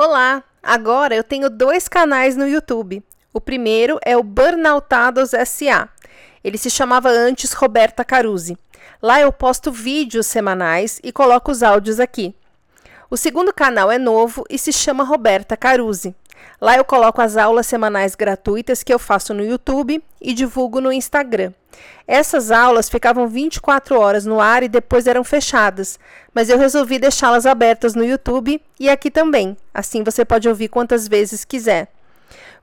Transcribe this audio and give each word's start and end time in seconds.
Olá! 0.00 0.44
Agora 0.62 1.16
eu 1.16 1.24
tenho 1.24 1.50
dois 1.50 1.88
canais 1.88 2.36
no 2.36 2.46
YouTube. 2.46 3.02
O 3.34 3.40
primeiro 3.40 3.98
é 4.04 4.16
o 4.16 4.22
Burnoutados 4.22 5.30
SA. 5.44 5.88
Ele 6.44 6.56
se 6.56 6.70
chamava 6.70 7.08
antes 7.08 7.52
Roberta 7.52 8.04
Caruzi. 8.04 8.56
Lá 9.02 9.20
eu 9.20 9.32
posto 9.32 9.72
vídeos 9.72 10.28
semanais 10.28 11.00
e 11.02 11.10
coloco 11.10 11.50
os 11.50 11.64
áudios 11.64 11.98
aqui. 11.98 12.32
O 13.10 13.16
segundo 13.16 13.52
canal 13.52 13.90
é 13.90 13.98
novo 13.98 14.44
e 14.48 14.56
se 14.56 14.72
chama 14.72 15.02
Roberta 15.02 15.56
Caruzi. 15.56 16.14
Lá 16.60 16.76
eu 16.76 16.84
coloco 16.84 17.20
as 17.20 17.36
aulas 17.36 17.66
semanais 17.66 18.14
gratuitas 18.14 18.82
que 18.82 18.92
eu 18.92 18.98
faço 18.98 19.32
no 19.32 19.44
YouTube 19.44 20.02
e 20.20 20.34
divulgo 20.34 20.80
no 20.80 20.92
Instagram. 20.92 21.52
Essas 22.06 22.50
aulas 22.50 22.88
ficavam 22.88 23.28
24 23.28 23.98
horas 23.98 24.24
no 24.24 24.40
ar 24.40 24.62
e 24.62 24.68
depois 24.68 25.06
eram 25.06 25.22
fechadas, 25.22 25.98
mas 26.34 26.48
eu 26.48 26.58
resolvi 26.58 26.98
deixá-las 26.98 27.46
abertas 27.46 27.94
no 27.94 28.04
YouTube 28.04 28.60
e 28.80 28.88
aqui 28.88 29.10
também. 29.10 29.56
Assim 29.72 30.02
você 30.02 30.24
pode 30.24 30.48
ouvir 30.48 30.68
quantas 30.68 31.06
vezes 31.06 31.44
quiser. 31.44 31.88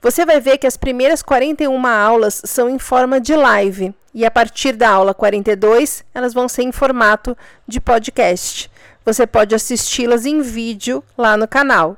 Você 0.02 0.26
vai 0.26 0.40
ver 0.40 0.58
que 0.58 0.68
as 0.68 0.78
primeiras 0.78 1.22
41 1.24 1.86
aulas 1.88 2.42
são 2.46 2.70
em 2.70 2.78
forma 2.78 3.20
de 3.20 3.36
live 3.36 3.94
e 4.14 4.26
a 4.26 4.32
partir 4.32 4.74
da 4.74 4.90
aula 4.90 5.14
42 5.14 6.04
elas 6.14 6.34
vão 6.34 6.48
ser 6.48 6.64
em 6.64 6.72
formato 6.72 7.38
de 7.68 7.80
podcast. 7.80 8.70
Você 9.04 9.28
pode 9.28 9.54
assisti-las 9.54 10.26
em 10.26 10.42
vídeo 10.42 11.04
lá 11.18 11.38
no 11.38 11.48
canal. 11.48 11.98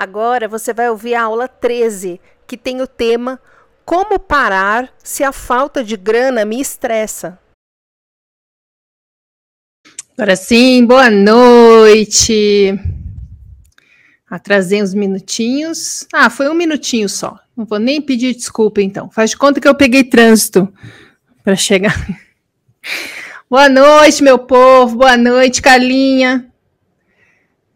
Agora 0.00 0.48
você 0.48 0.72
vai 0.72 0.88
ouvir 0.88 1.14
a 1.14 1.24
aula 1.24 1.46
13, 1.46 2.18
que 2.46 2.56
tem 2.56 2.80
o 2.80 2.86
tema 2.86 3.38
Como 3.84 4.18
parar 4.18 4.90
se 5.04 5.22
a 5.22 5.30
falta 5.30 5.84
de 5.84 5.94
grana 5.94 6.42
me 6.42 6.58
estressa. 6.58 7.38
Agora 10.16 10.36
sim, 10.36 10.86
boa 10.86 11.10
noite. 11.10 12.72
Atrasei 14.26 14.82
uns 14.82 14.94
minutinhos. 14.94 16.06
Ah, 16.10 16.30
foi 16.30 16.48
um 16.48 16.54
minutinho 16.54 17.06
só. 17.06 17.38
Não 17.54 17.66
vou 17.66 17.78
nem 17.78 18.00
pedir 18.00 18.34
desculpa, 18.34 18.80
então. 18.80 19.10
Faz 19.10 19.28
de 19.28 19.36
conta 19.36 19.60
que 19.60 19.68
eu 19.68 19.74
peguei 19.74 20.02
trânsito 20.02 20.72
para 21.44 21.56
chegar. 21.56 21.94
Boa 23.50 23.68
noite, 23.68 24.22
meu 24.22 24.38
povo. 24.38 24.96
Boa 24.96 25.18
noite, 25.18 25.60
Carlinha. 25.60 26.50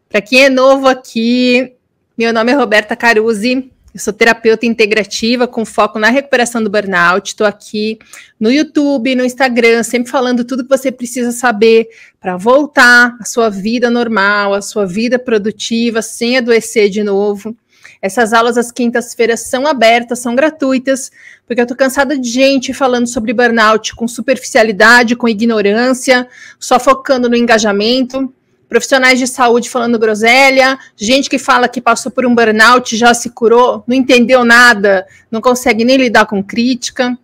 Para 0.09 0.23
quem 0.23 0.45
é 0.45 0.49
novo 0.49 0.87
aqui, 0.87 1.74
meu 2.17 2.33
nome 2.33 2.53
é 2.53 2.55
Roberta 2.55 2.95
Caruzi, 2.95 3.73
eu 3.93 4.01
sou 4.01 4.13
terapeuta 4.13 4.65
integrativa 4.65 5.49
com 5.49 5.65
foco 5.65 5.99
na 5.99 6.11
recuperação 6.11 6.63
do 6.63 6.71
burnout. 6.71 7.29
Estou 7.29 7.47
aqui 7.47 7.99
no 8.39 8.51
YouTube, 8.51 9.17
no 9.17 9.25
Instagram, 9.25 9.83
sempre 9.83 10.11
falando 10.11 10.45
tudo 10.45 10.63
que 10.65 10.77
você 10.77 10.93
precisa 10.93 11.33
saber 11.33 11.89
para 12.21 12.37
voltar 12.37 13.17
à 13.21 13.25
sua 13.25 13.49
vida 13.49 13.91
normal, 13.91 14.55
à 14.55 14.63
sua 14.63 14.87
vida 14.87 15.19
produtiva, 15.19 16.03
sem 16.03 16.37
adoecer 16.37 16.89
de 16.89 17.03
novo. 17.03 17.57
Essas 18.01 18.33
aulas 18.33 18.57
às 18.57 18.71
quintas-feiras 18.71 19.49
são 19.49 19.67
abertas, 19.67 20.21
são 20.21 20.37
gratuitas, 20.37 21.11
porque 21.47 21.61
eu 21.61 21.65
estou 21.65 21.77
cansada 21.77 22.17
de 22.17 22.29
gente 22.29 22.73
falando 22.73 23.09
sobre 23.09 23.33
burnout 23.33 23.95
com 23.97 24.07
superficialidade, 24.07 25.17
com 25.17 25.29
ignorância, 25.29 26.29
só 26.61 26.79
focando 26.79 27.29
no 27.29 27.37
engajamento 27.37 28.33
profissionais 28.69 29.19
de 29.19 29.27
saúde 29.27 29.71
falando 29.71 29.99
groselha, 29.99 30.79
gente 30.97 31.29
que 31.29 31.39
fala 31.39 31.69
que 31.69 31.81
passou 31.81 32.11
por 32.11 32.27
um 32.27 32.35
burnout, 32.35 32.97
já 32.97 33.13
se 33.15 33.31
curou, 33.31 33.85
não 33.87 33.95
entendeu 33.95 34.45
nada, 34.45 35.07
não 35.31 35.41
consegue 35.41 35.85
nem 35.85 35.97
lidar 35.97 36.27
com 36.27 36.43
crítica. 36.43 37.17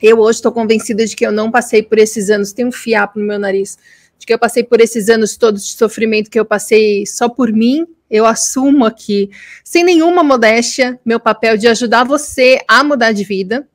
Eu 0.00 0.18
hoje 0.18 0.38
estou 0.38 0.52
convencida 0.52 1.04
de 1.06 1.14
que 1.14 1.26
eu 1.26 1.32
não 1.32 1.50
passei 1.50 1.82
por 1.82 1.98
esses 1.98 2.30
anos, 2.30 2.52
tem 2.52 2.66
um 2.66 2.72
fiapo 2.72 3.18
no 3.18 3.24
meu 3.24 3.38
nariz, 3.38 3.78
de 4.18 4.26
que 4.26 4.32
eu 4.32 4.38
passei 4.38 4.64
por 4.64 4.80
esses 4.80 5.08
anos 5.08 5.36
todos 5.36 5.66
de 5.66 5.72
sofrimento 5.72 6.30
que 6.30 6.38
eu 6.38 6.44
passei 6.44 7.06
só 7.06 7.28
por 7.28 7.52
mim. 7.52 7.86
Eu 8.10 8.26
assumo 8.26 8.84
aqui, 8.84 9.30
sem 9.64 9.82
nenhuma 9.82 10.22
modéstia, 10.22 11.00
meu 11.04 11.18
papel 11.18 11.56
de 11.56 11.66
ajudar 11.66 12.04
você 12.04 12.60
a 12.68 12.84
mudar 12.84 13.12
de 13.12 13.24
vida, 13.24 13.66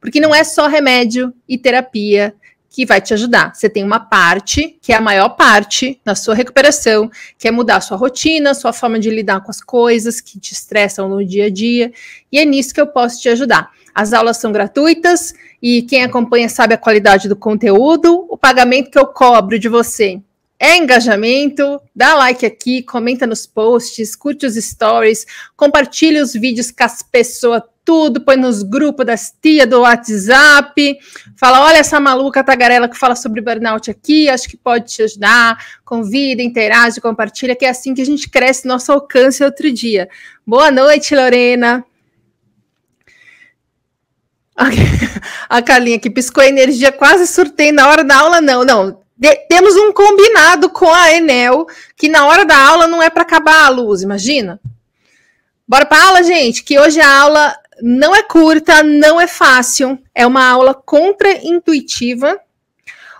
porque 0.00 0.20
não 0.20 0.34
é 0.34 0.42
só 0.42 0.66
remédio 0.66 1.32
e 1.48 1.56
terapia 1.56 2.34
que 2.74 2.84
vai 2.84 3.00
te 3.00 3.14
ajudar. 3.14 3.54
Você 3.54 3.68
tem 3.68 3.84
uma 3.84 4.00
parte, 4.00 4.76
que 4.82 4.92
é 4.92 4.96
a 4.96 5.00
maior 5.00 5.28
parte 5.28 6.00
na 6.04 6.16
sua 6.16 6.34
recuperação, 6.34 7.08
que 7.38 7.46
é 7.46 7.50
mudar 7.52 7.76
a 7.76 7.80
sua 7.80 7.96
rotina, 7.96 8.52
sua 8.52 8.72
forma 8.72 8.98
de 8.98 9.10
lidar 9.10 9.42
com 9.44 9.50
as 9.52 9.60
coisas 9.60 10.20
que 10.20 10.40
te 10.40 10.52
estressam 10.52 11.08
no 11.08 11.24
dia 11.24 11.44
a 11.46 11.50
dia, 11.50 11.92
e 12.32 12.38
é 12.40 12.44
nisso 12.44 12.74
que 12.74 12.80
eu 12.80 12.88
posso 12.88 13.20
te 13.20 13.28
ajudar. 13.28 13.70
As 13.94 14.12
aulas 14.12 14.38
são 14.38 14.50
gratuitas 14.50 15.32
e 15.62 15.82
quem 15.82 16.02
acompanha 16.02 16.48
sabe 16.48 16.74
a 16.74 16.78
qualidade 16.78 17.28
do 17.28 17.36
conteúdo. 17.36 18.26
O 18.28 18.36
pagamento 18.36 18.90
que 18.90 18.98
eu 18.98 19.06
cobro 19.06 19.56
de 19.56 19.68
você 19.68 20.20
é 20.58 20.76
engajamento. 20.76 21.80
Dá 21.94 22.16
like 22.16 22.44
aqui, 22.44 22.82
comenta 22.82 23.24
nos 23.24 23.46
posts, 23.46 24.16
curte 24.16 24.46
os 24.46 24.56
stories, 24.56 25.24
compartilhe 25.56 26.20
os 26.20 26.32
vídeos 26.32 26.72
com 26.72 26.82
as 26.82 27.02
pessoas 27.02 27.62
tudo, 27.84 28.20
põe 28.20 28.36
nos 28.36 28.62
grupos 28.62 29.04
das 29.04 29.32
tia 29.42 29.66
do 29.66 29.80
WhatsApp, 29.80 30.98
fala, 31.36 31.64
olha 31.64 31.76
essa 31.76 32.00
maluca 32.00 32.42
tagarela 32.42 32.88
que 32.88 32.96
fala 32.96 33.14
sobre 33.14 33.40
burnout 33.40 33.90
aqui, 33.90 34.28
acho 34.28 34.48
que 34.48 34.56
pode 34.56 34.94
te 34.94 35.02
ajudar, 35.02 35.58
convida, 35.84 36.42
interage, 36.42 37.00
compartilha, 37.00 37.54
que 37.54 37.66
é 37.66 37.68
assim 37.68 37.94
que 37.94 38.02
a 38.02 38.06
gente 38.06 38.28
cresce 38.30 38.66
nosso 38.66 38.90
alcance 38.90 39.44
outro 39.44 39.70
dia. 39.70 40.08
Boa 40.46 40.70
noite, 40.70 41.14
Lorena. 41.14 41.84
A 45.48 45.60
Carlinha 45.60 45.98
que 45.98 46.08
piscou 46.08 46.42
a 46.42 46.48
energia, 46.48 46.92
quase 46.92 47.26
surtei 47.26 47.72
na 47.72 47.88
hora 47.88 48.04
da 48.04 48.16
aula, 48.16 48.40
não, 48.40 48.64
não. 48.64 49.00
De, 49.16 49.34
temos 49.48 49.76
um 49.76 49.92
combinado 49.92 50.70
com 50.70 50.92
a 50.92 51.12
Enel, 51.12 51.66
que 51.96 52.08
na 52.08 52.26
hora 52.26 52.44
da 52.44 52.56
aula 52.56 52.86
não 52.86 53.02
é 53.02 53.10
para 53.10 53.22
acabar 53.22 53.64
a 53.64 53.68
luz, 53.68 54.02
imagina. 54.02 54.60
Bora 55.66 55.86
para 55.86 56.04
aula, 56.04 56.22
gente, 56.22 56.62
que 56.62 56.78
hoje 56.78 57.00
a 57.00 57.20
aula 57.20 57.56
não 57.82 58.14
é 58.14 58.22
curta, 58.22 58.82
não 58.82 59.20
é 59.20 59.26
fácil, 59.26 59.98
é 60.14 60.26
uma 60.26 60.46
aula 60.46 60.74
contra-intuitiva, 60.74 62.38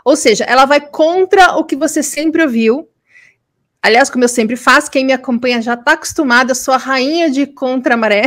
ou 0.04 0.16
seja, 0.16 0.44
ela 0.44 0.64
vai 0.66 0.80
contra 0.80 1.56
o 1.56 1.64
que 1.64 1.74
você 1.74 2.02
sempre 2.02 2.42
ouviu. 2.42 2.88
Aliás, 3.82 4.10
como 4.10 4.24
eu 4.24 4.28
sempre 4.28 4.56
faço, 4.56 4.90
quem 4.90 5.04
me 5.04 5.12
acompanha 5.12 5.62
já 5.62 5.74
está 5.74 5.92
acostumado, 5.92 6.50
eu 6.50 6.54
sou 6.54 6.74
a 6.74 6.78
rainha 6.78 7.30
de 7.30 7.46
contra-maré. 7.46 8.24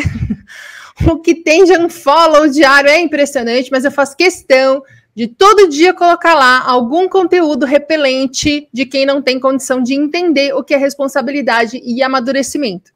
o 1.07 1.19
que 1.19 1.35
tem 1.35 1.63
de 1.63 1.73
um 1.73 1.89
follow 1.89 2.47
diário 2.47 2.89
é 2.89 2.99
impressionante, 2.99 3.71
mas 3.71 3.85
eu 3.85 3.91
faço 3.91 4.17
questão 4.17 4.83
de 5.15 5.27
todo 5.27 5.67
dia 5.67 5.95
colocar 5.95 6.35
lá 6.35 6.61
algum 6.61 7.09
conteúdo 7.09 7.65
repelente 7.65 8.69
de 8.71 8.85
quem 8.85 9.03
não 9.03 9.19
tem 9.19 9.39
condição 9.39 9.81
de 9.81 9.95
entender 9.95 10.53
o 10.53 10.63
que 10.63 10.75
é 10.75 10.77
responsabilidade 10.77 11.81
e 11.83 12.03
amadurecimento. 12.03 12.91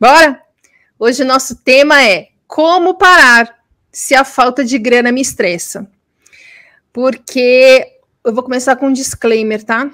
Bora? 0.00 0.40
Hoje 0.98 1.24
nosso 1.24 1.56
tema 1.62 2.02
é 2.02 2.28
como 2.48 2.94
parar 2.94 3.58
se 3.92 4.14
a 4.14 4.24
falta 4.24 4.64
de 4.64 4.78
grana 4.78 5.12
me 5.12 5.20
estressa? 5.20 5.86
Porque 6.92 7.86
eu 8.24 8.32
vou 8.32 8.42
começar 8.42 8.74
com 8.74 8.88
um 8.88 8.92
disclaimer, 8.92 9.62
tá? 9.62 9.88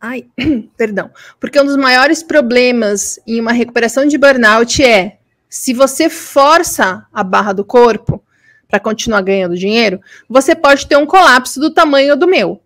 Ai, 0.00 0.26
perdão. 0.76 1.10
Porque 1.38 1.60
um 1.60 1.64
dos 1.64 1.76
maiores 1.76 2.22
problemas 2.22 3.20
em 3.26 3.38
uma 3.38 3.52
recuperação 3.52 4.06
de 4.06 4.18
burnout 4.18 4.82
é 4.82 5.18
se 5.48 5.72
você 5.72 6.08
força 6.08 7.06
a 7.12 7.22
barra 7.22 7.52
do 7.52 7.64
corpo 7.64 8.22
para 8.66 8.80
continuar 8.80 9.20
ganhando 9.20 9.56
dinheiro, 9.56 10.00
você 10.28 10.54
pode 10.54 10.86
ter 10.86 10.96
um 10.96 11.06
colapso 11.06 11.60
do 11.60 11.72
tamanho 11.72 12.16
do 12.16 12.26
meu. 12.26 12.60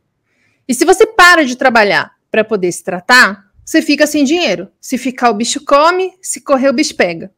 E 0.67 0.75
se 0.75 0.85
você 0.85 1.05
para 1.05 1.45
de 1.45 1.57
trabalhar 1.57 2.15
para 2.31 2.45
poder 2.45 2.71
se 2.73 2.83
tratar, 2.83 3.51
você 3.65 3.83
fica 3.83 4.07
sem 4.07 4.25
dinheiro. 4.25 4.71
Se 4.81 4.97
ficar, 4.97 5.31
o 5.31 5.35
bicho 5.35 5.65
come, 5.65 6.15
se 6.23 6.41
correr, 6.41 6.69
o 6.69 6.73
bicho 6.73 6.95
pega. 6.95 7.31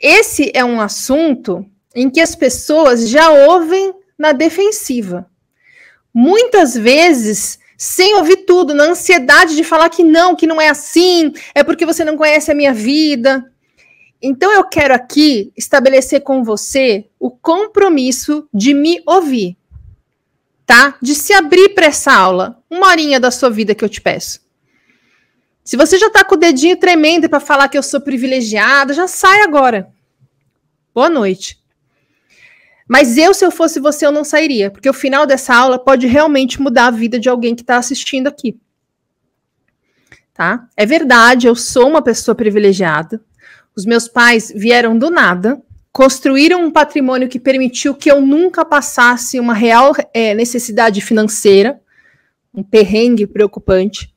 Esse 0.00 0.50
é 0.54 0.64
um 0.64 0.80
assunto 0.80 1.66
em 1.94 2.08
que 2.08 2.20
as 2.20 2.34
pessoas 2.34 3.08
já 3.08 3.30
ouvem 3.30 3.92
na 4.18 4.32
defensiva. 4.32 5.28
Muitas 6.12 6.74
vezes, 6.74 7.58
sem 7.76 8.14
ouvir 8.14 8.38
tudo, 8.38 8.74
na 8.74 8.84
ansiedade 8.84 9.54
de 9.54 9.62
falar 9.62 9.90
que 9.90 10.02
não, 10.02 10.34
que 10.34 10.46
não 10.46 10.60
é 10.60 10.68
assim, 10.68 11.32
é 11.54 11.62
porque 11.62 11.84
você 11.84 12.04
não 12.04 12.16
conhece 12.16 12.50
a 12.50 12.54
minha 12.54 12.72
vida. 12.72 13.44
Então, 14.22 14.52
eu 14.52 14.64
quero 14.64 14.94
aqui 14.94 15.52
estabelecer 15.56 16.22
com 16.22 16.42
você 16.42 17.06
o 17.18 17.30
compromisso 17.30 18.48
de 18.52 18.74
me 18.74 19.02
ouvir, 19.06 19.56
tá? 20.66 20.96
De 21.00 21.14
se 21.14 21.32
abrir 21.32 21.70
para 21.70 21.86
essa 21.86 22.12
aula, 22.12 22.62
uma 22.70 22.88
horinha 22.88 23.20
da 23.20 23.30
sua 23.30 23.50
vida 23.50 23.74
que 23.74 23.84
eu 23.84 23.88
te 23.88 24.00
peço. 24.00 24.40
Se 25.64 25.76
você 25.76 25.98
já 25.98 26.08
está 26.08 26.24
com 26.24 26.34
o 26.34 26.38
dedinho 26.38 26.76
tremendo 26.76 27.28
para 27.28 27.38
falar 27.38 27.68
que 27.68 27.78
eu 27.78 27.82
sou 27.82 28.00
privilegiada, 28.00 28.92
já 28.92 29.06
sai 29.06 29.42
agora. 29.42 29.88
Boa 30.94 31.08
noite. 31.08 31.60
Mas 32.88 33.16
eu, 33.16 33.32
se 33.32 33.44
eu 33.44 33.52
fosse 33.52 33.78
você, 33.78 34.04
eu 34.04 34.10
não 34.10 34.24
sairia, 34.24 34.70
porque 34.70 34.90
o 34.90 34.92
final 34.92 35.24
dessa 35.24 35.54
aula 35.54 35.78
pode 35.78 36.08
realmente 36.08 36.60
mudar 36.60 36.86
a 36.86 36.90
vida 36.90 37.20
de 37.20 37.28
alguém 37.28 37.54
que 37.54 37.62
está 37.62 37.76
assistindo 37.76 38.26
aqui. 38.26 38.58
Tá? 40.34 40.68
É 40.76 40.84
verdade, 40.84 41.46
eu 41.46 41.54
sou 41.54 41.88
uma 41.88 42.02
pessoa 42.02 42.34
privilegiada. 42.34 43.22
Os 43.76 43.84
meus 43.84 44.08
pais 44.08 44.52
vieram 44.54 44.98
do 44.98 45.08
nada, 45.08 45.62
construíram 45.92 46.64
um 46.64 46.70
patrimônio 46.70 47.28
que 47.28 47.38
permitiu 47.38 47.94
que 47.94 48.10
eu 48.10 48.20
nunca 48.20 48.64
passasse 48.64 49.38
uma 49.38 49.54
real 49.54 49.92
é, 50.12 50.34
necessidade 50.34 51.00
financeira, 51.00 51.80
um 52.52 52.62
perrengue 52.62 53.26
preocupante. 53.26 54.12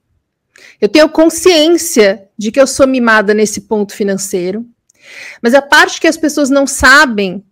Eu 0.82 0.90
tenho 0.90 1.08
consciência 1.10 2.28
de 2.36 2.52
que 2.52 2.60
eu 2.60 2.66
sou 2.66 2.88
mimada 2.88 3.34
nesse 3.36 3.62
ponto 3.62 3.94
financeiro. 3.94 4.66
Mas 5.42 5.54
a 5.54 5.62
parte 5.62 6.00
que 6.00 6.08
as 6.08 6.18
pessoas 6.18 6.50
não 6.50 6.68
sabem 6.68 7.44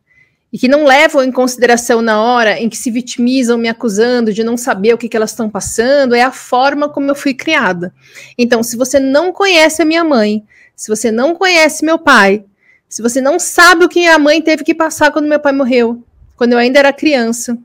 e 0.54 0.58
que 0.58 0.68
não 0.68 0.84
levam 0.84 1.24
em 1.24 1.32
consideração 1.32 2.02
na 2.02 2.22
hora 2.22 2.60
em 2.60 2.68
que 2.68 2.76
se 2.76 2.92
vitimizam 2.92 3.58
me 3.58 3.70
acusando 3.70 4.34
de 4.34 4.44
não 4.44 4.58
saber 4.58 4.94
o 4.94 4.98
que, 4.98 5.08
que 5.08 5.16
elas 5.16 5.32
estão 5.32 5.50
passando 5.50 6.14
é 6.14 6.22
a 6.22 6.32
forma 6.32 6.90
como 6.90 7.10
eu 7.10 7.16
fui 7.16 7.34
criada. 7.34 7.94
Então, 8.38 8.62
se 8.62 8.76
você 8.76 9.00
não 9.00 9.32
conhece 9.32 9.82
a 9.82 9.86
minha 9.86 10.04
mãe, 10.04 10.44
se 10.76 10.90
você 10.90 11.12
não 11.12 11.36
conhece 11.36 11.86
meu 11.86 11.98
pai, 11.98 12.44
se 12.90 13.02
você 13.02 13.22
não 13.22 13.40
sabe 13.40 13.86
o 13.86 13.90
que 13.90 14.06
a 14.08 14.20
mãe 14.20 14.42
teve 14.42 14.66
que 14.66 14.76
passar 14.76 15.12
quando 15.12 15.28
meu 15.28 15.40
pai 15.40 15.54
morreu, 15.54 16.04
quando 16.36 16.54
eu 16.54 16.58
ainda 16.58 16.80
era 16.80 16.92
criança, 16.92 17.58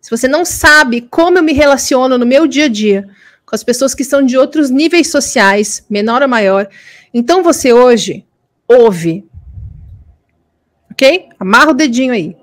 se 0.00 0.08
você 0.08 0.28
não 0.28 0.44
sabe 0.44 1.00
como 1.00 1.38
eu 1.38 1.42
me 1.42 1.52
relaciono 1.52 2.16
no 2.16 2.24
meu 2.24 2.46
dia 2.46 2.66
a 2.66 2.68
dia 2.68 3.08
com 3.44 3.56
as 3.56 3.64
pessoas 3.64 3.94
que 3.94 4.04
são 4.04 4.22
de 4.22 4.36
outros 4.36 4.70
níveis 4.70 5.10
sociais, 5.10 5.84
menor 5.90 6.22
ou 6.22 6.28
maior, 6.28 6.68
então 7.12 7.42
você 7.42 7.72
hoje 7.72 8.24
ouve 8.68 9.24
ok? 10.96 11.28
Amarra 11.38 11.70
o 11.70 11.74
dedinho 11.74 12.14
aí. 12.14 12.34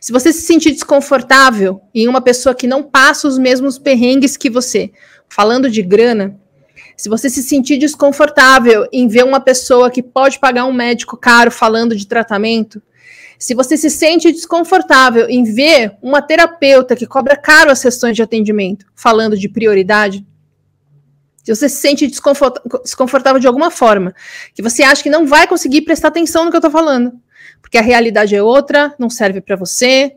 Se 0.00 0.12
você 0.12 0.32
se 0.32 0.42
sentir 0.42 0.72
desconfortável 0.72 1.80
em 1.94 2.08
uma 2.08 2.20
pessoa 2.20 2.54
que 2.54 2.66
não 2.66 2.82
passa 2.82 3.28
os 3.28 3.38
mesmos 3.38 3.78
perrengues 3.78 4.36
que 4.36 4.50
você, 4.50 4.90
falando 5.28 5.70
de 5.70 5.80
grana, 5.80 6.36
se 6.96 7.08
você 7.08 7.30
se 7.30 7.42
sentir 7.42 7.78
desconfortável 7.78 8.86
em 8.92 9.06
ver 9.06 9.24
uma 9.24 9.40
pessoa 9.40 9.90
que 9.90 10.02
pode 10.02 10.38
pagar 10.38 10.64
um 10.64 10.72
médico 10.72 11.16
caro 11.16 11.50
falando 11.50 11.94
de 11.94 12.06
tratamento, 12.06 12.82
se 13.38 13.54
você 13.54 13.76
se 13.76 13.88
sente 13.88 14.32
desconfortável 14.32 15.28
em 15.28 15.44
ver 15.44 15.96
uma 16.02 16.20
terapeuta 16.20 16.96
que 16.96 17.06
cobra 17.06 17.36
caro 17.36 17.70
as 17.70 17.78
sessões 17.78 18.16
de 18.16 18.22
atendimento 18.22 18.86
falando 18.94 19.38
de 19.38 19.48
prioridade, 19.48 20.26
se 21.42 21.54
você 21.54 21.68
se 21.68 21.76
sente 21.76 22.06
desconfortável 22.06 23.40
de 23.40 23.46
alguma 23.46 23.70
forma, 23.70 24.14
que 24.54 24.62
você 24.62 24.82
acha 24.82 25.02
que 25.02 25.10
não 25.10 25.26
vai 25.26 25.46
conseguir 25.46 25.82
prestar 25.82 26.08
atenção 26.08 26.44
no 26.44 26.50
que 26.50 26.56
eu 26.56 26.60
estou 26.60 26.70
falando, 26.70 27.12
porque 27.60 27.78
a 27.78 27.82
realidade 27.82 28.34
é 28.34 28.42
outra, 28.42 28.94
não 28.98 29.08
serve 29.08 29.40
para 29.40 29.56
você. 29.56 30.16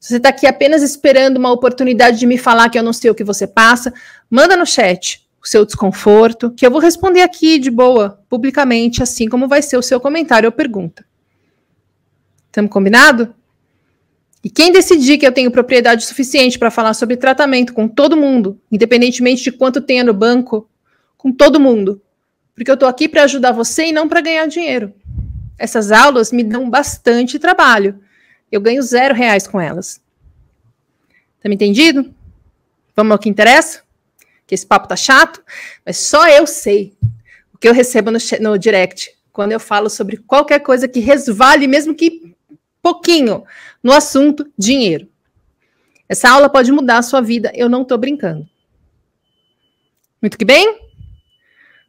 Se 0.00 0.10
você 0.10 0.16
está 0.18 0.28
aqui 0.28 0.46
apenas 0.46 0.82
esperando 0.82 1.38
uma 1.38 1.50
oportunidade 1.50 2.18
de 2.18 2.26
me 2.26 2.36
falar 2.36 2.68
que 2.68 2.78
eu 2.78 2.82
não 2.82 2.92
sei 2.92 3.10
o 3.10 3.14
que 3.14 3.24
você 3.24 3.46
passa, 3.46 3.92
manda 4.30 4.56
no 4.56 4.66
chat 4.66 5.26
o 5.42 5.48
seu 5.48 5.64
desconforto, 5.66 6.50
que 6.52 6.66
eu 6.66 6.70
vou 6.70 6.80
responder 6.80 7.22
aqui 7.22 7.58
de 7.58 7.70
boa, 7.70 8.18
publicamente, 8.28 9.02
assim 9.02 9.28
como 9.28 9.48
vai 9.48 9.60
ser 9.60 9.76
o 9.76 9.82
seu 9.82 10.00
comentário 10.00 10.46
ou 10.46 10.52
pergunta. 10.52 11.04
Estamos 12.46 12.70
combinado? 12.70 13.34
E 14.44 14.50
quem 14.50 14.70
decidir 14.70 15.16
que 15.16 15.26
eu 15.26 15.32
tenho 15.32 15.50
propriedade 15.50 16.04
suficiente 16.04 16.58
para 16.58 16.70
falar 16.70 16.92
sobre 16.92 17.16
tratamento 17.16 17.72
com 17.72 17.88
todo 17.88 18.14
mundo, 18.14 18.60
independentemente 18.70 19.42
de 19.42 19.50
quanto 19.50 19.80
tenha 19.80 20.04
no 20.04 20.12
banco, 20.12 20.68
com 21.16 21.32
todo 21.32 21.58
mundo, 21.58 22.02
porque 22.54 22.70
eu 22.70 22.74
estou 22.74 22.86
aqui 22.86 23.08
para 23.08 23.22
ajudar 23.22 23.52
você 23.52 23.86
e 23.86 23.92
não 23.92 24.06
para 24.06 24.20
ganhar 24.20 24.46
dinheiro. 24.46 24.92
Essas 25.58 25.90
aulas 25.90 26.30
me 26.30 26.44
dão 26.44 26.68
bastante 26.68 27.38
trabalho. 27.38 27.98
Eu 28.52 28.60
ganho 28.60 28.82
zero 28.82 29.14
reais 29.14 29.46
com 29.46 29.58
elas. 29.58 29.98
Tá 31.42 31.48
me 31.48 31.54
entendido? 31.54 32.14
Vamos 32.94 33.12
ao 33.12 33.18
que 33.18 33.30
interessa? 33.30 33.82
Que 34.46 34.54
esse 34.54 34.66
papo 34.66 34.86
tá 34.86 34.94
chato, 34.94 35.42
mas 35.86 35.96
só 35.96 36.28
eu 36.28 36.46
sei 36.46 36.94
o 37.52 37.56
que 37.56 37.66
eu 37.66 37.72
recebo 37.72 38.10
no, 38.10 38.18
no 38.40 38.58
direct 38.58 39.10
quando 39.32 39.52
eu 39.52 39.58
falo 39.58 39.88
sobre 39.88 40.18
qualquer 40.18 40.60
coisa 40.60 40.86
que 40.86 41.00
resvale, 41.00 41.66
mesmo 41.66 41.94
que 41.94 42.33
pouquinho, 42.84 43.44
no 43.82 43.94
assunto 43.94 44.46
dinheiro. 44.58 45.08
Essa 46.06 46.28
aula 46.28 46.50
pode 46.50 46.70
mudar 46.70 46.98
a 46.98 47.02
sua 47.02 47.22
vida, 47.22 47.50
eu 47.54 47.66
não 47.66 47.80
estou 47.80 47.96
brincando. 47.96 48.46
Muito 50.20 50.36
que 50.36 50.44
bem? 50.44 50.80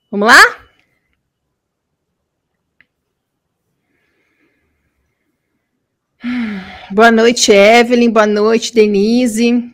Vamos 0.09 0.29
lá? 0.29 0.41
Boa 6.89 7.11
noite, 7.11 7.51
Evelyn. 7.51 8.09
Boa 8.09 8.25
noite, 8.25 8.73
Denise. 8.73 9.71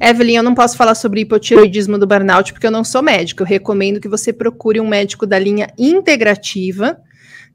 Evelyn, 0.00 0.36
eu 0.36 0.42
não 0.42 0.54
posso 0.54 0.76
falar 0.76 0.96
sobre 0.96 1.20
hipotiroidismo 1.20 1.98
do 1.98 2.06
burnout 2.06 2.52
porque 2.52 2.66
eu 2.66 2.70
não 2.70 2.82
sou 2.82 3.00
médica. 3.00 3.42
Eu 3.42 3.46
recomendo 3.46 4.00
que 4.00 4.08
você 4.08 4.32
procure 4.32 4.80
um 4.80 4.88
médico 4.88 5.24
da 5.24 5.38
linha 5.38 5.72
integrativa, 5.78 7.00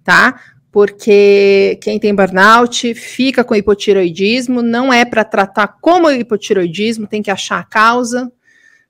tá? 0.04 0.42
Porque 0.72 1.80
quem 1.82 2.00
tem 2.00 2.14
burnout 2.14 2.94
fica 2.94 3.44
com 3.44 3.56
hipotiroidismo, 3.56 4.62
não 4.62 4.92
é 4.92 5.06
para 5.06 5.24
tratar 5.24 5.68
como 5.82 6.12
hipotiroidismo, 6.12 7.08
tem 7.08 7.22
que 7.22 7.32
achar 7.32 7.60
a 7.60 7.64
causa, 7.64 8.32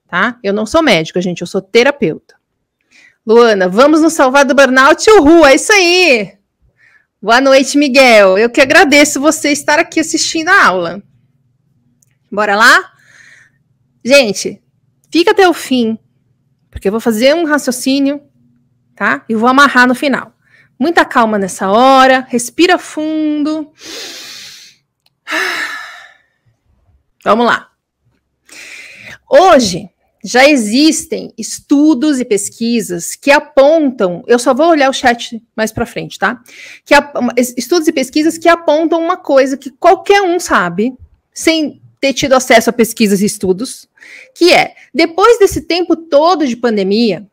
tá? 0.08 0.38
Eu 0.44 0.54
não 0.54 0.66
sou 0.66 0.82
médica, 0.82 1.22
gente, 1.22 1.42
eu 1.42 1.48
sou 1.48 1.62
terapeuta. 1.62 2.36
Luana, 3.26 3.68
vamos 3.68 4.02
nos 4.02 4.14
salvar 4.14 4.46
do 4.46 4.56
burnout? 4.56 5.10
Uhul, 5.10 5.46
é 5.46 5.56
isso 5.56 5.72
aí! 5.72 6.38
Boa 7.22 7.42
noite, 7.42 7.78
Miguel. 7.78 8.38
Eu 8.38 8.50
que 8.50 8.62
agradeço 8.62 9.20
você 9.20 9.52
estar 9.52 9.80
aqui 9.80 10.00
assistindo 10.00 10.50
a 10.50 10.66
aula. 10.66 11.04
Bora 12.32 12.56
lá? 12.56 12.94
Gente, 14.06 14.62
fica 15.12 15.32
até 15.32 15.50
o 15.50 15.54
fim, 15.54 15.98
porque 16.70 16.88
eu 16.88 16.92
vou 16.92 17.02
fazer 17.02 17.36
um 17.36 17.44
raciocínio, 17.44 18.22
tá? 18.96 19.26
E 19.28 19.36
vou 19.36 19.50
amarrar 19.50 19.88
no 19.88 19.96
final. 19.96 20.37
Muita 20.80 21.04
calma 21.04 21.38
nessa 21.40 21.70
hora, 21.72 22.26
respira 22.30 22.78
fundo. 22.78 23.72
Vamos 27.24 27.46
lá. 27.46 27.72
Hoje 29.30 29.90
já 30.24 30.48
existem 30.48 31.34
estudos 31.38 32.20
e 32.20 32.26
pesquisas 32.26 33.16
que 33.16 33.32
apontam, 33.32 34.24
eu 34.28 34.38
só 34.38 34.54
vou 34.54 34.68
olhar 34.68 34.90
o 34.90 34.94
chat 34.94 35.42
mais 35.56 35.72
para 35.72 35.86
frente, 35.86 36.20
tá? 36.20 36.42
Que 36.84 36.94
estudos 37.56 37.88
e 37.88 37.94
pesquisas 37.94 38.38
que 38.38 38.50
apontam 38.50 39.02
uma 39.02 39.18
coisa 39.18 39.58
que 39.58 39.72
qualquer 39.72 40.22
um 40.22 40.40
sabe, 40.40 40.94
sem 41.34 41.82
ter 42.02 42.14
tido 42.14 42.34
acesso 42.34 42.70
a 42.70 42.74
pesquisas 42.74 43.22
e 43.22 43.26
estudos, 43.26 43.88
que 44.36 44.54
é, 44.54 44.76
depois 44.94 45.40
desse 45.40 45.62
tempo 45.62 45.96
todo 45.96 46.46
de 46.46 46.56
pandemia, 46.56 47.26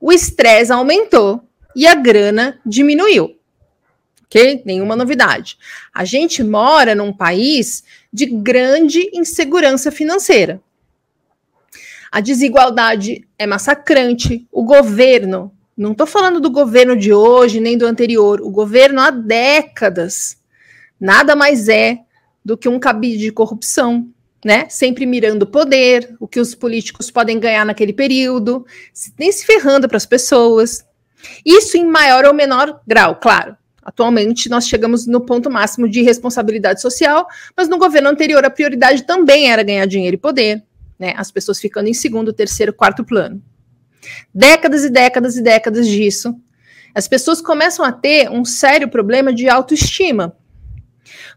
o 0.00 0.12
estresse 0.12 0.72
aumentou 0.72 1.42
e 1.74 1.86
a 1.86 1.94
grana 1.94 2.60
diminuiu. 2.64 3.36
Ok? 4.24 4.62
Nenhuma 4.64 4.94
novidade. 4.94 5.58
A 5.92 6.04
gente 6.04 6.42
mora 6.42 6.94
num 6.94 7.12
país 7.12 7.82
de 8.12 8.26
grande 8.26 9.10
insegurança 9.12 9.90
financeira. 9.90 10.60
A 12.12 12.20
desigualdade 12.20 13.26
é 13.38 13.46
massacrante. 13.46 14.46
O 14.50 14.64
governo, 14.64 15.52
não 15.76 15.92
estou 15.92 16.06
falando 16.06 16.40
do 16.40 16.50
governo 16.50 16.96
de 16.96 17.12
hoje 17.12 17.60
nem 17.60 17.78
do 17.78 17.86
anterior, 17.86 18.40
o 18.40 18.50
governo 18.50 19.00
há 19.00 19.10
décadas 19.10 20.40
nada 21.00 21.34
mais 21.34 21.68
é 21.68 22.00
do 22.44 22.58
que 22.58 22.68
um 22.68 22.78
cabide 22.78 23.18
de 23.18 23.32
corrupção, 23.32 24.08
né? 24.44 24.68
Sempre 24.68 25.06
mirando 25.06 25.42
o 25.44 25.50
poder, 25.50 26.14
o 26.20 26.28
que 26.28 26.38
os 26.38 26.54
políticos 26.54 27.10
podem 27.10 27.40
ganhar 27.40 27.64
naquele 27.64 27.92
período, 27.92 28.66
nem 29.18 29.32
se 29.32 29.46
ferrando 29.46 29.88
para 29.88 29.96
as 29.96 30.06
pessoas. 30.06 30.84
Isso 31.44 31.76
em 31.76 31.86
maior 31.86 32.24
ou 32.24 32.34
menor 32.34 32.80
grau, 32.86 33.16
claro. 33.16 33.56
Atualmente 33.82 34.48
nós 34.48 34.68
chegamos 34.68 35.06
no 35.06 35.20
ponto 35.20 35.50
máximo 35.50 35.88
de 35.88 36.02
responsabilidade 36.02 36.80
social, 36.80 37.26
mas 37.56 37.68
no 37.68 37.78
governo 37.78 38.08
anterior 38.08 38.44
a 38.44 38.50
prioridade 38.50 39.04
também 39.04 39.50
era 39.50 39.62
ganhar 39.62 39.86
dinheiro 39.86 40.14
e 40.14 40.18
poder 40.18 40.62
né? 41.00 41.14
As 41.16 41.30
pessoas 41.30 41.58
ficando 41.58 41.88
em 41.88 41.94
segundo, 41.94 42.30
terceiro, 42.30 42.74
quarto 42.74 43.02
plano. 43.02 43.42
Décadas 44.34 44.84
e 44.84 44.90
décadas 44.90 45.36
e 45.38 45.42
décadas 45.42 45.88
disso. 45.88 46.38
As 46.94 47.08
pessoas 47.08 47.40
começam 47.40 47.82
a 47.82 47.90
ter 47.90 48.30
um 48.30 48.44
sério 48.44 48.86
problema 48.86 49.32
de 49.32 49.48
autoestima. 49.48 50.36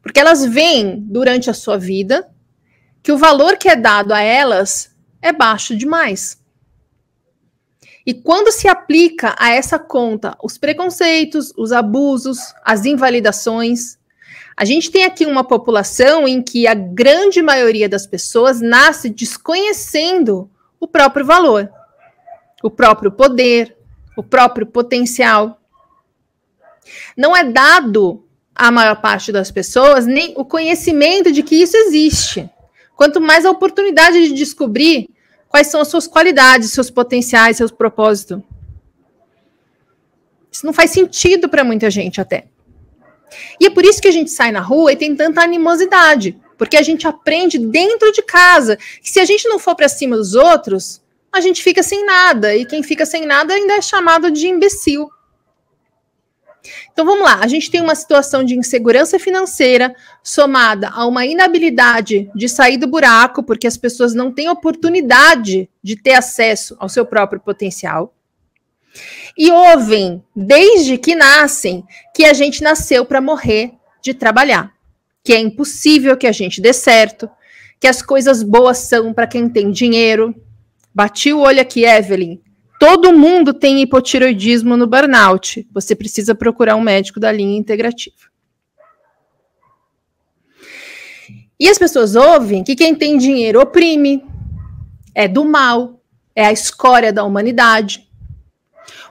Porque 0.01 0.19
elas 0.19 0.45
veem 0.45 0.99
durante 0.99 1.49
a 1.49 1.53
sua 1.53 1.77
vida 1.77 2.29
que 3.01 3.11
o 3.11 3.17
valor 3.17 3.57
que 3.57 3.69
é 3.69 3.75
dado 3.75 4.13
a 4.13 4.19
elas 4.19 4.93
é 5.21 5.31
baixo 5.31 5.77
demais. 5.77 6.42
E 8.05 8.13
quando 8.13 8.51
se 8.51 8.67
aplica 8.67 9.35
a 9.39 9.51
essa 9.51 9.79
conta 9.79 10.37
os 10.43 10.57
preconceitos, 10.57 11.53
os 11.57 11.71
abusos, 11.71 12.37
as 12.63 12.85
invalidações, 12.85 13.97
a 14.57 14.65
gente 14.65 14.91
tem 14.91 15.05
aqui 15.05 15.25
uma 15.25 15.43
população 15.43 16.27
em 16.27 16.41
que 16.41 16.67
a 16.67 16.73
grande 16.73 17.41
maioria 17.41 17.87
das 17.87 18.05
pessoas 18.05 18.61
nasce 18.61 19.09
desconhecendo 19.09 20.49
o 20.79 20.87
próprio 20.87 21.25
valor, 21.25 21.69
o 22.61 22.69
próprio 22.69 23.11
poder, 23.11 23.75
o 24.17 24.21
próprio 24.21 24.65
potencial. 24.65 25.59
Não 27.17 27.35
é 27.35 27.43
dado 27.43 28.23
à 28.53 28.69
maior 28.69 29.01
parte 29.01 29.31
das 29.31 29.49
pessoas 29.49 30.05
nem 30.05 30.33
o 30.35 30.45
conhecimento 30.45 31.31
de 31.31 31.41
que 31.41 31.55
isso 31.55 31.75
existe. 31.75 32.49
Quanto 32.95 33.19
mais 33.19 33.45
a 33.45 33.51
oportunidade 33.51 34.27
de 34.27 34.33
descobrir 34.33 35.09
quais 35.53 35.67
são 35.67 35.81
as 35.81 35.87
suas 35.87 36.07
qualidades, 36.07 36.71
seus 36.71 36.89
potenciais, 36.89 37.57
seus 37.57 37.69
propósitos. 37.69 38.39
Isso 40.51 40.65
não 40.65 40.73
faz 40.73 40.89
sentido 40.89 41.47
para 41.47 41.63
muita 41.63 41.91
gente 41.91 42.19
até. 42.19 42.45
E 43.59 43.67
é 43.67 43.69
por 43.69 43.85
isso 43.85 44.01
que 44.01 44.07
a 44.07 44.11
gente 44.11 44.31
sai 44.31 44.51
na 44.51 44.61
rua 44.61 44.91
e 44.91 44.95
tem 44.95 45.15
tanta 45.15 45.43
animosidade. 45.43 46.35
porque 46.57 46.77
a 46.77 46.81
gente 46.81 47.05
aprende 47.05 47.59
dentro 47.59 48.11
de 48.11 48.21
casa 48.21 48.77
que 48.77 49.09
se 49.09 49.19
a 49.19 49.25
gente 49.25 49.49
não 49.49 49.59
for 49.59 49.75
para 49.75 49.89
cima 49.89 50.15
dos 50.15 50.33
outros, 50.33 51.01
a 51.31 51.41
gente 51.41 51.61
fica 51.61 51.83
sem 51.83 52.05
nada, 52.05 52.55
e 52.55 52.65
quem 52.65 52.81
fica 52.81 53.05
sem 53.05 53.25
nada 53.25 53.53
ainda 53.53 53.73
é 53.73 53.81
chamado 53.81 54.31
de 54.31 54.47
imbecil. 54.47 55.09
Então 56.91 57.05
vamos 57.05 57.23
lá, 57.23 57.39
a 57.41 57.47
gente 57.47 57.69
tem 57.69 57.81
uma 57.81 57.95
situação 57.95 58.43
de 58.43 58.57
insegurança 58.57 59.19
financeira 59.19 59.93
somada 60.23 60.89
a 60.89 61.05
uma 61.05 61.25
inabilidade 61.25 62.29
de 62.33 62.47
sair 62.47 62.77
do 62.77 62.87
buraco, 62.87 63.43
porque 63.43 63.67
as 63.67 63.75
pessoas 63.75 64.13
não 64.13 64.31
têm 64.31 64.49
oportunidade 64.49 65.69
de 65.83 65.95
ter 65.95 66.13
acesso 66.13 66.75
ao 66.79 66.87
seu 66.87 67.05
próprio 67.05 67.41
potencial. 67.41 68.13
E 69.37 69.51
ouvem, 69.51 70.23
desde 70.35 70.97
que 70.97 71.15
nascem, 71.15 71.83
que 72.15 72.23
a 72.23 72.33
gente 72.33 72.61
nasceu 72.61 73.03
para 73.03 73.19
morrer 73.19 73.73
de 74.01 74.13
trabalhar, 74.13 74.71
que 75.23 75.33
é 75.33 75.39
impossível 75.39 76.15
que 76.15 76.27
a 76.27 76.31
gente 76.31 76.61
dê 76.61 76.71
certo, 76.71 77.29
que 77.79 77.87
as 77.87 78.01
coisas 78.01 78.43
boas 78.43 78.77
são 78.77 79.13
para 79.13 79.27
quem 79.27 79.49
tem 79.49 79.71
dinheiro. 79.71 80.33
Bati 80.93 81.33
o 81.33 81.39
olho 81.39 81.59
aqui, 81.59 81.83
Evelyn. 81.83 82.39
Todo 82.85 83.17
mundo 83.17 83.53
tem 83.53 83.81
hipotiroidismo 83.81 84.75
no 84.75 84.85
burnout. 84.85 85.65
Você 85.73 85.95
precisa 85.95 86.35
procurar 86.35 86.75
um 86.75 86.81
médico 86.81 87.17
da 87.17 87.31
linha 87.31 87.57
integrativa. 87.57 88.17
E 91.57 91.69
as 91.69 91.77
pessoas 91.77 92.13
ouvem 92.13 92.61
que 92.61 92.75
quem 92.75 92.93
tem 92.93 93.17
dinheiro 93.17 93.61
oprime, 93.61 94.21
é 95.15 95.29
do 95.29 95.45
mal, 95.45 96.03
é 96.35 96.45
a 96.45 96.51
escória 96.51 97.13
da 97.13 97.23
humanidade. 97.23 98.05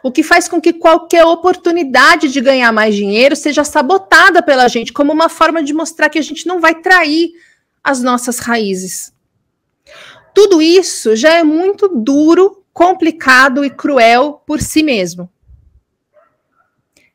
O 0.03 0.13
que 0.13 0.23
faz 0.23 0.47
com 0.47 0.61
que 0.61 0.75
qualquer 0.75 1.25
oportunidade 1.25 2.29
de 2.29 2.43
ganhar 2.43 2.73
mais 2.73 2.95
dinheiro 2.95 3.35
seja 3.35 3.65
sabotada 3.65 4.43
pela 4.43 4.69
gente, 4.69 4.93
como 4.93 5.15
uma 5.15 5.31
forma 5.31 5.63
de 5.63 5.73
mostrar 5.73 6.11
que 6.11 6.19
a 6.19 6.23
gente 6.23 6.47
não 6.47 6.61
vai 6.61 6.83
trair 6.83 7.31
as 7.83 8.03
nossas 8.03 8.39
raízes. 8.39 9.15
Tudo 10.35 10.61
isso 10.61 11.17
já 11.17 11.33
é 11.33 11.43
muito 11.43 11.89
duro 11.89 12.62
complicado 12.73 13.65
e 13.65 13.71
cruel 13.71 14.43
por 14.47 14.61
si 14.61 14.83
mesmo. 14.83 15.31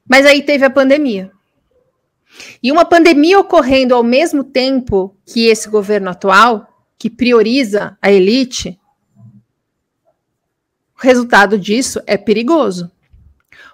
Mas 0.08 0.26
aí 0.26 0.42
teve 0.42 0.64
a 0.66 0.70
pandemia. 0.70 1.32
E 2.62 2.72
uma 2.72 2.86
pandemia 2.86 3.40
ocorrendo 3.40 3.96
ao 3.96 4.04
mesmo 4.04 4.44
tempo 4.44 5.16
que 5.26 5.48
esse 5.48 5.68
governo 5.70 6.10
atual, 6.10 6.68
que 6.98 7.10
prioriza 7.10 7.98
a 8.02 8.12
elite, 8.12 8.80
o 10.98 11.02
resultado 11.02 11.60
disso 11.60 12.02
é 12.08 12.18
perigoso. 12.18 12.92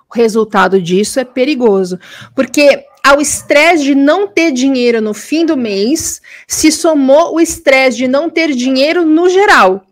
O 0.10 0.16
resultado 0.16 0.82
disso 0.82 1.20
é 1.20 1.25
perigoso, 1.25 2.00
porque 2.36 2.86
ao 3.04 3.20
estresse 3.20 3.84
de 3.84 3.96
não 3.96 4.28
ter 4.28 4.52
dinheiro 4.52 5.02
no 5.02 5.13
fim 5.13 5.46
do 5.46 5.58
mês, 5.58 6.22
se 6.48 6.72
somou 6.72 7.36
o 7.36 7.42
estresse 7.42 7.98
de 7.98 8.08
não 8.08 8.30
ter 8.30 8.54
dinheiro 8.54 9.06
no 9.06 9.30
geral. 9.30 9.86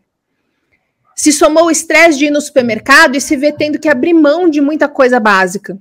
Se 1.21 1.31
somou 1.31 1.65
o 1.65 1.71
estresse 1.71 2.17
de 2.17 2.25
ir 2.25 2.31
no 2.31 2.41
supermercado 2.41 3.15
e 3.15 3.21
se 3.21 3.37
vê 3.37 3.51
tendo 3.51 3.77
que 3.77 3.87
abrir 3.87 4.11
mão 4.11 4.49
de 4.49 4.59
muita 4.59 4.87
coisa 4.87 5.19
básica. 5.19 5.77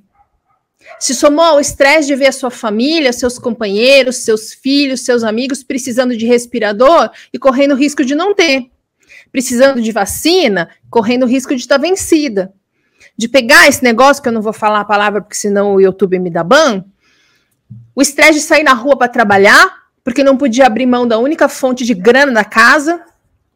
Se 0.99 1.15
somou 1.15 1.57
o 1.57 1.61
estresse 1.61 2.09
de 2.09 2.15
ver 2.15 2.27
a 2.27 2.33
sua 2.33 2.51
família, 2.51 3.11
seus 3.11 3.39
companheiros, 3.39 4.17
seus 4.17 4.53
filhos, 4.53 5.01
seus 5.01 5.25
amigos 5.25 5.63
precisando 5.63 6.15
de 6.15 6.27
respirador 6.27 7.11
e 7.33 7.39
correndo 7.39 7.75
risco 7.75 8.05
de 8.05 8.15
não 8.15 8.35
ter. 8.35 8.71
Precisando 9.33 9.81
de 9.81 9.91
vacina, 9.93 10.69
correndo 10.91 11.25
risco 11.25 11.57
de 11.57 11.63
estar 11.63 11.79
tá 11.79 11.81
vencida. 11.81 12.53
De 13.17 13.27
pegar 13.27 13.67
esse 13.67 13.83
negócio, 13.83 14.23
que 14.23 14.29
eu 14.29 14.35
não 14.35 14.43
vou 14.43 14.53
falar 14.53 14.81
a 14.81 14.85
palavra 14.85 15.23
porque 15.23 15.37
senão 15.37 15.75
o 15.75 15.81
YouTube 15.81 16.19
me 16.19 16.29
dá 16.29 16.45
ban. 16.45 16.85
O 17.97 18.03
estresse 18.03 18.41
de 18.41 18.41
sair 18.41 18.63
na 18.63 18.75
rua 18.75 18.95
para 18.95 19.09
trabalhar, 19.09 19.85
porque 20.05 20.23
não 20.23 20.37
podia 20.37 20.67
abrir 20.67 20.85
mão 20.85 21.09
da 21.09 21.17
única 21.17 21.49
fonte 21.49 21.87
de 21.87 21.95
grana 21.95 22.31
da 22.31 22.45
casa 22.45 23.03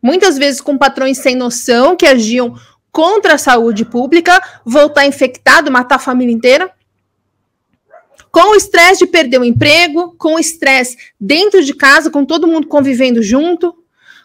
muitas 0.04 0.36
vezes 0.36 0.60
com 0.60 0.76
patrões 0.76 1.16
sem 1.16 1.34
noção 1.34 1.96
que 1.96 2.04
agiam 2.04 2.54
contra 2.92 3.34
a 3.34 3.38
saúde 3.38 3.86
pública, 3.86 4.38
voltar 4.62 5.06
infectado, 5.06 5.72
matar 5.72 5.94
a 5.94 5.98
família 5.98 6.34
inteira. 6.34 6.70
Com 8.30 8.50
o 8.50 8.54
estresse 8.54 9.06
de 9.06 9.10
perder 9.10 9.40
o 9.40 9.44
emprego, 9.44 10.14
com 10.18 10.34
o 10.34 10.38
estresse 10.38 10.98
dentro 11.18 11.64
de 11.64 11.72
casa, 11.72 12.10
com 12.10 12.22
todo 12.22 12.46
mundo 12.46 12.66
convivendo 12.66 13.22
junto, 13.22 13.74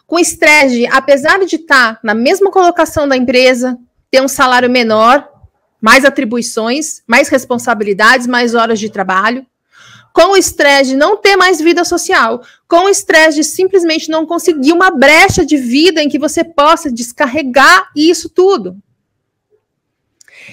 com 0.06 0.16
o 0.16 0.20
estresse 0.20 0.80
de, 0.80 0.86
apesar 0.86 1.42
de 1.46 1.56
estar 1.56 1.98
na 2.04 2.12
mesma 2.12 2.50
colocação 2.50 3.08
da 3.08 3.16
empresa, 3.16 3.78
ter 4.10 4.20
um 4.20 4.28
salário 4.28 4.68
menor, 4.68 5.26
mais 5.80 6.04
atribuições, 6.04 7.02
mais 7.06 7.28
responsabilidades, 7.28 8.26
mais 8.26 8.54
horas 8.54 8.78
de 8.78 8.90
trabalho 8.90 9.46
com 10.12 10.32
o 10.32 10.36
estresse 10.36 10.90
de 10.90 10.96
não 10.96 11.16
ter 11.16 11.36
mais 11.36 11.60
vida 11.60 11.84
social, 11.84 12.42
com 12.68 12.84
o 12.84 12.88
estresse 12.88 13.36
de 13.36 13.44
simplesmente 13.44 14.10
não 14.10 14.26
conseguir 14.26 14.72
uma 14.72 14.90
brecha 14.90 15.44
de 15.44 15.56
vida 15.56 16.02
em 16.02 16.08
que 16.08 16.18
você 16.18 16.42
possa 16.42 16.90
descarregar 16.90 17.90
isso 17.94 18.28
tudo. 18.28 18.76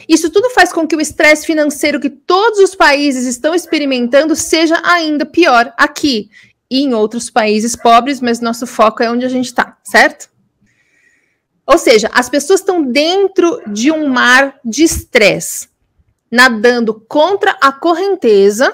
Isso 0.07 0.29
tudo 0.29 0.49
faz 0.51 0.71
com 0.71 0.87
que 0.87 0.95
o 0.95 1.01
estresse 1.01 1.45
financeiro 1.45 1.99
que 1.99 2.09
todos 2.09 2.59
os 2.59 2.75
países 2.75 3.25
estão 3.25 3.53
experimentando 3.53 4.35
seja 4.35 4.81
ainda 4.83 5.25
pior 5.25 5.73
aqui 5.77 6.29
e 6.69 6.81
em 6.81 6.93
outros 6.93 7.29
países 7.29 7.75
pobres, 7.75 8.21
mas 8.21 8.41
nosso 8.41 8.67
foco 8.67 9.01
é 9.01 9.09
onde 9.09 9.25
a 9.25 9.29
gente 9.29 9.45
está, 9.45 9.77
certo? 9.83 10.29
Ou 11.65 11.77
seja, 11.77 12.09
as 12.13 12.29
pessoas 12.29 12.59
estão 12.59 12.81
dentro 12.81 13.61
de 13.67 13.91
um 13.91 14.07
mar 14.07 14.57
de 14.63 14.83
estresse, 14.83 15.67
nadando 16.31 16.93
contra 16.93 17.51
a 17.61 17.71
correnteza 17.71 18.73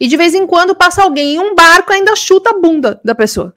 e 0.00 0.06
de 0.06 0.16
vez 0.16 0.34
em 0.34 0.46
quando 0.46 0.74
passa 0.74 1.02
alguém 1.02 1.34
em 1.34 1.38
um 1.38 1.54
barco 1.54 1.92
e 1.92 1.96
ainda 1.96 2.14
chuta 2.14 2.50
a 2.50 2.58
bunda 2.58 3.00
da 3.04 3.14
pessoa. 3.14 3.54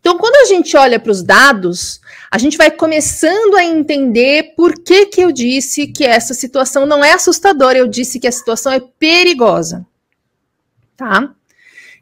Então, 0.00 0.16
quando 0.16 0.36
a 0.36 0.44
gente 0.44 0.76
olha 0.76 1.00
para 1.00 1.10
os 1.10 1.22
dados, 1.22 2.00
a 2.30 2.38
gente 2.38 2.56
vai 2.56 2.70
começando 2.70 3.56
a 3.56 3.64
entender 3.64 4.54
por 4.56 4.74
que, 4.74 5.06
que 5.06 5.20
eu 5.20 5.32
disse 5.32 5.88
que 5.88 6.04
essa 6.04 6.34
situação 6.34 6.86
não 6.86 7.04
é 7.04 7.12
assustadora, 7.12 7.78
eu 7.78 7.88
disse 7.88 8.20
que 8.20 8.28
a 8.28 8.32
situação 8.32 8.72
é 8.72 8.80
perigosa. 8.80 9.84
Tá? 10.96 11.34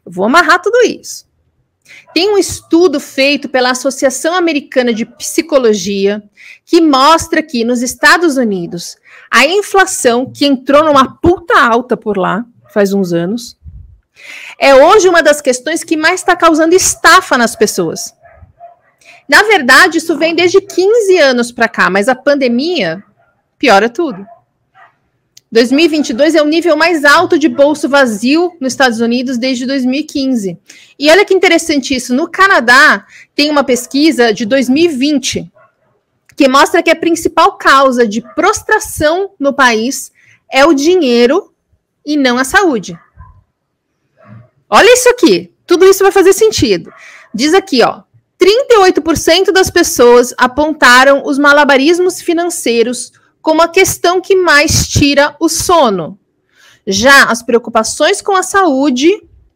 Eu 0.05 0.11
vou 0.11 0.25
amarrar 0.25 0.61
tudo 0.61 0.77
isso. 0.85 1.29
Tem 2.13 2.29
um 2.29 2.37
estudo 2.37 2.99
feito 2.99 3.49
pela 3.49 3.71
Associação 3.71 4.35
Americana 4.35 4.93
de 4.93 5.05
Psicologia 5.05 6.21
que 6.65 6.81
mostra 6.81 7.41
que 7.41 7.63
nos 7.63 7.81
Estados 7.81 8.37
Unidos 8.37 8.97
a 9.29 9.45
inflação, 9.45 10.31
que 10.31 10.45
entrou 10.45 10.83
numa 10.83 11.17
puta 11.19 11.59
alta 11.59 11.95
por 11.95 12.17
lá, 12.17 12.45
faz 12.71 12.93
uns 12.93 13.13
anos. 13.13 13.57
É 14.59 14.75
hoje 14.75 15.07
uma 15.07 15.23
das 15.23 15.41
questões 15.41 15.83
que 15.83 15.97
mais 15.97 16.21
está 16.21 16.35
causando 16.35 16.75
estafa 16.75 17.37
nas 17.37 17.55
pessoas. 17.55 18.13
Na 19.27 19.43
verdade, 19.43 19.97
isso 19.97 20.17
vem 20.17 20.35
desde 20.35 20.59
15 20.59 21.17
anos 21.17 21.51
para 21.51 21.69
cá, 21.69 21.89
mas 21.89 22.09
a 22.09 22.15
pandemia 22.15 23.03
piora 23.57 23.89
tudo. 23.89 24.25
2022 25.51 26.35
é 26.35 26.41
o 26.41 26.47
nível 26.47 26.77
mais 26.77 27.03
alto 27.03 27.37
de 27.37 27.49
bolso 27.49 27.89
vazio 27.89 28.55
nos 28.59 28.71
Estados 28.71 29.01
Unidos 29.01 29.37
desde 29.37 29.65
2015. 29.65 30.57
E 30.97 31.09
olha 31.09 31.25
que 31.25 31.33
interessante 31.33 31.93
isso. 31.93 32.13
No 32.13 32.29
Canadá, 32.29 33.05
tem 33.35 33.49
uma 33.51 33.63
pesquisa 33.63 34.33
de 34.33 34.45
2020 34.45 35.51
que 36.37 36.47
mostra 36.47 36.81
que 36.81 36.89
a 36.89 36.95
principal 36.95 37.57
causa 37.57 38.07
de 38.07 38.21
prostração 38.33 39.31
no 39.37 39.53
país 39.53 40.11
é 40.49 40.65
o 40.65 40.73
dinheiro 40.73 41.50
e 42.05 42.17
não 42.17 42.37
a 42.37 42.43
saúde. 42.43 42.97
Olha 44.69 44.93
isso 44.93 45.09
aqui. 45.09 45.53
Tudo 45.65 45.85
isso 45.85 46.03
vai 46.03 46.11
fazer 46.11 46.33
sentido. 46.33 46.91
Diz 47.33 47.53
aqui, 47.53 47.81
ó. 47.83 48.03
38% 48.39 49.51
das 49.51 49.69
pessoas 49.69 50.33
apontaram 50.37 51.23
os 51.25 51.37
malabarismos 51.37 52.21
financeiros 52.21 53.11
como 53.41 53.61
a 53.61 53.67
questão 53.67 54.19
que 54.19 54.35
mais 54.35 54.87
tira 54.87 55.35
o 55.39 55.47
sono. 55.47 56.17
Já 56.85 57.25
as 57.25 57.43
preocupações 57.43 58.21
com 58.21 58.35
a 58.35 58.43
saúde, 58.43 59.09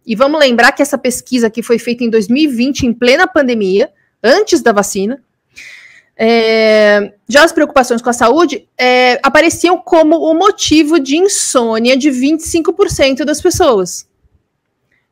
e 0.06 0.16
vamos 0.16 0.40
lembrar 0.40 0.72
que 0.72 0.82
essa 0.82 0.98
pesquisa 0.98 1.48
aqui 1.48 1.64
foi 1.64 1.80
feita 1.80 2.04
em 2.04 2.10
2020, 2.10 2.84
em 2.84 2.94
plena 2.94 3.28
pandemia, 3.28 3.92
antes 4.24 4.62
da 4.62 4.72
vacina, 4.72 5.24
é, 6.18 7.14
já 7.28 7.44
as 7.44 7.52
preocupações 7.52 8.02
com 8.02 8.10
a 8.10 8.14
saúde 8.14 8.68
é, 8.78 9.20
apareciam 9.22 9.78
como 9.78 10.18
o 10.18 10.34
motivo 10.34 11.00
de 11.00 11.18
insônia 11.18 11.98
de 11.98 12.10
25% 12.10 13.26
das 13.26 13.42
pessoas. 13.42 14.08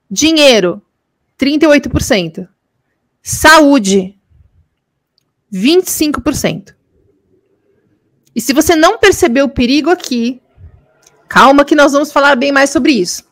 Dinheiro, 0.09 0.81
38%. 1.37 2.47
Saúde, 3.21 4.17
25%. 5.51 6.73
E 8.35 8.41
se 8.41 8.53
você 8.53 8.75
não 8.75 8.97
percebeu 8.97 9.45
o 9.45 9.49
perigo 9.49 9.89
aqui, 9.89 10.41
calma 11.27 11.65
que 11.65 11.75
nós 11.75 11.91
vamos 11.91 12.11
falar 12.11 12.35
bem 12.35 12.51
mais 12.51 12.69
sobre 12.69 12.93
isso. 12.93 13.25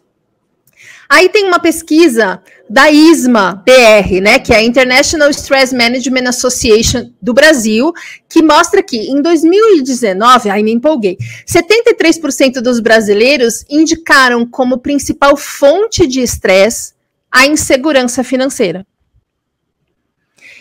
Aí 1.13 1.27
tem 1.27 1.45
uma 1.45 1.59
pesquisa 1.59 2.41
da 2.69 2.89
ISMA 2.89 3.61
BR, 3.65 4.21
né, 4.21 4.39
que 4.39 4.53
é 4.53 4.55
a 4.55 4.63
International 4.63 5.29
Stress 5.29 5.75
Management 5.75 6.29
Association 6.29 7.11
do 7.21 7.33
Brasil, 7.33 7.91
que 8.29 8.41
mostra 8.41 8.81
que 8.81 8.95
em 8.95 9.21
2019, 9.21 10.49
aí 10.49 10.63
me 10.63 10.71
empolguei, 10.71 11.17
73% 11.45 12.61
dos 12.61 12.79
brasileiros 12.79 13.65
indicaram 13.69 14.45
como 14.45 14.77
principal 14.77 15.35
fonte 15.35 16.07
de 16.07 16.21
estresse 16.21 16.93
a 17.29 17.45
insegurança 17.45 18.23
financeira. 18.23 18.87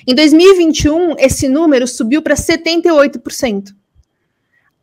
Em 0.05 0.17
2021, 0.17 1.15
esse 1.21 1.49
número 1.49 1.87
subiu 1.87 2.23
para 2.23 2.35
78%. 2.35 3.73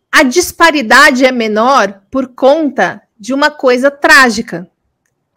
A 0.09 0.23
disparidade 0.23 1.25
é 1.25 1.31
menor 1.33 2.03
por 2.09 2.29
conta 2.29 3.01
de 3.19 3.33
uma 3.33 3.51
coisa 3.51 3.91
trágica. 3.91 4.65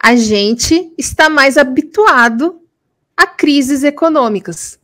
A 0.01 0.15
gente 0.15 0.91
está 0.97 1.29
mais 1.29 1.57
habituado 1.57 2.59
a 3.15 3.27
crises 3.27 3.83
econômicas. 3.83 4.79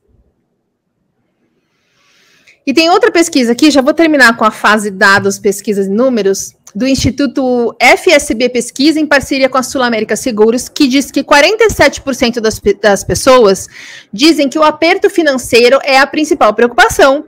E 2.68 2.74
tem 2.74 2.90
outra 2.90 3.12
pesquisa 3.12 3.54
aqui, 3.54 3.72
já 3.72 3.82
vou 3.82 3.94
terminar 3.94 4.36
com 4.36 4.44
a 4.44 4.52
fase 4.52 4.92
dados, 4.92 5.40
pesquisas 5.40 5.88
e 5.88 5.90
números, 5.90 6.54
do 6.76 6.86
Instituto 6.86 7.76
FSB 7.80 8.50
Pesquisa, 8.50 9.00
em 9.00 9.08
parceria 9.08 9.50
com 9.50 9.58
a 9.58 9.64
Sul 9.64 9.82
América 9.82 10.16
Seguros, 10.16 10.70
que 10.70 10.88
diz 10.88 11.10
que 11.10 11.24
47% 11.24 12.40
das, 12.40 12.62
das 12.80 13.04
pessoas 13.04 13.68
dizem 14.12 14.50
que 14.50 14.60
o 14.60 14.64
aperto 14.64 15.10
financeiro 15.10 15.80
é 15.84 15.98
a 15.98 16.06
principal 16.06 16.54
preocupação, 16.54 17.26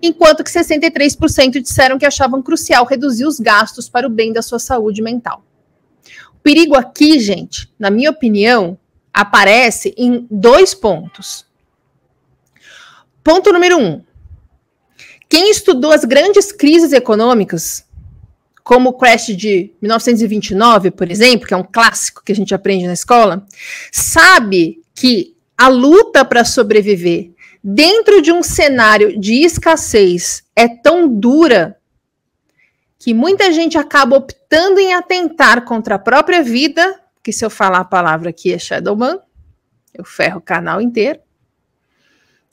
enquanto 0.00 0.42
que 0.42 0.50
63% 0.50 1.60
disseram 1.60 1.98
que 1.98 2.06
achavam 2.06 2.40
crucial 2.40 2.86
reduzir 2.86 3.26
os 3.26 3.38
gastos 3.38 3.88
para 3.88 4.06
o 4.06 4.10
bem 4.10 4.32
da 4.32 4.40
sua 4.40 4.58
saúde 4.58 5.02
mental. 5.02 5.44
Perigo 6.42 6.74
aqui, 6.74 7.18
gente, 7.18 7.70
na 7.78 7.90
minha 7.90 8.10
opinião, 8.10 8.78
aparece 9.12 9.94
em 9.96 10.26
dois 10.30 10.74
pontos. 10.74 11.46
Ponto 13.22 13.52
número 13.52 13.78
um: 13.78 14.02
quem 15.28 15.50
estudou 15.50 15.92
as 15.92 16.04
grandes 16.04 16.50
crises 16.50 16.92
econômicas, 16.92 17.84
como 18.64 18.90
o 18.90 18.92
crash 18.94 19.36
de 19.36 19.72
1929, 19.80 20.90
por 20.90 21.10
exemplo, 21.10 21.46
que 21.46 21.54
é 21.54 21.56
um 21.56 21.64
clássico 21.64 22.22
que 22.24 22.32
a 22.32 22.34
gente 22.34 22.54
aprende 22.54 22.86
na 22.86 22.92
escola, 22.92 23.46
sabe 23.92 24.82
que 24.94 25.36
a 25.56 25.68
luta 25.68 26.24
para 26.24 26.44
sobreviver 26.44 27.30
dentro 27.62 28.22
de 28.22 28.32
um 28.32 28.42
cenário 28.42 29.18
de 29.20 29.42
escassez 29.44 30.42
é 30.56 30.66
tão 30.66 31.06
dura 31.06 31.76
que 33.00 33.14
muita 33.14 33.50
gente 33.50 33.78
acaba 33.78 34.14
optando 34.14 34.78
em 34.78 34.92
atentar 34.92 35.64
contra 35.64 35.94
a 35.94 35.98
própria 35.98 36.42
vida, 36.42 37.00
que 37.22 37.32
se 37.32 37.42
eu 37.42 37.48
falar 37.48 37.78
a 37.78 37.84
palavra 37.84 38.28
aqui 38.28 38.52
é 38.52 38.58
Shadowman, 38.58 39.18
eu 39.94 40.04
ferro 40.04 40.36
o 40.36 40.42
canal 40.42 40.82
inteiro. 40.82 41.18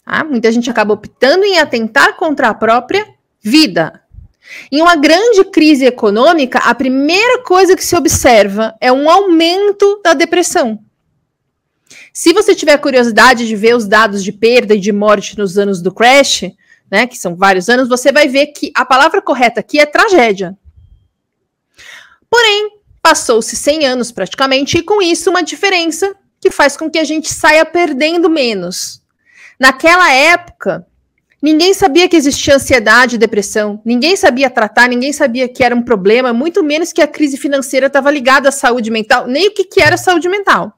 Ah, 0.06 0.24
muita 0.24 0.50
gente 0.50 0.70
acaba 0.70 0.94
optando 0.94 1.44
em 1.44 1.60
atentar 1.60 2.16
contra 2.16 2.48
a 2.48 2.54
própria 2.54 3.06
vida. 3.42 4.02
Em 4.72 4.82
uma 4.82 4.96
grande 4.96 5.44
crise 5.44 5.86
econômica, 5.86 6.60
a 6.60 6.74
primeira 6.74 7.44
coisa 7.44 7.76
que 7.76 7.84
se 7.84 7.94
observa 7.94 8.74
é 8.80 8.90
um 8.90 9.10
aumento 9.10 10.02
da 10.02 10.14
depressão. 10.14 10.80
Se 12.14 12.32
você 12.32 12.56
tiver 12.56 12.78
curiosidade 12.78 13.46
de 13.46 13.56
ver 13.58 13.76
os 13.76 13.86
dados 13.86 14.24
de 14.24 14.32
perda 14.32 14.74
e 14.74 14.80
de 14.80 14.94
morte 14.94 15.38
nos 15.38 15.58
anos 15.58 15.82
do 15.82 15.94
crash, 15.94 16.46
né, 16.90 17.06
que 17.06 17.18
são 17.18 17.36
vários 17.36 17.70
anos, 17.70 17.90
você 17.90 18.12
vai 18.12 18.28
ver 18.28 18.48
que 18.48 18.72
a 18.76 18.86
palavra 18.86 19.22
correta 19.22 19.60
aqui 19.60 19.80
é 19.80 19.86
tragédia. 19.86 20.58
Porém, 22.30 22.78
passou-se 23.02 23.56
100 23.56 23.86
anos 23.86 24.12
praticamente 24.12 24.78
e 24.78 24.84
com 24.84 25.02
isso 25.02 25.30
uma 25.30 25.44
diferença 25.44 26.14
que 26.40 26.52
faz 26.52 26.78
com 26.78 26.90
que 26.90 27.00
a 27.00 27.04
gente 27.04 27.32
saia 27.32 27.66
perdendo 27.66 28.30
menos. 28.30 29.02
Naquela 29.60 30.12
época, 30.12 30.86
ninguém 31.42 31.74
sabia 31.74 32.08
que 32.08 32.16
existia 32.16 32.56
ansiedade 32.56 33.16
e 33.16 33.20
depressão, 33.20 33.82
ninguém 33.84 34.16
sabia 34.16 34.50
tratar, 34.50 34.88
ninguém 34.88 35.12
sabia 35.12 35.48
que 35.48 35.64
era 35.64 35.76
um 35.76 35.82
problema, 35.82 36.32
muito 36.32 36.64
menos 36.64 36.94
que 36.94 37.02
a 37.02 37.08
crise 37.08 37.38
financeira 37.38 37.88
estava 37.88 38.12
ligada 38.12 38.50
à 38.50 38.52
saúde 38.52 38.92
mental, 38.92 39.26
nem 39.28 39.48
o 39.48 39.54
que, 39.54 39.64
que 39.64 39.82
era 39.82 39.98
saúde 39.98 40.30
mental. 40.30 40.74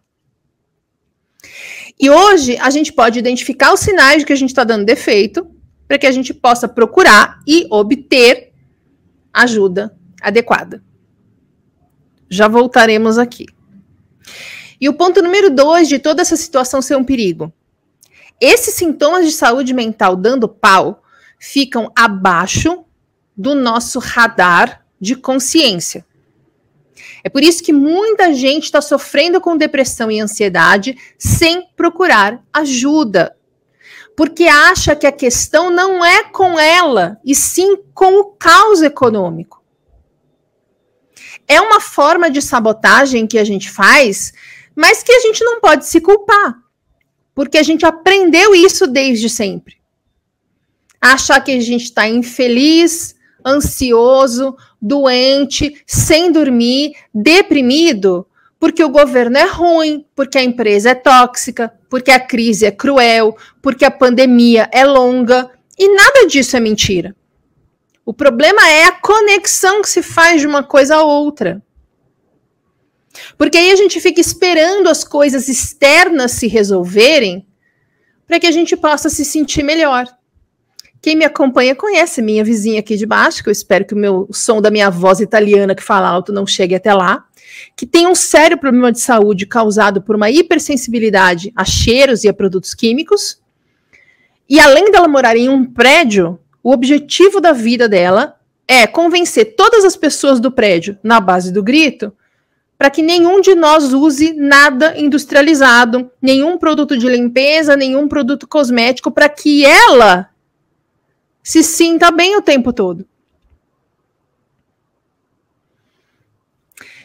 E 1.99 2.09
hoje 2.09 2.57
a 2.57 2.69
gente 2.69 2.93
pode 2.93 3.19
identificar 3.19 3.73
os 3.73 3.81
sinais 3.81 4.19
de 4.19 4.25
que 4.25 4.33
a 4.33 4.35
gente 4.35 4.49
está 4.49 4.63
dando 4.63 4.85
defeito 4.85 5.58
para 5.89 5.97
que 5.97 6.07
a 6.07 6.11
gente 6.11 6.33
possa 6.33 6.69
procurar 6.69 7.41
e 7.45 7.67
obter 7.69 8.53
ajuda 9.33 9.93
adequada. 10.21 10.81
Já 12.29 12.47
voltaremos 12.47 13.17
aqui. 13.17 13.45
E 14.79 14.87
o 14.87 14.93
ponto 14.93 15.21
número 15.21 15.49
dois 15.49 15.89
de 15.89 15.99
toda 15.99 16.21
essa 16.21 16.37
situação 16.37 16.81
ser 16.81 16.95
um 16.95 17.03
perigo 17.03 17.51
esses 18.39 18.75
sintomas 18.75 19.25
de 19.25 19.31
saúde 19.31 19.73
mental 19.73 20.15
dando 20.15 20.47
pau 20.47 21.03
ficam 21.37 21.91
abaixo 21.95 22.85
do 23.35 23.53
nosso 23.53 23.99
radar 23.99 24.85
de 24.99 25.15
consciência. 25.15 26.05
É 27.23 27.29
por 27.29 27.43
isso 27.43 27.63
que 27.63 27.73
muita 27.73 28.33
gente 28.33 28.65
está 28.65 28.81
sofrendo 28.81 29.41
com 29.41 29.57
depressão 29.57 30.09
e 30.09 30.19
ansiedade 30.19 30.97
sem 31.17 31.67
procurar 31.75 32.43
ajuda. 32.53 33.35
Porque 34.19 34.43
acha 34.43 34.97
que 34.97 35.07
a 35.07 35.13
questão 35.13 35.69
não 35.69 36.03
é 36.03 36.25
com 36.25 36.59
ela, 36.59 37.17
e 37.23 37.33
sim 37.33 37.77
com 37.93 38.19
o 38.19 38.25
caos 38.25 38.81
econômico. 38.81 39.63
É 41.47 41.61
uma 41.61 41.79
forma 41.79 42.29
de 42.29 42.41
sabotagem 42.41 43.25
que 43.25 43.39
a 43.39 43.45
gente 43.45 43.71
faz, 43.71 44.33
mas 44.75 45.01
que 45.01 45.13
a 45.13 45.19
gente 45.21 45.41
não 45.45 45.61
pode 45.61 45.85
se 45.85 46.01
culpar 46.01 46.69
porque 47.39 47.57
a 47.57 47.63
gente 47.63 47.85
aprendeu 47.85 48.53
isso 48.53 48.85
desde 48.85 49.29
sempre. 49.29 49.77
Achar 50.99 51.39
que 51.39 51.51
a 51.51 51.61
gente 51.61 51.85
está 51.85 52.05
infeliz, 52.05 53.15
ansioso, 53.47 54.57
doente, 54.81 55.81
sem 55.87 56.33
dormir, 56.33 56.91
deprimido, 57.13 58.27
porque 58.59 58.83
o 58.83 58.89
governo 58.89 59.37
é 59.37 59.45
ruim, 59.45 60.05
porque 60.13 60.37
a 60.37 60.43
empresa 60.43 60.89
é 60.89 60.95
tóxica, 60.95 61.73
porque 61.89 62.11
a 62.11 62.19
crise 62.19 62.65
é 62.65 62.71
cruel, 62.71 63.37
porque 63.61 63.85
a 63.85 63.91
pandemia 63.91 64.69
é 64.71 64.85
longa, 64.85 65.49
e 65.77 65.95
nada 65.95 66.27
disso 66.27 66.57
é 66.57 66.59
mentira. 66.59 67.15
O 68.05 68.13
problema 68.13 68.67
é 68.67 68.85
a 68.85 68.91
conexão 68.91 69.81
que 69.81 69.89
se 69.89 70.01
faz 70.01 70.41
de 70.41 70.47
uma 70.47 70.63
coisa 70.63 70.97
a 70.97 71.03
outra. 71.03 71.63
Porque 73.37 73.57
aí 73.57 73.71
a 73.71 73.75
gente 73.75 73.99
fica 74.01 74.19
esperando 74.19 74.89
as 74.89 75.03
coisas 75.03 75.47
externas 75.47 76.31
se 76.33 76.47
resolverem 76.47 77.47
para 78.27 78.39
que 78.39 78.47
a 78.47 78.51
gente 78.51 78.75
possa 78.75 79.09
se 79.09 79.23
sentir 79.23 79.63
melhor. 79.63 80.05
Quem 81.01 81.15
me 81.15 81.23
acompanha 81.23 81.75
conhece 81.75 82.21
minha 82.21 82.43
vizinha 82.43 82.81
aqui 82.81 82.97
de 82.97 83.05
baixo, 83.05 83.41
que 83.41 83.49
eu 83.49 83.53
espero 83.53 83.85
que 83.85 83.93
o 83.93 83.97
meu 83.97 84.25
o 84.27 84.33
som 84.33 84.61
da 84.61 84.69
minha 84.69 84.89
voz 84.89 85.21
italiana 85.21 85.73
que 85.73 85.83
fala 85.83 86.09
alto 86.09 86.33
não 86.33 86.45
chegue 86.45 86.75
até 86.75 86.93
lá, 86.93 87.25
que 87.75 87.85
tem 87.85 88.05
um 88.05 88.15
sério 88.15 88.57
problema 88.57 88.91
de 88.91 88.99
saúde 88.99 89.45
causado 89.45 90.01
por 90.01 90.15
uma 90.15 90.29
hipersensibilidade 90.29 91.53
a 91.55 91.63
cheiros 91.63 92.23
e 92.23 92.29
a 92.29 92.33
produtos 92.33 92.73
químicos. 92.73 93.41
E 94.49 94.59
além 94.59 94.91
dela 94.91 95.07
morar 95.07 95.37
em 95.37 95.47
um 95.47 95.63
prédio, 95.63 96.39
o 96.61 96.71
objetivo 96.71 97.39
da 97.39 97.53
vida 97.53 97.87
dela 97.87 98.35
é 98.67 98.85
convencer 98.85 99.55
todas 99.55 99.85
as 99.85 99.95
pessoas 99.95 100.39
do 100.39 100.51
prédio, 100.51 100.97
na 101.01 101.19
base 101.19 101.51
do 101.51 101.63
grito, 101.63 102.13
para 102.77 102.89
que 102.89 103.01
nenhum 103.01 103.41
de 103.41 103.55
nós 103.55 103.93
use 103.93 104.33
nada 104.33 104.97
industrializado, 104.97 106.11
nenhum 106.21 106.57
produto 106.57 106.97
de 106.97 107.07
limpeza, 107.07 107.75
nenhum 107.75 108.07
produto 108.07 108.47
cosmético, 108.47 109.11
para 109.11 109.27
que 109.27 109.65
ela 109.65 110.29
se 111.49 111.63
sinta 111.63 112.11
bem 112.11 112.37
o 112.37 112.43
tempo 112.43 112.71
todo. 112.71 113.07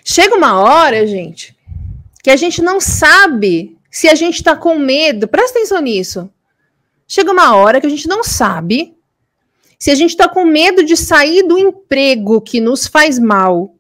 Chega 0.05 0.37
uma 0.37 0.61
hora, 0.61 1.07
gente, 1.07 1.57
que 2.23 2.29
a 2.29 2.37
gente 2.37 2.61
não 2.61 2.79
sabe 2.79 3.75
se 3.91 4.07
a 4.07 4.15
gente 4.15 4.35
está 4.35 4.55
com 4.55 4.79
medo. 4.79 5.27
Presta 5.27 5.57
atenção 5.57 5.81
nisso. 5.81 6.31
Chega 7.09 7.33
uma 7.33 7.57
hora 7.57 7.81
que 7.81 7.87
a 7.87 7.91
gente 7.91 8.07
não 8.07 8.23
sabe 8.23 8.95
se 9.79 9.91
a 9.91 9.95
gente 9.95 10.11
está 10.11 10.29
com 10.29 10.45
medo 10.45 10.85
de 10.85 10.95
sair 10.95 11.43
do 11.49 11.57
emprego 11.57 12.39
que 12.39 12.61
nos 12.61 12.87
faz 12.87 13.19
mal 13.19 13.75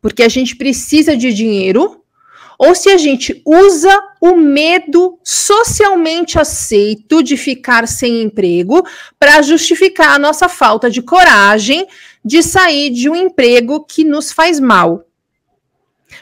porque 0.00 0.22
a 0.22 0.30
gente 0.30 0.56
precisa 0.56 1.14
de 1.14 1.30
dinheiro, 1.34 2.02
ou 2.58 2.74
se 2.74 2.88
a 2.88 2.96
gente 2.96 3.42
usa 3.44 3.96
o 4.20 4.36
medo 4.36 5.18
socialmente 5.22 6.38
aceito 6.38 7.22
de 7.22 7.36
ficar 7.36 7.86
sem 7.86 8.22
emprego 8.22 8.86
para 9.18 9.42
justificar 9.42 10.14
a 10.14 10.18
nossa 10.18 10.48
falta 10.48 10.90
de 10.90 11.02
coragem 11.02 11.86
de 12.24 12.42
sair 12.42 12.90
de 12.90 13.08
um 13.08 13.14
emprego 13.14 13.84
que 13.84 14.04
nos 14.04 14.32
faz 14.32 14.58
mal. 14.58 15.04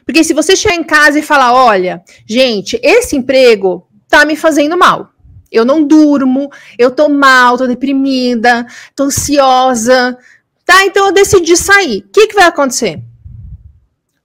Porque 0.04 0.24
se 0.24 0.34
você 0.34 0.54
chegar 0.56 0.74
em 0.74 0.84
casa 0.84 1.18
e 1.18 1.22
falar, 1.22 1.54
olha, 1.54 2.02
gente, 2.26 2.78
esse 2.82 3.16
emprego 3.16 3.86
tá 4.08 4.24
me 4.24 4.36
fazendo 4.36 4.76
mal. 4.76 5.10
Eu 5.50 5.64
não 5.64 5.84
durmo, 5.84 6.50
eu 6.78 6.90
tô 6.90 7.08
mal, 7.08 7.56
tô 7.56 7.66
deprimida, 7.66 8.66
tô 8.94 9.04
ansiosa. 9.04 10.18
Tá, 10.64 10.84
então 10.84 11.06
eu 11.06 11.12
decidi 11.12 11.56
sair. 11.56 11.98
O 11.98 12.08
que, 12.10 12.26
que 12.26 12.34
vai 12.34 12.44
acontecer? 12.44 13.00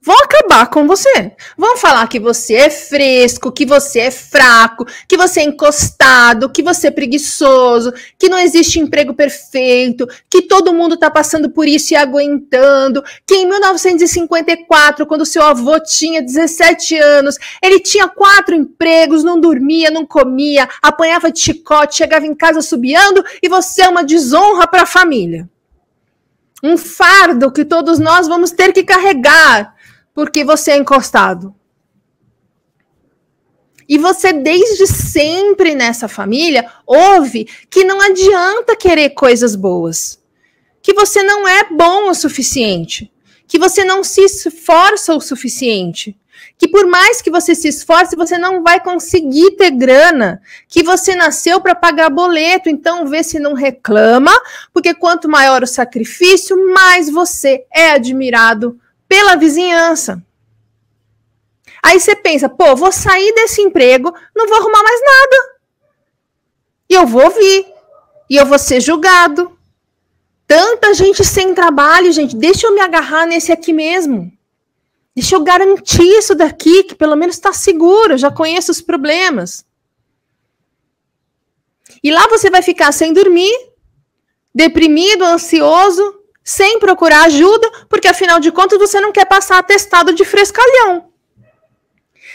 Vão 0.02 0.16
acabar 0.24 0.66
com 0.68 0.86
você. 0.86 1.32
Vão 1.56 1.76
falar 1.76 2.08
que 2.08 2.18
você 2.18 2.54
é 2.54 2.70
fresco, 2.70 3.52
que 3.52 3.66
você 3.66 4.00
é 4.00 4.10
fraco, 4.10 4.86
que 5.06 5.16
você 5.16 5.40
é 5.40 5.44
encostado, 5.44 6.48
que 6.48 6.62
você 6.62 6.86
é 6.86 6.90
preguiçoso, 6.90 7.92
que 8.18 8.28
não 8.28 8.38
existe 8.38 8.80
emprego 8.80 9.12
perfeito, 9.12 10.08
que 10.28 10.42
todo 10.42 10.72
mundo 10.72 10.94
está 10.94 11.10
passando 11.10 11.50
por 11.50 11.68
isso 11.68 11.92
e 11.92 11.96
aguentando, 11.96 13.04
que 13.26 13.34
em 13.34 13.46
1954, 13.46 15.06
quando 15.06 15.26
seu 15.26 15.42
avô 15.42 15.78
tinha 15.78 16.22
17 16.22 16.96
anos, 16.96 17.36
ele 17.62 17.78
tinha 17.78 18.08
quatro 18.08 18.54
empregos, 18.54 19.22
não 19.22 19.38
dormia, 19.38 19.90
não 19.90 20.06
comia, 20.06 20.68
apanhava 20.80 21.30
de 21.30 21.40
chicote, 21.40 21.96
chegava 21.96 22.26
em 22.26 22.34
casa 22.34 22.62
subiando 22.62 23.22
e 23.42 23.48
você 23.48 23.82
é 23.82 23.88
uma 23.88 24.02
desonra 24.02 24.66
para 24.66 24.82
a 24.82 24.86
família. 24.86 25.48
Um 26.62 26.76
fardo 26.76 27.50
que 27.50 27.64
todos 27.64 27.98
nós 27.98 28.28
vamos 28.28 28.50
ter 28.50 28.72
que 28.72 28.82
carregar 28.82 29.74
porque 30.14 30.44
você 30.44 30.72
é 30.72 30.76
encostado. 30.76 31.54
E 33.88 33.98
você, 33.98 34.32
desde 34.32 34.86
sempre 34.86 35.74
nessa 35.74 36.06
família, 36.06 36.70
ouve 36.86 37.48
que 37.68 37.82
não 37.82 38.00
adianta 38.00 38.76
querer 38.76 39.10
coisas 39.10 39.56
boas. 39.56 40.22
Que 40.80 40.94
você 40.94 41.22
não 41.24 41.48
é 41.48 41.64
bom 41.64 42.08
o 42.08 42.14
suficiente. 42.14 43.12
Que 43.48 43.58
você 43.58 43.84
não 43.84 44.04
se 44.04 44.20
esforça 44.20 45.12
o 45.12 45.20
suficiente. 45.20 46.16
Que 46.60 46.68
por 46.68 46.86
mais 46.86 47.22
que 47.22 47.30
você 47.30 47.54
se 47.54 47.68
esforce, 47.68 48.14
você 48.14 48.36
não 48.36 48.62
vai 48.62 48.78
conseguir 48.80 49.52
ter 49.52 49.70
grana. 49.70 50.42
Que 50.68 50.82
você 50.82 51.14
nasceu 51.14 51.58
para 51.58 51.74
pagar 51.74 52.10
boleto. 52.10 52.68
Então, 52.68 53.06
vê 53.06 53.22
se 53.22 53.38
não 53.38 53.54
reclama, 53.54 54.30
porque 54.70 54.92
quanto 54.92 55.26
maior 55.26 55.62
o 55.62 55.66
sacrifício, 55.66 56.54
mais 56.74 57.08
você 57.08 57.64
é 57.72 57.92
admirado 57.92 58.78
pela 59.08 59.36
vizinhança. 59.36 60.22
Aí 61.82 61.98
você 61.98 62.14
pensa, 62.14 62.46
pô, 62.46 62.76
vou 62.76 62.92
sair 62.92 63.32
desse 63.32 63.62
emprego, 63.62 64.14
não 64.36 64.46
vou 64.46 64.58
arrumar 64.58 64.82
mais 64.82 65.00
nada. 65.00 65.60
E 66.90 66.94
eu 66.94 67.06
vou 67.06 67.30
vir. 67.30 67.72
E 68.28 68.36
eu 68.36 68.44
vou 68.44 68.58
ser 68.58 68.82
julgado. 68.82 69.58
Tanta 70.46 70.92
gente 70.92 71.24
sem 71.24 71.54
trabalho, 71.54 72.12
gente. 72.12 72.36
Deixa 72.36 72.66
eu 72.66 72.74
me 72.74 72.82
agarrar 72.82 73.24
nesse 73.24 73.50
aqui 73.50 73.72
mesmo. 73.72 74.30
Deixa 75.20 75.36
eu 75.36 75.44
garantir 75.44 76.02
isso 76.02 76.34
daqui, 76.34 76.82
que 76.82 76.94
pelo 76.94 77.14
menos 77.14 77.36
está 77.36 77.52
seguro, 77.52 78.16
já 78.16 78.30
conheço 78.30 78.72
os 78.72 78.80
problemas. 78.80 79.66
E 82.02 82.10
lá 82.10 82.26
você 82.26 82.48
vai 82.48 82.62
ficar 82.62 82.90
sem 82.90 83.12
dormir, 83.12 83.54
deprimido, 84.54 85.22
ansioso, 85.22 86.22
sem 86.42 86.78
procurar 86.78 87.24
ajuda, 87.24 87.70
porque 87.86 88.08
afinal 88.08 88.40
de 88.40 88.50
contas 88.50 88.78
você 88.78 88.98
não 88.98 89.12
quer 89.12 89.26
passar 89.26 89.58
atestado 89.58 90.14
de 90.14 90.24
frescalhão. 90.24 91.10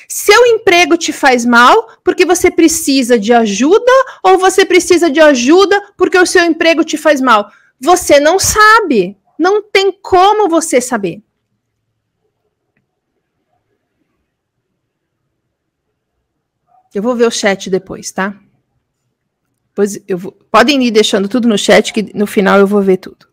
Seu 0.07 0.45
emprego 0.45 0.95
te 0.95 1.11
faz 1.11 1.43
mal 1.43 1.89
porque 2.03 2.23
você 2.23 2.51
precisa 2.51 3.17
de 3.17 3.33
ajuda 3.33 3.91
ou 4.21 4.37
você 4.37 4.63
precisa 4.63 5.09
de 5.09 5.19
ajuda 5.19 5.81
porque 5.97 6.19
o 6.19 6.25
seu 6.27 6.45
emprego 6.45 6.83
te 6.83 6.97
faz 6.97 7.19
mal? 7.19 7.49
Você 7.79 8.19
não 8.19 8.37
sabe. 8.37 9.17
Não 9.39 9.63
tem 9.63 9.91
como 9.91 10.47
você 10.47 10.79
saber. 10.79 11.23
Eu 16.95 17.01
vou 17.01 17.13
ver 17.13 17.27
o 17.27 17.31
chat 17.31 17.69
depois, 17.69 18.09
tá? 18.09 18.33
Pois 19.75 19.99
eu 20.07 20.17
vou, 20.17 20.31
podem 20.31 20.81
ir 20.81 20.91
deixando 20.91 21.27
tudo 21.27 21.45
no 21.45 21.57
chat 21.57 21.91
que 21.91 22.17
no 22.17 22.25
final 22.25 22.57
eu 22.57 22.65
vou 22.65 22.81
ver 22.81 22.95
tudo. 22.95 23.27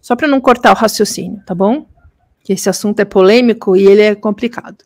Só 0.00 0.14
para 0.14 0.28
não 0.28 0.40
cortar 0.40 0.70
o 0.70 0.76
raciocínio, 0.76 1.42
tá 1.44 1.56
bom? 1.56 1.88
Que 2.44 2.52
esse 2.52 2.70
assunto 2.70 3.00
é 3.00 3.04
polêmico 3.04 3.76
e 3.76 3.84
ele 3.84 4.02
é 4.02 4.14
complicado. 4.14 4.84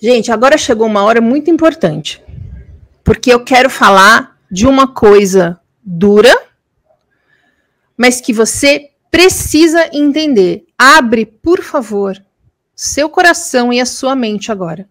Gente, 0.00 0.32
agora 0.32 0.56
chegou 0.56 0.86
uma 0.86 1.04
hora 1.04 1.20
muito 1.20 1.50
importante, 1.50 2.22
porque 3.04 3.30
eu 3.30 3.44
quero 3.44 3.68
falar 3.68 4.38
de 4.50 4.66
uma 4.66 4.88
coisa 4.88 5.60
dura, 5.82 6.34
mas 7.98 8.18
que 8.18 8.32
você 8.32 8.90
precisa 9.10 9.90
entender. 9.92 10.64
Abre, 10.78 11.26
por 11.26 11.62
favor, 11.62 12.16
seu 12.74 13.08
coração 13.08 13.72
e 13.72 13.80
a 13.80 13.86
sua 13.86 14.14
mente 14.16 14.50
agora. 14.50 14.88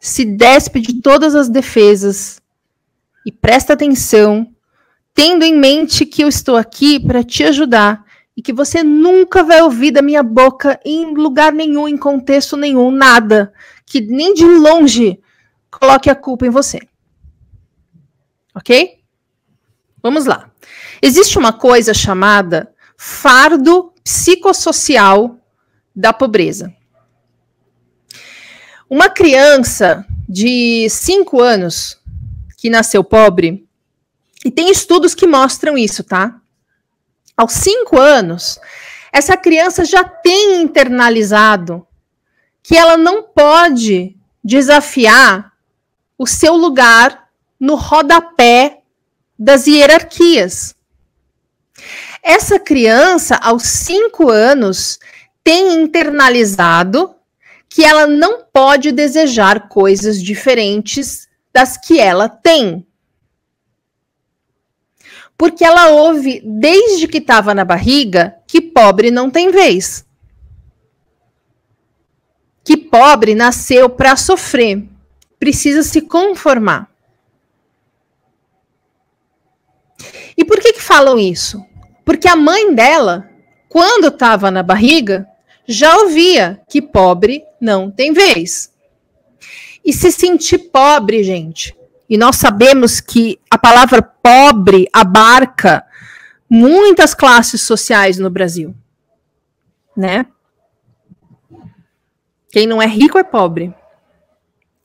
Se 0.00 0.24
despe 0.24 0.80
de 0.80 1.00
todas 1.00 1.34
as 1.34 1.48
defesas 1.48 2.40
e 3.24 3.30
presta 3.30 3.72
atenção, 3.72 4.52
tendo 5.14 5.44
em 5.44 5.56
mente 5.56 6.04
que 6.04 6.22
eu 6.22 6.28
estou 6.28 6.56
aqui 6.56 6.98
para 6.98 7.22
te 7.22 7.44
ajudar 7.44 8.04
e 8.36 8.42
que 8.42 8.52
você 8.52 8.82
nunca 8.82 9.42
vai 9.42 9.62
ouvir 9.62 9.90
da 9.90 10.02
minha 10.02 10.22
boca 10.22 10.80
em 10.84 11.14
lugar 11.14 11.52
nenhum, 11.52 11.86
em 11.86 11.96
contexto 11.96 12.56
nenhum, 12.56 12.90
nada 12.90 13.52
que 13.86 14.00
nem 14.00 14.32
de 14.32 14.44
longe 14.44 15.20
coloque 15.70 16.08
a 16.08 16.14
culpa 16.14 16.46
em 16.46 16.50
você. 16.50 16.80
Ok? 18.54 19.02
Vamos 20.02 20.24
lá. 20.24 20.50
Existe 21.00 21.38
uma 21.38 21.52
coisa 21.52 21.92
chamada 21.94 22.72
fardo 22.96 23.92
psicossocial 24.02 25.41
da 25.94 26.12
pobreza. 26.12 26.74
Uma 28.88 29.08
criança 29.08 30.04
de 30.28 30.88
5 30.88 31.40
anos 31.40 31.98
que 32.56 32.70
nasceu 32.70 33.02
pobre, 33.02 33.66
e 34.44 34.50
tem 34.50 34.70
estudos 34.70 35.14
que 35.14 35.26
mostram 35.26 35.76
isso, 35.76 36.02
tá? 36.02 36.40
Aos 37.36 37.52
5 37.52 37.98
anos, 37.98 38.58
essa 39.12 39.36
criança 39.36 39.84
já 39.84 40.04
tem 40.04 40.62
internalizado 40.62 41.86
que 42.62 42.76
ela 42.76 42.96
não 42.96 43.22
pode 43.22 44.16
desafiar 44.42 45.52
o 46.16 46.26
seu 46.26 46.54
lugar 46.56 47.28
no 47.58 47.74
rodapé 47.74 48.80
das 49.38 49.66
hierarquias. 49.66 50.74
Essa 52.22 52.58
criança, 52.58 53.36
aos 53.36 53.64
cinco 53.64 54.30
anos, 54.30 55.00
tem 55.42 55.82
internalizado 55.82 57.14
que 57.68 57.84
ela 57.84 58.06
não 58.06 58.44
pode 58.44 58.92
desejar 58.92 59.68
coisas 59.68 60.22
diferentes 60.22 61.28
das 61.52 61.76
que 61.76 61.98
ela 61.98 62.28
tem. 62.28 62.86
Porque 65.36 65.64
ela 65.64 65.88
ouve, 65.88 66.42
desde 66.44 67.08
que 67.08 67.18
estava 67.18 67.54
na 67.54 67.64
barriga, 67.64 68.36
que 68.46 68.60
pobre 68.60 69.10
não 69.10 69.30
tem 69.30 69.50
vez 69.50 70.04
que 72.64 72.76
pobre 72.76 73.34
nasceu 73.34 73.88
para 73.88 74.16
sofrer, 74.16 74.88
precisa 75.38 75.82
se 75.82 76.02
conformar. 76.02 76.90
E 80.36 80.44
por 80.44 80.60
que, 80.60 80.72
que 80.72 80.82
falam 80.82 81.18
isso? 81.18 81.64
Porque 82.04 82.28
a 82.28 82.36
mãe 82.36 82.74
dela, 82.74 83.28
quando 83.68 84.08
estava 84.08 84.50
na 84.50 84.62
barriga, 84.62 85.28
já 85.66 85.96
ouvia 85.98 86.60
que 86.68 86.82
pobre 86.82 87.44
não 87.60 87.90
tem 87.90 88.12
vez. 88.12 88.72
E 89.84 89.92
se 89.92 90.12
sentir 90.12 90.70
pobre, 90.70 91.24
gente, 91.24 91.76
e 92.08 92.16
nós 92.16 92.36
sabemos 92.36 93.00
que 93.00 93.40
a 93.50 93.58
palavra 93.58 94.02
pobre 94.02 94.88
abarca 94.92 95.84
muitas 96.48 97.14
classes 97.14 97.62
sociais 97.62 98.18
no 98.18 98.30
Brasil, 98.30 98.74
né? 99.96 100.26
Quem 102.50 102.66
não 102.66 102.82
é 102.82 102.86
rico 102.86 103.18
é 103.18 103.24
pobre. 103.24 103.74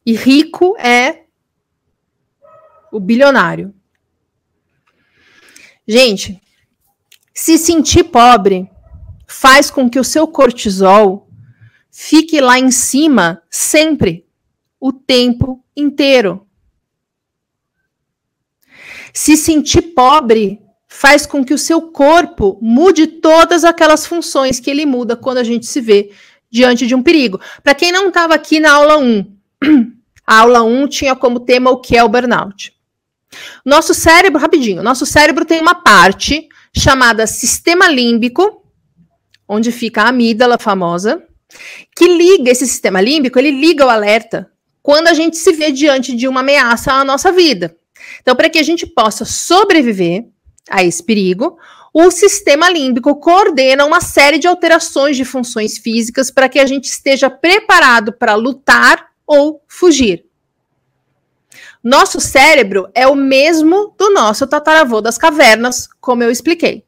E 0.06 0.14
rico 0.14 0.78
é 0.80 1.26
o 2.90 3.00
bilionário. 3.00 3.76
Gente, 5.86 6.42
se 7.34 7.58
sentir 7.58 8.06
pobre 8.06 8.72
faz 9.28 9.70
com 9.70 9.90
que 9.90 10.00
o 10.00 10.04
seu 10.04 10.26
cortisol 10.28 11.30
fique 11.92 12.40
lá 12.40 12.58
em 12.58 12.72
cima 12.72 13.44
sempre, 13.50 14.26
o 14.80 14.94
tempo 14.94 15.64
inteiro. 15.76 16.48
Se 19.14 19.36
sentir 19.36 19.94
pobre 19.94 20.62
faz 20.88 21.26
com 21.26 21.44
que 21.44 21.54
o 21.54 21.58
seu 21.58 21.82
corpo 21.82 22.58
mude 22.62 23.06
todas 23.08 23.64
aquelas 23.64 24.06
funções 24.06 24.60
que 24.60 24.70
ele 24.70 24.86
muda 24.86 25.16
quando 25.16 25.40
a 25.40 25.44
gente 25.44 25.66
se 25.66 25.82
vê 25.82 26.12
diante 26.50 26.88
de 26.88 26.96
um 26.96 27.04
perigo. 27.04 27.40
Para 27.62 27.76
quem 27.76 27.92
não 27.92 28.08
estava 28.08 28.34
aqui 28.34 28.60
na 28.60 28.72
aula 28.72 28.98
1, 28.98 29.38
a 30.26 30.40
aula 30.40 30.64
1 30.64 30.88
tinha 30.88 31.16
como 31.16 31.42
tema 31.42 31.70
o 31.70 31.82
que 31.82 31.98
é 31.98 32.04
o 32.04 32.10
burnout. 32.10 32.74
Nosso 33.66 33.94
cérebro, 33.94 34.40
rapidinho, 34.40 34.82
nosso 34.82 35.06
cérebro 35.06 35.44
tem 35.44 35.60
uma 35.60 35.76
parte 35.76 36.48
chamada 36.76 37.28
sistema 37.28 37.88
límbico, 37.90 38.64
onde 39.48 39.72
fica 39.72 40.04
a 40.04 40.10
amígdala 40.10 40.58
famosa, 40.60 41.24
que 41.96 42.08
liga 42.08 42.52
esse 42.52 42.68
sistema 42.68 43.00
límbico, 43.00 43.40
ele 43.40 43.52
liga 43.52 43.86
o 43.86 43.90
alerta 43.90 44.52
quando 44.84 45.08
a 45.08 45.14
gente 45.14 45.38
se 45.38 45.52
vê 45.54 45.72
diante 45.72 46.16
de 46.16 46.28
uma 46.28 46.42
ameaça 46.42 46.94
à 46.94 47.04
nossa 47.04 47.32
vida. 47.32 47.76
Então, 48.22 48.36
para 48.36 48.50
que 48.50 48.60
a 48.60 48.64
gente 48.64 48.86
possa 48.86 49.26
sobreviver 49.26 50.26
a 50.70 50.84
esse 50.84 51.04
perigo, 51.04 51.58
O 52.00 52.12
sistema 52.12 52.70
límbico 52.70 53.16
coordena 53.16 53.84
uma 53.84 54.00
série 54.00 54.38
de 54.38 54.48
alterações 54.48 55.18
de 55.18 55.26
funções 55.26 55.80
físicas 55.80 56.30
para 56.30 56.48
que 56.48 56.60
a 56.60 56.66
gente 56.68 56.86
esteja 56.86 57.28
preparado 57.28 58.14
para 58.14 58.36
lutar 58.36 59.08
ou 59.26 59.64
fugir. 59.68 60.24
Nosso 61.84 62.22
cérebro 62.22 62.88
é 62.94 63.08
o 63.08 63.16
mesmo 63.16 63.96
do 63.98 64.14
nosso 64.14 64.46
tataravô 64.46 65.02
das 65.02 65.18
cavernas, 65.18 65.90
como 66.00 66.22
eu 66.22 66.30
expliquei. 66.30 66.84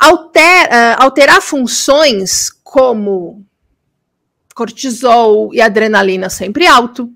Alter, 0.00 0.66
uh, 0.66 1.02
alterar 1.02 1.42
funções 1.42 2.48
como 2.64 3.44
cortisol 4.54 5.52
e 5.52 5.60
adrenalina 5.60 6.30
sempre 6.30 6.66
alto, 6.66 7.12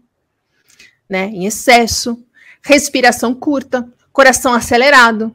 né, 1.09 1.27
em 1.27 1.47
excesso, 1.47 2.23
respiração 2.63 3.35
curta, 3.35 3.91
coração 4.13 4.53
acelerado, 4.53 5.35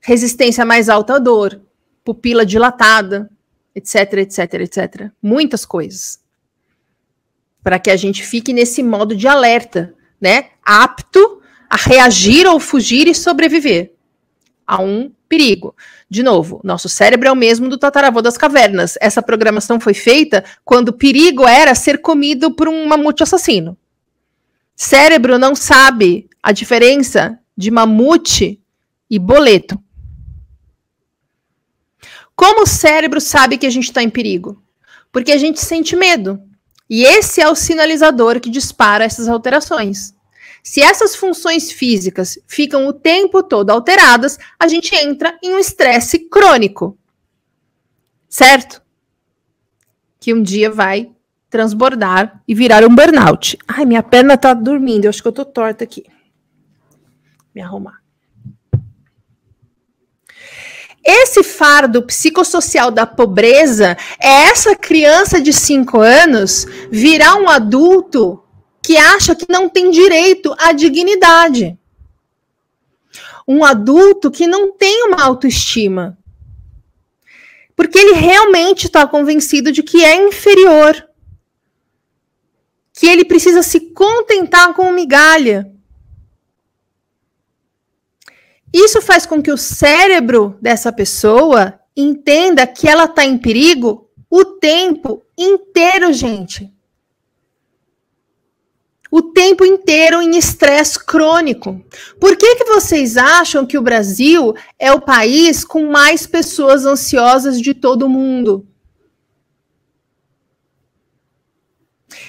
resistência 0.00 0.64
mais 0.64 0.88
alta 0.88 1.16
à 1.16 1.18
dor, 1.18 1.60
pupila 2.04 2.44
dilatada, 2.44 3.30
etc, 3.74 4.14
etc, 4.18 4.54
etc. 4.54 5.10
Muitas 5.22 5.64
coisas. 5.64 6.20
Para 7.62 7.78
que 7.78 7.90
a 7.90 7.96
gente 7.96 8.22
fique 8.22 8.52
nesse 8.52 8.82
modo 8.82 9.16
de 9.16 9.26
alerta 9.26 9.94
né, 10.20 10.50
apto 10.62 11.42
a 11.68 11.76
reagir 11.76 12.46
ou 12.46 12.60
fugir 12.60 13.08
e 13.08 13.14
sobreviver 13.14 13.92
a 14.66 14.80
um 14.80 15.12
perigo. 15.34 15.74
De 16.08 16.22
novo, 16.22 16.60
nosso 16.62 16.88
cérebro 16.88 17.26
é 17.26 17.32
o 17.32 17.36
mesmo 17.36 17.68
do 17.68 17.76
tataravô 17.76 18.22
das 18.22 18.38
cavernas. 18.38 18.96
Essa 19.00 19.20
programação 19.20 19.80
foi 19.80 19.92
feita 19.92 20.44
quando 20.64 20.90
o 20.90 20.92
perigo 20.92 21.44
era 21.44 21.74
ser 21.74 22.00
comido 22.00 22.52
por 22.52 22.68
um 22.68 22.86
mamute 22.86 23.24
assassino. 23.24 23.76
Cérebro 24.76 25.36
não 25.36 25.56
sabe 25.56 26.28
a 26.40 26.52
diferença 26.52 27.36
de 27.56 27.68
mamute 27.68 28.60
e 29.10 29.18
boleto. 29.18 29.76
Como 32.36 32.62
o 32.62 32.66
cérebro 32.66 33.20
sabe 33.20 33.58
que 33.58 33.66
a 33.66 33.70
gente 33.70 33.84
está 33.84 34.02
em 34.02 34.10
perigo? 34.10 34.62
Porque 35.10 35.32
a 35.32 35.38
gente 35.38 35.60
sente 35.60 35.96
medo. 35.96 36.40
E 36.88 37.04
esse 37.04 37.40
é 37.40 37.48
o 37.48 37.56
sinalizador 37.56 38.40
que 38.40 38.50
dispara 38.50 39.04
essas 39.04 39.26
alterações. 39.28 40.13
Se 40.66 40.80
essas 40.80 41.14
funções 41.14 41.70
físicas 41.70 42.38
ficam 42.46 42.86
o 42.86 42.92
tempo 42.92 43.42
todo 43.42 43.68
alteradas, 43.68 44.38
a 44.58 44.66
gente 44.66 44.94
entra 44.96 45.38
em 45.42 45.54
um 45.54 45.58
estresse 45.58 46.20
crônico. 46.20 46.98
Certo? 48.30 48.82
Que 50.18 50.32
um 50.32 50.42
dia 50.42 50.70
vai 50.70 51.12
transbordar 51.50 52.42
e 52.48 52.54
virar 52.54 52.82
um 52.82 52.94
burnout. 52.94 53.58
Ai, 53.68 53.84
minha 53.84 54.02
perna 54.02 54.38
tá 54.38 54.54
dormindo, 54.54 55.04
eu 55.04 55.10
acho 55.10 55.20
que 55.20 55.28
eu 55.28 55.32
tô 55.32 55.44
torta 55.44 55.84
aqui. 55.84 56.04
Me 57.54 57.60
arrumar. 57.60 58.02
Esse 61.04 61.42
fardo 61.42 62.02
psicossocial 62.04 62.90
da 62.90 63.06
pobreza 63.06 63.98
é 64.18 64.44
essa 64.48 64.74
criança 64.74 65.38
de 65.42 65.52
5 65.52 66.00
anos 66.00 66.66
virar 66.90 67.36
um 67.36 67.50
adulto 67.50 68.43
que 68.84 68.98
acha 68.98 69.34
que 69.34 69.46
não 69.48 69.66
tem 69.66 69.90
direito 69.90 70.54
à 70.58 70.70
dignidade. 70.72 71.78
Um 73.48 73.64
adulto 73.64 74.30
que 74.30 74.46
não 74.46 74.72
tem 74.72 75.04
uma 75.04 75.24
autoestima. 75.24 76.18
Porque 77.74 77.98
ele 77.98 78.12
realmente 78.12 78.84
está 78.84 79.06
convencido 79.06 79.72
de 79.72 79.82
que 79.82 80.04
é 80.04 80.14
inferior. 80.28 81.08
Que 82.92 83.06
ele 83.06 83.24
precisa 83.24 83.62
se 83.62 83.80
contentar 83.80 84.74
com 84.74 84.92
migalha. 84.92 85.72
Isso 88.70 89.00
faz 89.00 89.24
com 89.24 89.42
que 89.42 89.50
o 89.50 89.56
cérebro 89.56 90.58
dessa 90.60 90.92
pessoa 90.92 91.80
entenda 91.96 92.66
que 92.66 92.86
ela 92.86 93.04
está 93.04 93.24
em 93.24 93.38
perigo 93.38 94.10
o 94.28 94.44
tempo 94.44 95.24
inteiro, 95.38 96.12
gente 96.12 96.73
o 99.16 99.22
tempo 99.22 99.64
inteiro 99.64 100.20
em 100.20 100.36
estresse 100.36 100.98
crônico. 100.98 101.80
Por 102.18 102.36
que, 102.36 102.56
que 102.56 102.64
vocês 102.64 103.16
acham 103.16 103.64
que 103.64 103.78
o 103.78 103.82
Brasil 103.82 104.56
é 104.76 104.90
o 104.90 105.00
país 105.00 105.64
com 105.64 105.88
mais 105.88 106.26
pessoas 106.26 106.84
ansiosas 106.84 107.60
de 107.60 107.74
todo 107.74 108.06
o 108.06 108.08
mundo? 108.08 108.66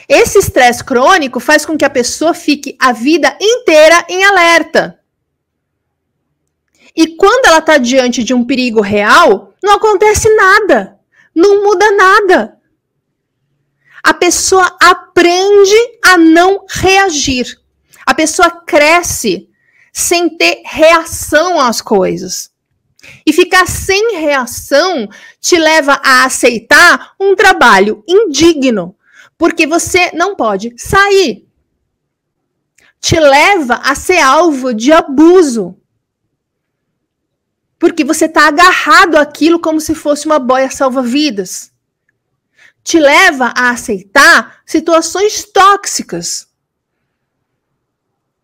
Esse 0.07 0.37
estresse 0.37 0.83
crônico 0.83 1.39
faz 1.39 1.65
com 1.65 1.75
que 1.75 1.83
a 1.83 1.89
pessoa 1.89 2.35
fique 2.35 2.77
a 2.79 2.91
vida 2.91 3.35
inteira 3.41 4.05
em 4.07 4.23
alerta. 4.23 4.99
E 6.95 7.15
quando 7.15 7.47
ela 7.47 7.57
está 7.57 7.79
diante 7.79 8.23
de 8.23 8.31
um 8.31 8.45
perigo 8.45 8.79
real, 8.79 9.55
não 9.63 9.73
acontece 9.73 10.29
nada, 10.35 10.99
não 11.33 11.63
muda 11.63 11.91
nada 11.93 12.55
a 14.05 14.13
pessoa 14.13 14.77
aprende 14.79 15.73
a 16.03 16.15
não 16.15 16.63
reagir. 16.69 17.59
A 18.05 18.13
pessoa 18.13 18.51
cresce 18.51 19.49
sem 19.91 20.29
ter 20.37 20.61
reação 20.63 21.59
às 21.59 21.81
coisas. 21.81 22.51
E 23.25 23.33
ficar 23.33 23.67
sem 23.67 24.17
reação 24.17 25.09
te 25.41 25.57
leva 25.57 25.99
a 26.03 26.23
aceitar 26.23 27.15
um 27.19 27.35
trabalho 27.35 28.03
indigno, 28.07 28.95
porque 29.39 29.65
você 29.65 30.11
não 30.11 30.35
pode 30.35 30.75
sair. 30.77 31.47
Te 32.99 33.19
leva 33.19 33.81
a 33.83 33.95
ser 33.95 34.19
alvo 34.19 34.71
de 34.71 34.91
abuso. 34.91 35.75
Porque 37.79 38.03
você 38.03 38.25
está 38.25 38.49
agarrado 38.49 39.15
àquilo 39.15 39.59
como 39.59 39.81
se 39.81 39.95
fosse 39.95 40.27
uma 40.27 40.37
boia 40.37 40.69
salva-vidas 40.69 41.73
te 42.85 42.99
leva 42.99 43.51
a 43.57 43.71
aceitar 43.71 44.61
situações 44.63 45.43
tóxicas. 45.43 46.47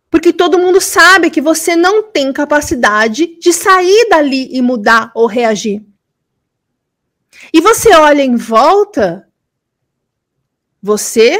Porque 0.10 0.34
todo 0.34 0.58
mundo 0.58 0.82
sabe 0.82 1.30
que 1.30 1.39
você 1.39 1.75
não 1.75 2.01
tem 2.01 2.34
capacidade 2.34 3.38
de 3.39 3.54
sair 3.54 4.10
dali 4.10 4.49
e 4.51 4.60
mudar 4.60 5.12
ou 5.13 5.27
reagir. 5.27 5.86
E 7.54 7.62
você 7.62 7.93
olha 7.93 8.23
em 8.23 8.36
volta, 8.36 9.27
você, 10.82 11.39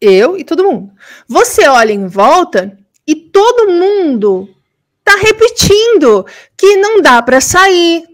eu 0.00 0.38
e 0.38 0.44
todo 0.44 0.64
mundo. 0.64 0.92
Você 1.26 1.66
olha 1.68 1.92
em 1.92 2.06
volta 2.06 2.78
e 3.04 3.16
todo 3.16 3.72
mundo 3.72 4.48
está 5.00 5.18
repetindo 5.18 6.24
que 6.56 6.76
não 6.76 7.02
dá 7.02 7.20
para 7.20 7.40
sair, 7.40 8.04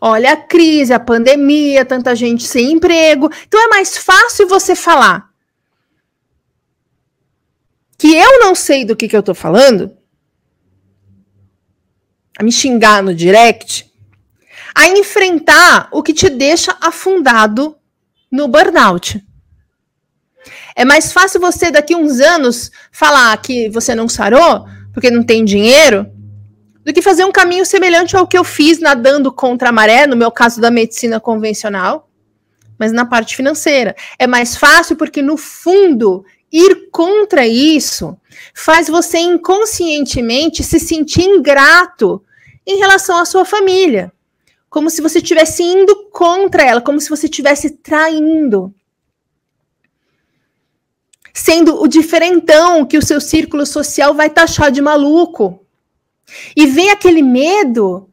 Olha 0.00 0.32
a 0.32 0.36
crise, 0.36 0.92
a 0.92 1.00
pandemia, 1.00 1.84
tanta 1.84 2.14
gente 2.14 2.44
sem 2.44 2.72
emprego. 2.72 3.30
Então 3.46 3.60
é 3.60 3.68
mais 3.68 3.96
fácil 3.96 4.46
você 4.46 4.74
falar 4.74 5.28
que 7.98 8.14
eu 8.14 8.38
não 8.38 8.54
sei 8.54 8.84
do 8.84 8.94
que, 8.94 9.08
que 9.08 9.16
eu 9.16 9.22
tô 9.22 9.34
falando, 9.34 9.92
a 12.38 12.44
me 12.44 12.52
xingar 12.52 13.02
no 13.02 13.12
direct, 13.12 13.92
a 14.72 14.88
enfrentar 14.88 15.88
o 15.90 16.00
que 16.00 16.14
te 16.14 16.30
deixa 16.30 16.76
afundado 16.80 17.76
no 18.30 18.46
burnout. 18.46 19.20
É 20.76 20.84
mais 20.84 21.10
fácil 21.10 21.40
você, 21.40 21.72
daqui 21.72 21.96
uns 21.96 22.20
anos, 22.20 22.70
falar 22.92 23.36
que 23.38 23.68
você 23.70 23.96
não 23.96 24.08
sarou 24.08 24.64
porque 24.92 25.10
não 25.10 25.24
tem 25.24 25.44
dinheiro 25.44 26.06
do 26.88 26.94
que 26.94 27.02
fazer 27.02 27.22
um 27.26 27.30
caminho 27.30 27.66
semelhante 27.66 28.16
ao 28.16 28.26
que 28.26 28.38
eu 28.38 28.42
fiz 28.42 28.78
nadando 28.78 29.30
contra 29.30 29.68
a 29.68 29.72
maré, 29.72 30.06
no 30.06 30.16
meu 30.16 30.30
caso 30.30 30.58
da 30.58 30.70
medicina 30.70 31.20
convencional, 31.20 32.08
mas 32.78 32.92
na 32.92 33.04
parte 33.04 33.36
financeira. 33.36 33.94
É 34.18 34.26
mais 34.26 34.56
fácil 34.56 34.96
porque, 34.96 35.20
no 35.20 35.36
fundo, 35.36 36.24
ir 36.50 36.88
contra 36.90 37.46
isso 37.46 38.16
faz 38.54 38.88
você 38.88 39.18
inconscientemente 39.18 40.64
se 40.64 40.80
sentir 40.80 41.24
ingrato 41.24 42.24
em 42.66 42.78
relação 42.78 43.18
à 43.18 43.26
sua 43.26 43.44
família. 43.44 44.10
Como 44.70 44.88
se 44.88 45.02
você 45.02 45.18
estivesse 45.18 45.62
indo 45.62 46.08
contra 46.10 46.62
ela, 46.62 46.80
como 46.80 46.98
se 47.02 47.10
você 47.10 47.26
estivesse 47.26 47.68
traindo. 47.68 48.72
Sendo 51.34 51.82
o 51.82 51.86
diferentão 51.86 52.86
que 52.86 52.96
o 52.96 53.04
seu 53.04 53.20
círculo 53.20 53.66
social 53.66 54.14
vai 54.14 54.30
taxar 54.30 54.70
de 54.70 54.80
maluco. 54.80 55.67
E 56.56 56.66
vem 56.66 56.90
aquele 56.90 57.22
medo, 57.22 58.08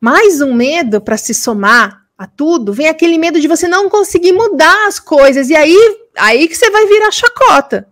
mais 0.00 0.40
um 0.40 0.54
medo 0.54 1.00
para 1.00 1.16
se 1.16 1.32
somar 1.32 2.04
a 2.16 2.26
tudo, 2.26 2.72
vem 2.72 2.88
aquele 2.88 3.18
medo 3.18 3.40
de 3.40 3.48
você 3.48 3.66
não 3.66 3.90
conseguir 3.90 4.32
mudar 4.32 4.86
as 4.86 4.98
coisas. 4.98 5.50
E 5.50 5.56
aí, 5.56 5.76
aí 6.16 6.48
que 6.48 6.56
você 6.56 6.70
vai 6.70 6.86
virar 6.86 7.10
chacota. 7.10 7.88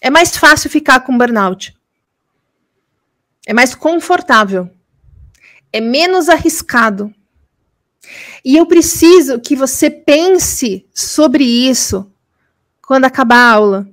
É 0.00 0.10
mais 0.10 0.36
fácil 0.36 0.70
ficar 0.70 1.00
com 1.00 1.16
burnout. 1.16 1.76
É 3.46 3.52
mais 3.52 3.74
confortável. 3.74 4.70
É 5.72 5.80
menos 5.80 6.28
arriscado. 6.28 7.14
E 8.44 8.56
eu 8.56 8.66
preciso 8.66 9.40
que 9.40 9.56
você 9.56 9.90
pense 9.90 10.86
sobre 10.94 11.44
isso 11.44 12.10
quando 12.80 13.04
acabar 13.04 13.36
a 13.36 13.52
aula. 13.52 13.88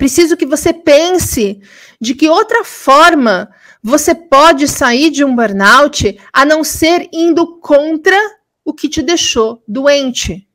Preciso 0.00 0.34
que 0.34 0.46
você 0.46 0.72
pense 0.72 1.60
de 2.00 2.14
que 2.14 2.26
outra 2.26 2.64
forma 2.64 3.50
você 3.82 4.14
pode 4.14 4.66
sair 4.66 5.10
de 5.10 5.22
um 5.22 5.36
burnout 5.36 6.18
a 6.32 6.46
não 6.46 6.64
ser 6.64 7.06
indo 7.12 7.58
contra 7.58 8.16
o 8.64 8.72
que 8.72 8.88
te 8.88 9.02
deixou 9.02 9.62
doente. 9.68 10.48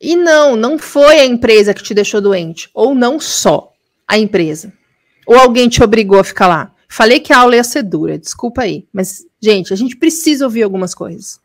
E 0.00 0.14
não, 0.14 0.54
não 0.54 0.78
foi 0.78 1.18
a 1.18 1.26
empresa 1.26 1.74
que 1.74 1.82
te 1.82 1.92
deixou 1.92 2.20
doente, 2.20 2.70
ou 2.72 2.94
não 2.94 3.18
só 3.18 3.72
a 4.06 4.16
empresa. 4.16 4.72
Ou 5.26 5.36
alguém 5.36 5.68
te 5.68 5.82
obrigou 5.82 6.20
a 6.20 6.24
ficar 6.24 6.46
lá. 6.46 6.72
Falei 6.88 7.18
que 7.18 7.32
a 7.32 7.38
aula 7.38 7.56
ia 7.56 7.64
ser 7.64 7.82
dura, 7.82 8.16
desculpa 8.16 8.62
aí, 8.62 8.86
mas 8.92 9.26
gente, 9.42 9.72
a 9.72 9.76
gente 9.76 9.96
precisa 9.96 10.44
ouvir 10.44 10.62
algumas 10.62 10.94
coisas. 10.94 11.40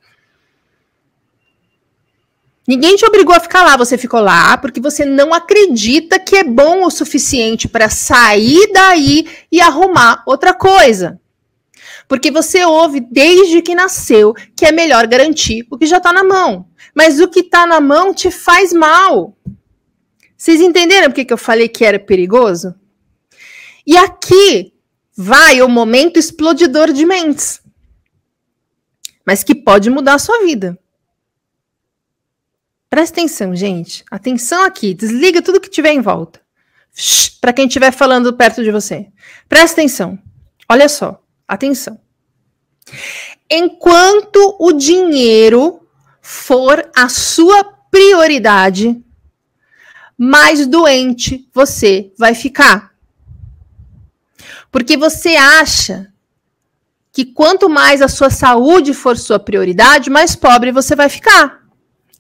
Ninguém 2.68 2.98
te 2.98 3.06
obrigou 3.06 3.34
a 3.34 3.40
ficar 3.40 3.64
lá, 3.64 3.78
você 3.78 3.98
ficou 3.98 4.20
lá 4.20 4.58
porque 4.58 4.82
você 4.82 5.06
não 5.06 5.34
acredita 5.34 6.20
que 6.20 6.36
é 6.36 6.44
bom 6.44 6.86
o 6.86 6.92
suficiente 6.92 7.66
para 7.66 7.90
sair 7.90 8.70
daí 8.74 9.26
e 9.50 9.62
arrumar 9.62 10.22
outra 10.28 10.54
coisa. 10.54 11.18
Porque 12.10 12.30
você 12.30 12.66
ouve 12.66 13.00
desde 13.00 13.62
que 13.62 13.74
nasceu 13.74 14.34
que 14.56 14.66
é 14.66 14.72
melhor 14.74 15.08
garantir 15.08 15.66
o 15.72 15.78
que 15.78 15.86
já 15.86 15.98
está 15.98 16.12
na 16.12 16.26
mão. 16.26 16.68
Mas 16.94 17.22
o 17.22 17.30
que 17.30 17.40
está 17.40 17.66
na 17.66 17.80
mão 17.80 18.14
te 18.14 18.30
faz 18.30 18.74
mal. 18.74 19.38
Vocês 20.38 20.60
entenderam 20.60 21.10
por 21.10 21.26
que 21.26 21.32
eu 21.32 21.38
falei 21.38 21.70
que 21.70 21.86
era 21.86 21.98
perigoso? 21.98 22.76
E 23.86 23.96
aqui 23.96 24.74
vai 25.16 25.62
o 25.62 25.70
momento 25.70 26.20
explodidor 26.20 26.92
de 26.92 27.06
mentes. 27.06 27.62
Mas 29.26 29.44
que 29.44 29.56
pode 29.56 29.90
mudar 29.90 30.16
a 30.16 30.20
sua 30.20 30.44
vida. 30.44 30.78
Presta 32.90 33.20
atenção, 33.20 33.56
gente. 33.56 34.04
Atenção 34.10 34.64
aqui. 34.64 34.94
Desliga 34.94 35.42
tudo 35.42 35.60
que 35.60 35.70
tiver 35.70 35.92
em 35.92 36.02
volta. 36.02 36.42
Para 37.42 37.54
quem 37.54 37.68
estiver 37.68 37.92
falando 37.92 38.34
perto 38.34 38.64
de 38.64 38.72
você. 38.72 39.08
Presta 39.48 39.82
atenção. 39.82 40.18
Olha 40.70 40.88
só. 40.88 41.22
Atenção. 41.48 42.00
Enquanto 43.50 44.56
o 44.60 44.74
dinheiro 44.74 45.82
for 46.22 46.90
a 46.96 47.08
sua 47.08 47.64
prioridade, 47.90 49.02
mais 50.18 50.66
doente 50.66 51.48
você 51.54 52.12
vai 52.18 52.34
ficar. 52.34 52.94
Porque 54.72 54.98
você 54.98 55.36
acha 55.36 56.12
que 57.12 57.26
quanto 57.26 57.70
mais 57.70 58.02
a 58.02 58.08
sua 58.08 58.30
saúde 58.30 58.94
for 58.94 59.18
sua 59.18 59.40
prioridade, 59.40 60.10
mais 60.10 60.36
pobre 60.36 60.72
você 60.72 60.96
vai 60.96 61.10
ficar. 61.10 61.67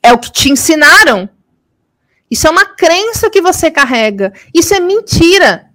É 0.02 0.14
o 0.14 0.18
que 0.18 0.32
te 0.32 0.50
ensinaram. 0.50 1.30
Isso 2.30 2.48
é 2.48 2.50
uma 2.50 2.66
crença 2.66 3.30
que 3.30 3.42
você 3.42 3.72
carrega. 3.72 4.34
Isso 4.54 4.74
é 4.74 4.80
mentira. 4.80 5.70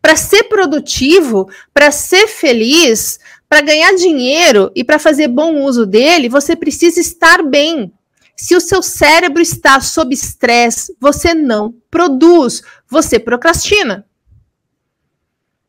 Para 0.00 0.16
ser 0.16 0.44
produtivo, 0.44 1.48
para 1.74 1.90
ser 1.90 2.26
feliz, 2.28 3.18
para 3.48 3.60
ganhar 3.60 3.94
dinheiro 3.94 4.70
e 4.74 4.82
para 4.82 4.98
fazer 4.98 5.28
bom 5.28 5.62
uso 5.62 5.86
dele, 5.86 6.28
você 6.28 6.56
precisa 6.56 7.00
estar 7.00 7.42
bem. 7.42 7.92
Se 8.36 8.54
o 8.54 8.60
seu 8.60 8.82
cérebro 8.82 9.40
está 9.40 9.80
sob 9.80 10.14
estresse, 10.14 10.94
você 11.00 11.32
não 11.32 11.74
produz, 11.90 12.62
você 12.88 13.18
procrastina. 13.18 14.06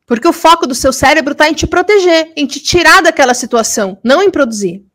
Porque 0.06 0.28
o 0.28 0.32
foco 0.32 0.66
do 0.66 0.74
seu 0.74 0.92
cérebro 0.92 1.32
está 1.32 1.48
em 1.48 1.54
te 1.54 1.66
proteger, 1.66 2.32
em 2.36 2.46
te 2.46 2.60
tirar 2.60 3.02
daquela 3.02 3.34
situação, 3.34 3.98
não 4.02 4.22
em 4.22 4.30
produzir. 4.30 4.87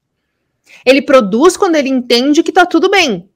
Ele 0.86 1.02
produz 1.02 1.56
quando 1.56 1.76
ele 1.76 1.90
entende 1.90 2.44
que 2.44 2.52
tá 2.52 2.66
tudo 2.66 2.90
bem. 2.90 3.30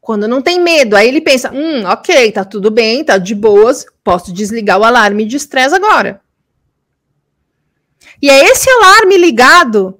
Quando 0.00 0.26
não 0.26 0.42
tem 0.42 0.60
medo, 0.60 0.96
aí 0.96 1.08
ele 1.08 1.20
pensa: 1.20 1.52
hum, 1.52 1.84
ok, 1.84 2.32
tá 2.32 2.44
tudo 2.44 2.70
bem, 2.70 3.04
tá 3.04 3.18
de 3.18 3.34
boas, 3.34 3.86
posso 4.02 4.32
desligar 4.32 4.78
o 4.78 4.84
alarme 4.84 5.24
de 5.24 5.36
estresse 5.36 5.74
agora. 5.74 6.20
E 8.20 8.28
é 8.28 8.44
esse 8.50 8.68
alarme 8.68 9.16
ligado 9.16 9.98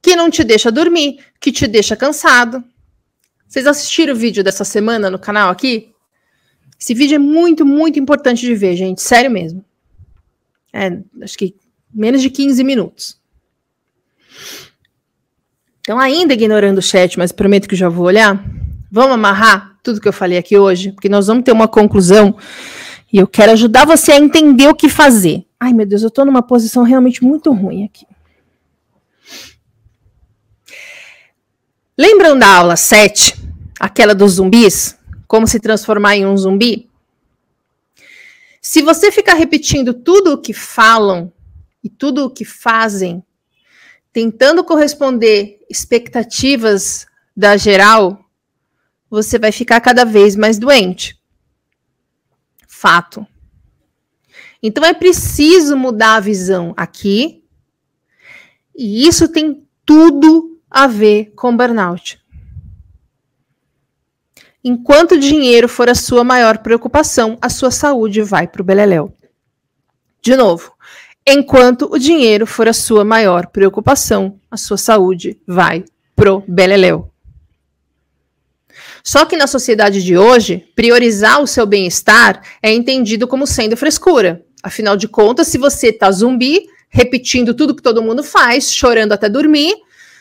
que 0.00 0.16
não 0.16 0.30
te 0.30 0.42
deixa 0.42 0.72
dormir, 0.72 1.24
que 1.40 1.52
te 1.52 1.66
deixa 1.66 1.96
cansado. 1.96 2.62
Vocês 3.48 3.66
assistiram 3.66 4.14
o 4.14 4.16
vídeo 4.16 4.42
dessa 4.42 4.64
semana 4.64 5.10
no 5.10 5.18
canal 5.18 5.50
aqui? 5.50 5.92
Esse 6.80 6.94
vídeo 6.94 7.16
é 7.16 7.18
muito, 7.18 7.64
muito 7.64 7.98
importante 7.98 8.40
de 8.40 8.54
ver, 8.54 8.74
gente. 8.74 9.00
Sério 9.00 9.30
mesmo. 9.30 9.64
É, 10.72 10.98
acho 11.22 11.38
que 11.38 11.54
menos 11.92 12.22
de 12.22 12.30
15 12.30 12.64
minutos. 12.64 13.21
Então, 15.82 15.98
ainda 15.98 16.32
ignorando 16.32 16.78
o 16.78 16.82
chat, 16.82 17.18
mas 17.18 17.32
prometo 17.32 17.68
que 17.68 17.74
já 17.74 17.88
vou 17.88 18.06
olhar, 18.06 18.40
vamos 18.88 19.14
amarrar 19.14 19.76
tudo 19.82 20.00
que 20.00 20.06
eu 20.06 20.12
falei 20.12 20.38
aqui 20.38 20.56
hoje, 20.56 20.92
porque 20.92 21.08
nós 21.08 21.26
vamos 21.26 21.42
ter 21.42 21.50
uma 21.50 21.66
conclusão 21.66 22.36
e 23.12 23.18
eu 23.18 23.26
quero 23.26 23.50
ajudar 23.50 23.84
você 23.84 24.12
a 24.12 24.16
entender 24.16 24.68
o 24.68 24.76
que 24.76 24.88
fazer. 24.88 25.44
Ai, 25.58 25.72
meu 25.72 25.84
Deus, 25.84 26.02
eu 26.02 26.08
estou 26.08 26.24
numa 26.24 26.40
posição 26.40 26.84
realmente 26.84 27.24
muito 27.24 27.52
ruim 27.52 27.84
aqui. 27.84 28.06
Lembram 31.98 32.38
da 32.38 32.46
aula 32.46 32.76
7, 32.76 33.34
aquela 33.78 34.14
dos 34.14 34.34
zumbis? 34.34 34.96
Como 35.26 35.48
se 35.48 35.58
transformar 35.58 36.14
em 36.16 36.24
um 36.24 36.36
zumbi? 36.36 36.88
Se 38.60 38.82
você 38.82 39.10
ficar 39.10 39.34
repetindo 39.34 39.92
tudo 39.92 40.34
o 40.34 40.38
que 40.38 40.52
falam 40.52 41.32
e 41.82 41.88
tudo 41.88 42.24
o 42.24 42.30
que 42.30 42.44
fazem 42.44 43.22
tentando 44.12 44.62
corresponder 44.62 45.58
expectativas 45.70 47.06
da 47.36 47.56
geral, 47.56 48.24
você 49.08 49.38
vai 49.38 49.50
ficar 49.50 49.80
cada 49.80 50.04
vez 50.04 50.36
mais 50.36 50.58
doente. 50.58 51.18
Fato. 52.66 53.26
Então 54.62 54.84
é 54.84 54.92
preciso 54.92 55.76
mudar 55.76 56.16
a 56.16 56.20
visão 56.20 56.72
aqui. 56.76 57.42
E 58.76 59.06
isso 59.06 59.28
tem 59.28 59.66
tudo 59.84 60.60
a 60.70 60.86
ver 60.86 61.32
com 61.36 61.56
burnout. 61.56 62.20
Enquanto 64.64 65.12
o 65.12 65.18
dinheiro 65.18 65.68
for 65.68 65.88
a 65.88 65.94
sua 65.94 66.22
maior 66.22 66.58
preocupação, 66.58 67.36
a 67.42 67.48
sua 67.48 67.70
saúde 67.70 68.22
vai 68.22 68.46
para 68.46 68.62
o 68.62 68.64
beleléu. 68.64 69.12
De 70.20 70.36
novo, 70.36 70.71
Enquanto 71.26 71.88
o 71.90 71.98
dinheiro 71.98 72.46
for 72.46 72.66
a 72.66 72.72
sua 72.72 73.04
maior 73.04 73.46
preocupação, 73.46 74.40
a 74.50 74.56
sua 74.56 74.76
saúde 74.76 75.38
vai 75.46 75.84
pro 76.16 76.42
beleléu. 76.48 77.12
Só 79.04 79.24
que 79.24 79.36
na 79.36 79.46
sociedade 79.46 80.02
de 80.02 80.16
hoje, 80.16 80.68
priorizar 80.74 81.40
o 81.40 81.46
seu 81.46 81.66
bem-estar 81.66 82.42
é 82.62 82.72
entendido 82.72 83.26
como 83.26 83.46
sendo 83.46 83.76
frescura. 83.76 84.44
Afinal 84.62 84.96
de 84.96 85.08
contas, 85.08 85.48
se 85.48 85.58
você 85.58 85.92
tá 85.92 86.10
zumbi, 86.10 86.66
repetindo 86.88 87.54
tudo 87.54 87.74
que 87.74 87.82
todo 87.82 88.02
mundo 88.02 88.22
faz, 88.22 88.72
chorando 88.72 89.12
até 89.12 89.28
dormir, 89.28 89.74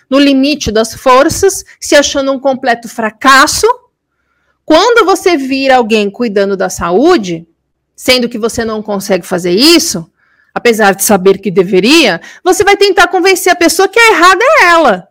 no 0.10 0.20
limite 0.20 0.72
das 0.72 0.94
forças, 0.94 1.64
se 1.80 1.96
achando 1.96 2.32
um 2.32 2.40
completo 2.40 2.88
fracasso, 2.88 3.68
quando 4.66 5.06
você 5.06 5.38
vira 5.38 5.78
alguém 5.78 6.10
cuidando 6.10 6.58
da 6.58 6.70
saúde, 6.70 7.48
sendo 7.96 8.30
que 8.30 8.38
você 8.38 8.66
não 8.66 8.82
consegue 8.82 9.26
fazer 9.26 9.52
isso, 9.52 10.11
apesar 10.54 10.94
de 10.94 11.04
saber 11.04 11.40
que 11.40 11.52
deveria, 11.52 12.22
você 12.44 12.64
vai 12.64 12.78
tentar 12.78 13.08
convencer 13.08 13.52
a 13.52 13.56
pessoa 13.56 13.88
que 13.88 14.00
a 14.00 14.12
errada 14.12 14.44
é 14.44 14.66
ela. 14.66 15.08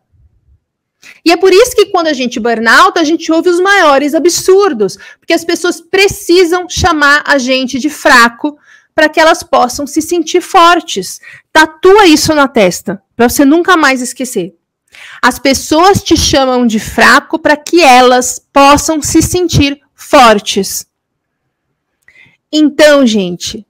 E 1.24 1.33
é 1.33 1.37
por 1.37 1.53
isso 1.53 1.74
que 1.74 1.87
quando 1.87 2.07
a 2.07 2.12
gente 2.12 2.40
burnout, 2.40 2.98
a 2.98 3.05
gente 3.05 3.31
ouve 3.31 3.48
os 3.48 3.61
maiores 3.61 4.14
absurdos, 4.14 4.98
porque 5.18 5.33
as 5.33 5.44
pessoas 5.44 5.81
precisam 5.81 6.68
chamar 6.68 7.22
a 7.26 7.38
gente 7.38 7.79
de 7.79 7.90
fraco 7.90 8.59
para 8.94 9.09
que 9.09 9.20
elas 9.20 9.42
possam 9.42 9.87
se 9.87 10.03
sentir 10.03 10.40
fortes. 10.40 11.20
Tatua 11.53 12.07
isso 12.07 12.35
na 12.35 12.48
testa, 12.48 13.03
para 13.16 13.29
você 13.29 13.44
nunca 13.44 13.76
mais 13.76 14.00
esquecer. 14.00 14.55
As 15.22 15.38
pessoas 15.38 16.03
te 16.03 16.16
chamam 16.16 16.66
de 16.66 16.79
fraco 16.79 17.38
para 17.38 17.57
que 17.57 17.81
elas 17.83 18.40
possam 18.53 19.00
se 19.00 19.22
sentir 19.22 19.81
fortes. 19.94 20.87
Então, 22.53 23.07
gente, 23.07 23.64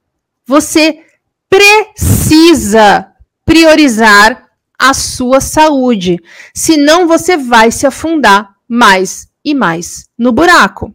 você 0.46 1.04
precisa 1.50 3.12
priorizar 3.44 4.48
a 4.78 4.94
sua 4.94 5.40
saúde, 5.40 6.16
senão 6.54 7.06
você 7.06 7.36
vai 7.36 7.70
se 7.70 7.86
afundar 7.86 8.54
mais 8.66 9.28
e 9.44 9.52
mais 9.52 10.08
no 10.16 10.32
buraco. 10.32 10.94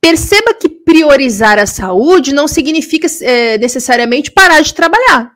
Perceba 0.00 0.54
que 0.54 0.68
priorizar 0.68 1.58
a 1.58 1.66
saúde 1.66 2.34
não 2.34 2.46
significa 2.46 3.08
é, 3.22 3.56
necessariamente 3.58 4.30
parar 4.30 4.60
de 4.60 4.74
trabalhar, 4.74 5.32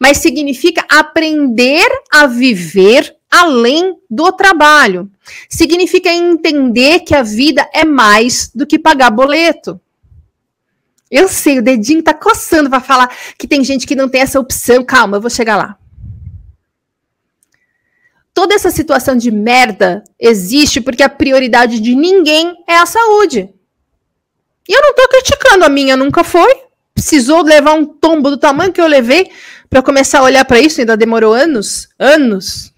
mas 0.00 0.18
significa 0.18 0.84
aprender 0.88 1.86
a 2.10 2.26
viver 2.26 3.14
além 3.30 3.96
do 4.08 4.32
trabalho. 4.32 5.10
Significa 5.48 6.10
entender 6.10 7.00
que 7.00 7.14
a 7.14 7.22
vida 7.22 7.68
é 7.74 7.84
mais 7.84 8.50
do 8.54 8.66
que 8.66 8.78
pagar 8.78 9.10
boleto. 9.10 9.80
Eu 11.14 11.28
sei, 11.28 11.60
o 11.60 11.62
dedinho 11.62 12.02
tá 12.02 12.12
coçando 12.12 12.68
para 12.68 12.80
falar 12.80 13.08
que 13.38 13.46
tem 13.46 13.62
gente 13.62 13.86
que 13.86 13.94
não 13.94 14.08
tem 14.08 14.20
essa 14.20 14.40
opção. 14.40 14.84
Calma, 14.84 15.16
eu 15.16 15.20
vou 15.20 15.30
chegar 15.30 15.56
lá. 15.56 15.78
Toda 18.34 18.52
essa 18.52 18.68
situação 18.68 19.16
de 19.16 19.30
merda 19.30 20.02
existe 20.18 20.80
porque 20.80 21.04
a 21.04 21.08
prioridade 21.08 21.78
de 21.78 21.94
ninguém 21.94 22.56
é 22.68 22.78
a 22.78 22.84
saúde. 22.84 23.48
E 24.68 24.72
eu 24.76 24.82
não 24.82 24.92
tô 24.92 25.06
criticando, 25.06 25.64
a 25.64 25.68
minha 25.68 25.96
nunca 25.96 26.24
foi. 26.24 26.52
precisou 26.92 27.44
levar 27.44 27.74
um 27.74 27.86
tombo 27.86 28.28
do 28.28 28.36
tamanho 28.36 28.72
que 28.72 28.80
eu 28.80 28.88
levei 28.88 29.30
para 29.70 29.82
começar 29.82 30.18
a 30.18 30.24
olhar 30.24 30.44
para 30.44 30.58
isso, 30.58 30.80
ainda 30.80 30.96
demorou 30.96 31.32
anos, 31.32 31.88
anos. 31.96 32.72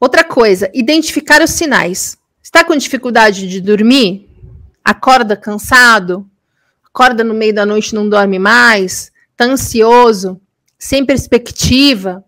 Outra 0.00 0.24
coisa, 0.24 0.68
identificar 0.74 1.40
os 1.40 1.50
sinais. 1.50 2.18
Está 2.48 2.64
com 2.64 2.74
dificuldade 2.74 3.46
de 3.46 3.60
dormir? 3.60 4.26
Acorda 4.82 5.36
cansado? 5.36 6.26
Acorda 6.82 7.22
no 7.22 7.34
meio 7.34 7.54
da 7.54 7.66
noite 7.66 7.90
e 7.90 7.94
não 7.94 8.08
dorme 8.08 8.38
mais? 8.38 9.12
Está 9.32 9.44
ansioso? 9.44 10.40
Sem 10.78 11.04
perspectiva? 11.04 12.24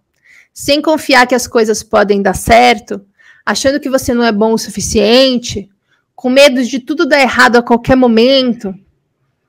Sem 0.53 0.83
confiar 0.83 1.27
que 1.27 1.35
as 1.35 1.47
coisas 1.47 1.83
podem 1.83 2.21
dar 2.21 2.35
certo? 2.35 3.01
Achando 3.47 3.81
que 3.81 3.89
você 3.89 4.13
não 4.13 4.23
é 4.23 4.31
bom 4.31 4.53
o 4.53 4.59
suficiente? 4.59 5.71
Com 6.15 6.29
medo 6.29 6.63
de 6.63 6.81
tudo 6.81 7.07
dar 7.07 7.23
errado 7.23 7.57
a 7.57 7.63
qualquer 7.63 7.97
momento? 7.97 8.75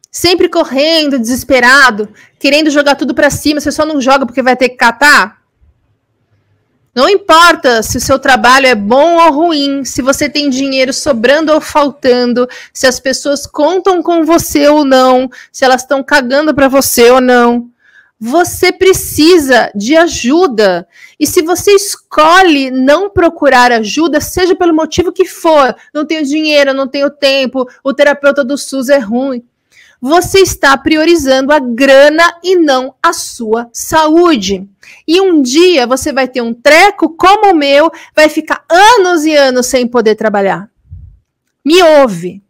Sempre 0.10 0.48
correndo, 0.48 1.20
desesperado, 1.20 2.08
querendo 2.40 2.70
jogar 2.70 2.96
tudo 2.96 3.14
para 3.14 3.30
cima, 3.30 3.60
você 3.60 3.74
só 3.74 3.86
não 3.86 4.00
joga 4.00 4.26
porque 4.26 4.42
vai 4.42 4.56
ter 4.56 4.70
que 4.70 4.78
catar? 4.78 5.41
Não 6.94 7.08
importa 7.08 7.82
se 7.82 7.98
o 7.98 8.02
seu 8.02 8.20
trabalho 8.20 8.68
é 8.68 8.76
bom 8.76 9.16
ou 9.16 9.32
ruim, 9.32 9.86
se 9.86 10.02
você 10.02 10.30
tem 10.30 10.50
dinheiro 10.50 10.92
sobrando 10.92 11.54
ou 11.54 11.62
faltando, 11.62 12.48
se 12.74 12.86
as 12.86 13.00
pessoas 13.00 13.48
contam 13.48 14.04
com 14.04 14.26
você 14.26 14.68
ou 14.68 14.84
não, 14.84 15.30
se 15.52 15.64
elas 15.64 15.84
estão 15.84 16.04
cagando 16.04 16.54
para 16.54 16.68
você 16.68 17.10
ou 17.10 17.22
não. 17.22 17.70
Você 18.20 18.74
precisa 18.74 19.72
de 19.74 19.96
ajuda. 19.96 20.86
E 21.18 21.26
se 21.26 21.42
você 21.42 21.72
escolhe 21.72 22.70
não 22.70 23.10
procurar 23.10 23.72
ajuda, 23.72 24.20
seja 24.20 24.54
pelo 24.54 24.76
motivo 24.76 25.14
que 25.14 25.26
for, 25.26 25.74
não 25.94 26.06
tenho 26.06 26.26
dinheiro, 26.26 26.74
não 26.74 26.88
tenho 26.88 27.10
tempo, 27.10 27.66
o 27.84 27.94
terapeuta 27.94 28.44
do 28.44 28.58
SUS 28.58 28.90
é 28.90 29.00
ruim, 29.00 29.44
você 30.02 30.40
está 30.40 30.76
priorizando 30.76 31.54
a 31.54 31.60
grana 31.60 32.36
e 32.44 32.56
não 32.56 32.96
a 33.04 33.14
sua 33.14 33.70
saúde. 33.72 34.68
E 35.08 35.22
um 35.22 35.44
dia 35.44 35.86
você 35.86 36.12
vai 36.12 36.28
ter 36.28 36.42
um 36.42 36.54
treco 36.54 37.10
como 37.10 37.52
o 37.52 37.56
meu, 37.56 37.92
vai 38.16 38.28
ficar 38.28 38.66
anos 38.68 39.24
e 39.24 39.36
anos 39.36 39.68
sem 39.68 39.88
poder 39.88 40.16
trabalhar. 40.16 40.70
Me 41.64 41.84
ouve. 41.84 42.42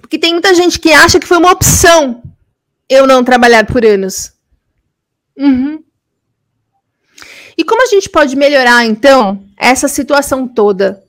Porque 0.00 0.18
tem 0.18 0.32
muita 0.32 0.54
gente 0.54 0.78
que 0.78 0.92
acha 0.92 1.18
que 1.18 1.26
foi 1.26 1.38
uma 1.38 1.50
opção 1.50 2.22
eu 2.88 3.06
não 3.06 3.24
trabalhar 3.24 3.66
por 3.66 3.84
anos. 3.84 4.32
Uhum. 5.36 5.82
E 7.56 7.64
como 7.64 7.82
a 7.82 7.86
gente 7.86 8.08
pode 8.08 8.36
melhorar, 8.36 8.84
então, 8.84 9.44
essa 9.56 9.88
situação 9.88 10.46
toda? 10.46 11.03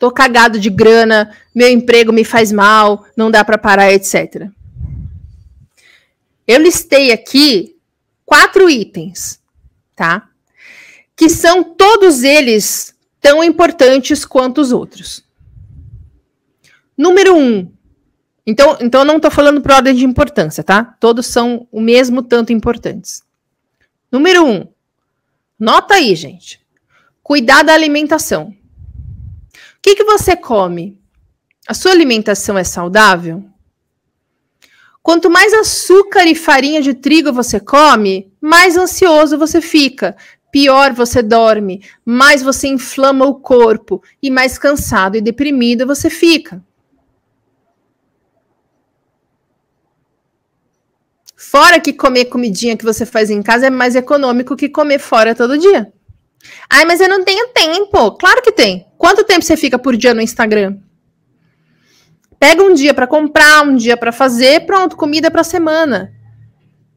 Tô 0.00 0.10
cagado 0.10 0.58
de 0.58 0.70
grana, 0.70 1.36
meu 1.54 1.68
emprego 1.68 2.10
me 2.10 2.24
faz 2.24 2.50
mal, 2.50 3.04
não 3.14 3.30
dá 3.30 3.44
para 3.44 3.58
parar, 3.58 3.92
etc. 3.92 4.48
Eu 6.48 6.58
listei 6.58 7.12
aqui 7.12 7.76
quatro 8.24 8.70
itens, 8.70 9.38
tá? 9.94 10.26
Que 11.14 11.28
são 11.28 11.62
todos 11.62 12.22
eles 12.22 12.94
tão 13.20 13.44
importantes 13.44 14.24
quanto 14.24 14.62
os 14.62 14.72
outros. 14.72 15.22
Número 16.96 17.36
um. 17.36 17.70
Então, 18.46 18.78
então 18.80 19.02
eu 19.02 19.06
não 19.06 19.16
estou 19.16 19.30
falando 19.30 19.60
por 19.60 19.70
ordem 19.70 19.94
de 19.94 20.06
importância, 20.06 20.64
tá? 20.64 20.82
Todos 20.98 21.26
são 21.26 21.68
o 21.70 21.78
mesmo 21.78 22.22
tanto 22.22 22.54
importantes. 22.54 23.22
Número 24.10 24.46
um. 24.46 24.66
Nota 25.58 25.96
aí, 25.96 26.16
gente. 26.16 26.58
Cuidar 27.22 27.62
da 27.62 27.74
alimentação. 27.74 28.54
O 29.80 29.82
que, 29.82 29.94
que 29.94 30.04
você 30.04 30.36
come? 30.36 31.00
A 31.66 31.72
sua 31.72 31.92
alimentação 31.92 32.58
é 32.58 32.62
saudável? 32.62 33.42
Quanto 35.02 35.30
mais 35.30 35.54
açúcar 35.54 36.26
e 36.26 36.34
farinha 36.34 36.82
de 36.82 36.92
trigo 36.92 37.32
você 37.32 37.58
come, 37.58 38.30
mais 38.38 38.76
ansioso 38.76 39.38
você 39.38 39.62
fica, 39.62 40.14
pior 40.52 40.92
você 40.92 41.22
dorme, 41.22 41.82
mais 42.04 42.42
você 42.42 42.68
inflama 42.68 43.24
o 43.24 43.40
corpo 43.40 44.02
e 44.22 44.30
mais 44.30 44.58
cansado 44.58 45.16
e 45.16 45.22
deprimido 45.22 45.86
você 45.86 46.10
fica. 46.10 46.62
Fora 51.34 51.80
que 51.80 51.94
comer 51.94 52.26
comidinha 52.26 52.76
que 52.76 52.84
você 52.84 53.06
faz 53.06 53.30
em 53.30 53.42
casa 53.42 53.68
é 53.68 53.70
mais 53.70 53.96
econômico 53.96 54.54
que 54.54 54.68
comer 54.68 54.98
fora 54.98 55.34
todo 55.34 55.56
dia. 55.56 55.90
Ai, 56.68 56.84
mas 56.84 57.00
eu 57.00 57.08
não 57.08 57.24
tenho 57.24 57.48
tempo. 57.48 58.12
Claro 58.12 58.42
que 58.42 58.52
tem. 58.52 58.86
Quanto 58.96 59.24
tempo 59.24 59.44
você 59.44 59.56
fica 59.56 59.78
por 59.78 59.96
dia 59.96 60.14
no 60.14 60.20
Instagram? 60.20 60.78
Pega 62.38 62.62
um 62.62 62.72
dia 62.72 62.94
para 62.94 63.06
comprar, 63.06 63.66
um 63.66 63.76
dia 63.76 63.96
para 63.96 64.12
fazer, 64.12 64.64
pronto, 64.64 64.96
comida 64.96 65.30
para 65.30 65.44
semana. 65.44 66.12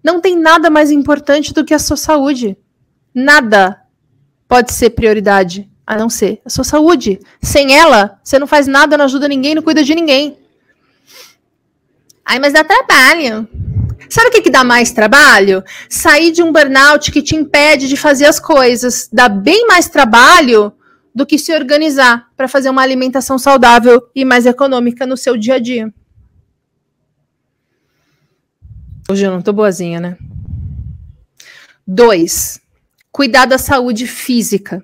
Não 0.04 0.22
tem 0.22 0.38
nada 0.38 0.70
mais 0.70 0.92
importante 0.92 1.54
do 1.54 1.66
que 1.66 1.74
a 1.74 1.80
sua 1.80 1.98
saúde. 1.98 2.58
Nada 3.14 3.82
pode 4.48 4.72
ser 4.72 4.92
prioridade, 4.92 5.70
a 5.86 5.98
não 5.98 6.10
ser 6.10 6.42
a 6.46 6.50
sua 6.50 6.64
saúde. 6.64 7.20
Sem 7.42 7.76
ela, 7.76 8.20
você 8.24 8.40
não 8.40 8.48
faz 8.48 8.68
nada, 8.68 8.98
não 8.98 9.06
ajuda 9.06 9.28
ninguém, 9.28 9.56
não 9.56 9.62
cuida 9.62 9.84
de 9.84 9.94
ninguém. 9.94 10.38
Ai, 12.26 12.40
mas 12.40 12.54
dá 12.54 12.64
trabalho. 12.64 13.48
Sabe 14.14 14.28
o 14.28 14.32
que, 14.32 14.44
que 14.44 14.52
dá 14.52 14.64
mais 14.64 14.92
trabalho? 14.92 15.64
Sair 15.90 16.32
de 16.32 16.44
um 16.44 16.52
burnout 16.52 17.12
que 17.12 17.20
te 17.20 17.36
impede 17.36 17.88
de 17.88 17.98
fazer 17.98 18.26
as 18.26 18.40
coisas. 18.40 19.10
Dá 19.12 19.28
bem 19.28 19.66
mais 19.66 19.90
trabalho 19.90 20.72
do 21.16 21.26
que 21.26 21.40
se 21.40 21.52
organizar 21.52 22.28
para 22.38 22.48
fazer 22.48 22.70
uma 22.70 22.84
alimentação 22.84 23.40
saudável 23.40 24.08
e 24.14 24.24
mais 24.24 24.46
econômica 24.46 25.08
no 25.08 25.18
seu 25.18 25.36
dia 25.36 25.56
a 25.56 25.60
dia. 25.60 25.92
Hoje 29.10 29.26
eu 29.26 29.32
não 29.32 29.42
tô 29.42 29.52
boazinha, 29.52 30.00
né? 30.00 30.16
Dois, 31.86 32.62
cuidar 33.12 33.48
da 33.48 33.58
saúde 33.58 34.06
física. 34.06 34.84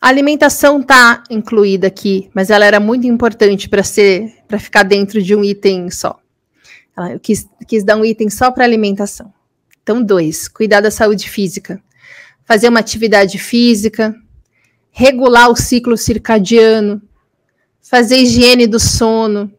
A 0.00 0.06
alimentação 0.06 0.80
tá 0.80 1.24
incluída 1.28 1.88
aqui, 1.88 2.30
mas 2.32 2.48
ela 2.48 2.64
era 2.64 2.78
muito 2.78 3.08
importante 3.08 3.68
para 3.68 3.82
ser, 3.82 4.32
para 4.46 4.60
ficar 4.60 4.84
dentro 4.84 5.20
de 5.20 5.34
um 5.34 5.42
item 5.42 5.90
só. 5.90 6.21
Eu 6.96 7.18
quis, 7.18 7.48
quis 7.66 7.82
dar 7.84 7.96
um 7.96 8.04
item 8.04 8.28
só 8.28 8.50
para 8.50 8.64
alimentação. 8.64 9.32
Então, 9.82 10.02
dois, 10.02 10.46
cuidar 10.46 10.80
da 10.80 10.90
saúde 10.90 11.28
física. 11.28 11.82
Fazer 12.44 12.68
uma 12.68 12.80
atividade 12.80 13.38
física, 13.38 14.14
regular 14.90 15.48
o 15.48 15.56
ciclo 15.56 15.96
circadiano, 15.96 17.00
fazer 17.80 18.18
higiene 18.18 18.66
do 18.66 18.78
sono, 18.78 19.52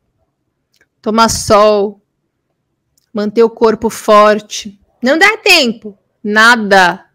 tomar 1.01 1.29
sol, 1.29 2.01
manter 3.13 3.43
o 3.43 3.49
corpo 3.49 3.89
forte. 3.89 4.79
Não 5.01 5.17
dá 5.17 5.37
tempo. 5.37 5.97
Nada 6.23 7.05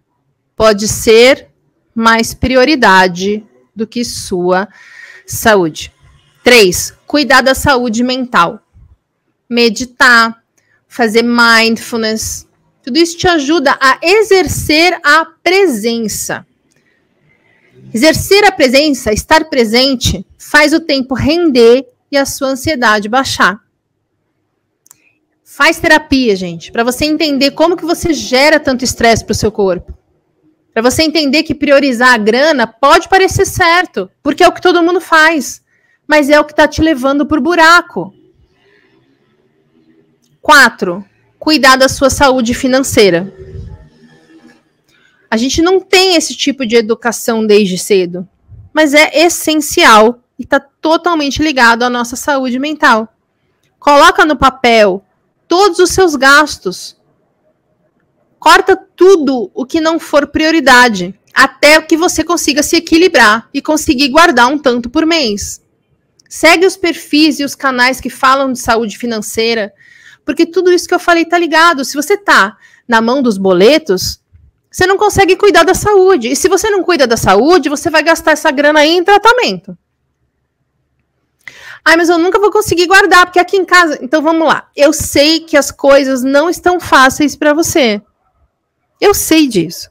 pode 0.57 0.89
ser 0.89 1.49
mais 1.95 2.35
prioridade 2.35 3.47
do 3.75 3.87
que 3.87 4.05
sua 4.05 4.69
saúde. 5.27 5.93
Três, 6.43 6.93
cuidar 7.07 7.41
da 7.41 7.55
saúde 7.55 8.03
mental 8.03 8.68
meditar, 9.49 10.43
fazer 10.87 11.23
mindfulness. 11.23 12.47
Tudo 12.83 12.99
isso 12.99 13.17
te 13.17 13.27
ajuda 13.29 13.77
a 13.81 13.99
exercer 14.03 14.99
a 15.03 15.25
presença. 15.25 16.47
Exercer 17.93 18.45
a 18.45 18.53
presença, 18.53 19.13
estar 19.13 19.49
presente, 19.49 20.27
faz 20.39 20.73
o 20.73 20.81
tempo 20.81 21.15
render 21.15 21.87
e 22.11 22.17
a 22.17 22.27
sua 22.27 22.49
ansiedade 22.49 23.09
baixar. 23.09 23.61
Faz 25.45 25.79
terapia, 25.81 26.37
gente, 26.37 26.71
para 26.71 26.85
você 26.85 27.05
entender 27.05 27.53
como 27.53 27.77
que 27.77 27.85
você 27.85 28.13
gera 28.13 28.61
tanto 28.61 28.85
estresse 28.85 29.25
para 29.25 29.33
o 29.33 29.37
seu 29.37 29.51
corpo. 29.51 29.93
Para 30.73 30.83
você 30.83 31.03
entender 31.03 31.43
que 31.43 31.55
priorizar 31.55 32.15
a 32.15 32.19
grana 32.19 32.67
pode 32.67 33.09
parecer 33.09 33.47
certo, 33.47 34.11
porque 34.23 34.45
é 34.45 34.49
o 34.49 34.53
que 34.53 34.63
todo 34.63 34.83
mundo 34.83 35.01
faz, 35.01 35.63
mas 36.07 36.31
é 36.31 36.39
o 36.39 36.45
que 36.45 36.53
está 36.53 36.69
te 36.69 36.81
levando 36.81 37.27
por 37.27 37.41
buraco. 37.41 38.15
Quatro, 40.49 41.05
cuidar 41.39 41.77
da 41.77 41.91
sua 41.91 42.09
saúde 42.09 42.55
financeira. 42.55 43.31
A 45.31 45.37
gente 45.37 45.61
não 45.61 45.79
tem 45.79 46.15
esse 46.15 46.35
tipo 46.35 46.65
de 46.65 46.75
educação 46.75 47.47
desde 47.47 47.77
cedo, 47.77 48.27
mas 48.73 48.95
é 48.95 49.11
essencial 49.15 50.21
e 50.39 50.45
está 50.45 50.59
totalmente 50.59 51.43
ligado 51.43 51.83
à 51.83 51.91
nossa 51.91 52.17
saúde 52.17 52.59
mental. 52.59 53.15
Coloca 53.79 54.25
no 54.25 54.37
papel 54.37 55.05
todos 55.47 55.81
os 55.81 55.91
seus 55.91 56.17
gastos. 56.17 56.97
Corta 58.39 58.75
tudo 58.75 59.51
o 59.53 59.67
que 59.67 59.83
não 59.83 60.01
for 60.01 60.29
prioridade, 60.29 61.15
até 61.35 61.79
que 61.83 61.95
você 61.95 62.25
consiga 62.25 62.63
se 62.63 62.77
equilibrar 62.77 63.51
e 63.53 63.61
conseguir 63.61 64.09
guardar 64.09 64.49
um 64.49 64.57
tanto 64.57 64.89
por 64.89 65.05
mês. 65.05 65.63
Segue 66.27 66.65
os 66.65 66.75
perfis 66.75 67.39
e 67.39 67.45
os 67.45 67.55
canais 67.55 68.01
que 68.01 68.09
falam 68.09 68.51
de 68.51 68.59
saúde 68.59 68.97
financeira, 68.97 69.75
porque 70.29 70.45
tudo 70.45 70.71
isso 70.71 70.87
que 70.87 70.93
eu 70.93 70.99
falei 70.99 71.25
tá 71.25 71.39
ligado. 71.39 71.87
Se 71.87 71.95
você 71.95 72.15
tá 72.15 72.59
na 72.87 73.01
mão 73.01 73.23
dos 73.23 73.39
boletos, 73.39 74.21
você 74.71 74.87
não 74.87 74.99
consegue 74.99 75.37
cuidar 75.37 75.63
da 75.63 75.73
saúde. 75.73 76.29
E 76.29 76.37
se 76.37 76.51
você 76.51 76.69
não 76.69 76.83
cuida 76.83 77.07
da 77.07 77.17
saúde, 77.17 77.71
você 77.71 77.89
vai 77.89 78.03
gastar 78.03 78.33
essa 78.33 78.51
grana 78.51 78.81
aí 78.81 78.91
em 78.91 79.03
tratamento. 79.03 79.75
Ai, 81.83 81.97
mas 81.97 82.11
eu 82.11 82.19
nunca 82.19 82.39
vou 82.39 82.51
conseguir 82.51 82.87
guardar, 82.87 83.25
porque 83.25 83.39
aqui 83.39 83.57
em 83.57 83.65
casa. 83.65 83.99
Então 84.03 84.21
vamos 84.21 84.47
lá. 84.47 84.69
Eu 84.77 84.93
sei 84.93 85.41
que 85.41 85.57
as 85.57 85.71
coisas 85.71 86.23
não 86.23 86.51
estão 86.51 86.79
fáceis 86.79 87.35
para 87.35 87.55
você. 87.55 88.03
Eu 89.01 89.15
sei 89.15 89.49
disso. 89.49 89.91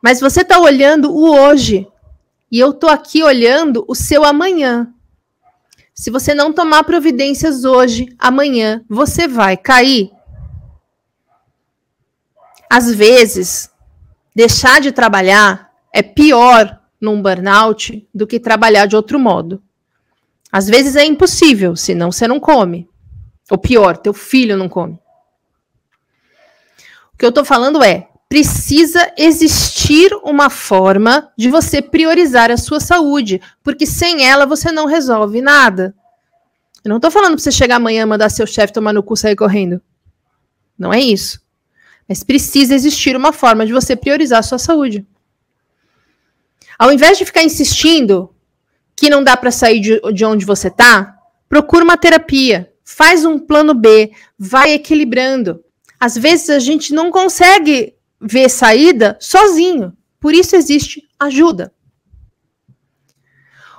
Mas 0.00 0.18
você 0.18 0.40
está 0.40 0.58
olhando 0.58 1.12
o 1.12 1.30
hoje. 1.30 1.86
E 2.50 2.58
eu 2.58 2.72
tô 2.72 2.88
aqui 2.88 3.22
olhando 3.22 3.84
o 3.86 3.94
seu 3.94 4.24
amanhã. 4.24 4.93
Se 5.94 6.10
você 6.10 6.34
não 6.34 6.52
tomar 6.52 6.82
providências 6.82 7.64
hoje, 7.64 8.08
amanhã 8.18 8.84
você 8.88 9.28
vai 9.28 9.56
cair. 9.56 10.10
Às 12.68 12.92
vezes, 12.92 13.70
deixar 14.34 14.80
de 14.80 14.90
trabalhar 14.90 15.70
é 15.92 16.02
pior 16.02 16.80
num 17.00 17.22
burnout 17.22 18.08
do 18.12 18.26
que 18.26 18.40
trabalhar 18.40 18.86
de 18.86 18.96
outro 18.96 19.20
modo. 19.20 19.62
Às 20.50 20.66
vezes 20.66 20.96
é 20.96 21.04
impossível, 21.04 21.76
senão 21.76 22.10
você 22.10 22.26
não 22.26 22.40
come. 22.40 22.88
Ou 23.48 23.56
pior, 23.56 23.96
teu 23.96 24.12
filho 24.12 24.56
não 24.56 24.68
come. 24.68 24.98
O 27.12 27.16
que 27.16 27.24
eu 27.24 27.28
estou 27.28 27.44
falando 27.44 27.82
é, 27.84 28.08
precisa 28.34 29.12
existir 29.16 30.12
uma 30.24 30.50
forma 30.50 31.30
de 31.38 31.48
você 31.48 31.80
priorizar 31.80 32.50
a 32.50 32.56
sua 32.56 32.80
saúde, 32.80 33.40
porque 33.62 33.86
sem 33.86 34.26
ela 34.26 34.44
você 34.44 34.72
não 34.72 34.86
resolve 34.86 35.40
nada. 35.40 35.94
Eu 36.84 36.88
não 36.88 36.96
estou 36.96 37.12
falando 37.12 37.34
para 37.34 37.38
você 37.44 37.52
chegar 37.52 37.76
amanhã, 37.76 38.04
mandar 38.04 38.28
seu 38.30 38.44
chefe 38.44 38.72
tomar 38.72 38.92
no 38.92 39.04
cu 39.04 39.14
e 39.14 39.18
sair 39.18 39.36
correndo. 39.36 39.80
Não 40.76 40.92
é 40.92 40.98
isso. 40.98 41.40
Mas 42.08 42.24
precisa 42.24 42.74
existir 42.74 43.14
uma 43.14 43.32
forma 43.32 43.64
de 43.64 43.72
você 43.72 43.94
priorizar 43.94 44.40
a 44.40 44.42
sua 44.42 44.58
saúde. 44.58 45.06
Ao 46.76 46.90
invés 46.90 47.16
de 47.16 47.24
ficar 47.24 47.44
insistindo 47.44 48.34
que 48.96 49.08
não 49.08 49.22
dá 49.22 49.36
para 49.36 49.52
sair 49.52 49.78
de, 49.78 50.00
de 50.12 50.24
onde 50.24 50.44
você 50.44 50.66
está, 50.66 51.16
procura 51.48 51.84
uma 51.84 51.96
terapia, 51.96 52.68
faz 52.82 53.24
um 53.24 53.38
plano 53.38 53.74
B, 53.74 54.10
vai 54.36 54.72
equilibrando. 54.72 55.62
Às 56.00 56.18
vezes 56.18 56.50
a 56.50 56.58
gente 56.58 56.92
não 56.92 57.12
consegue 57.12 57.94
ver 58.24 58.48
saída 58.48 59.16
sozinho, 59.20 59.96
por 60.18 60.32
isso 60.32 60.56
existe 60.56 61.06
ajuda. 61.20 61.72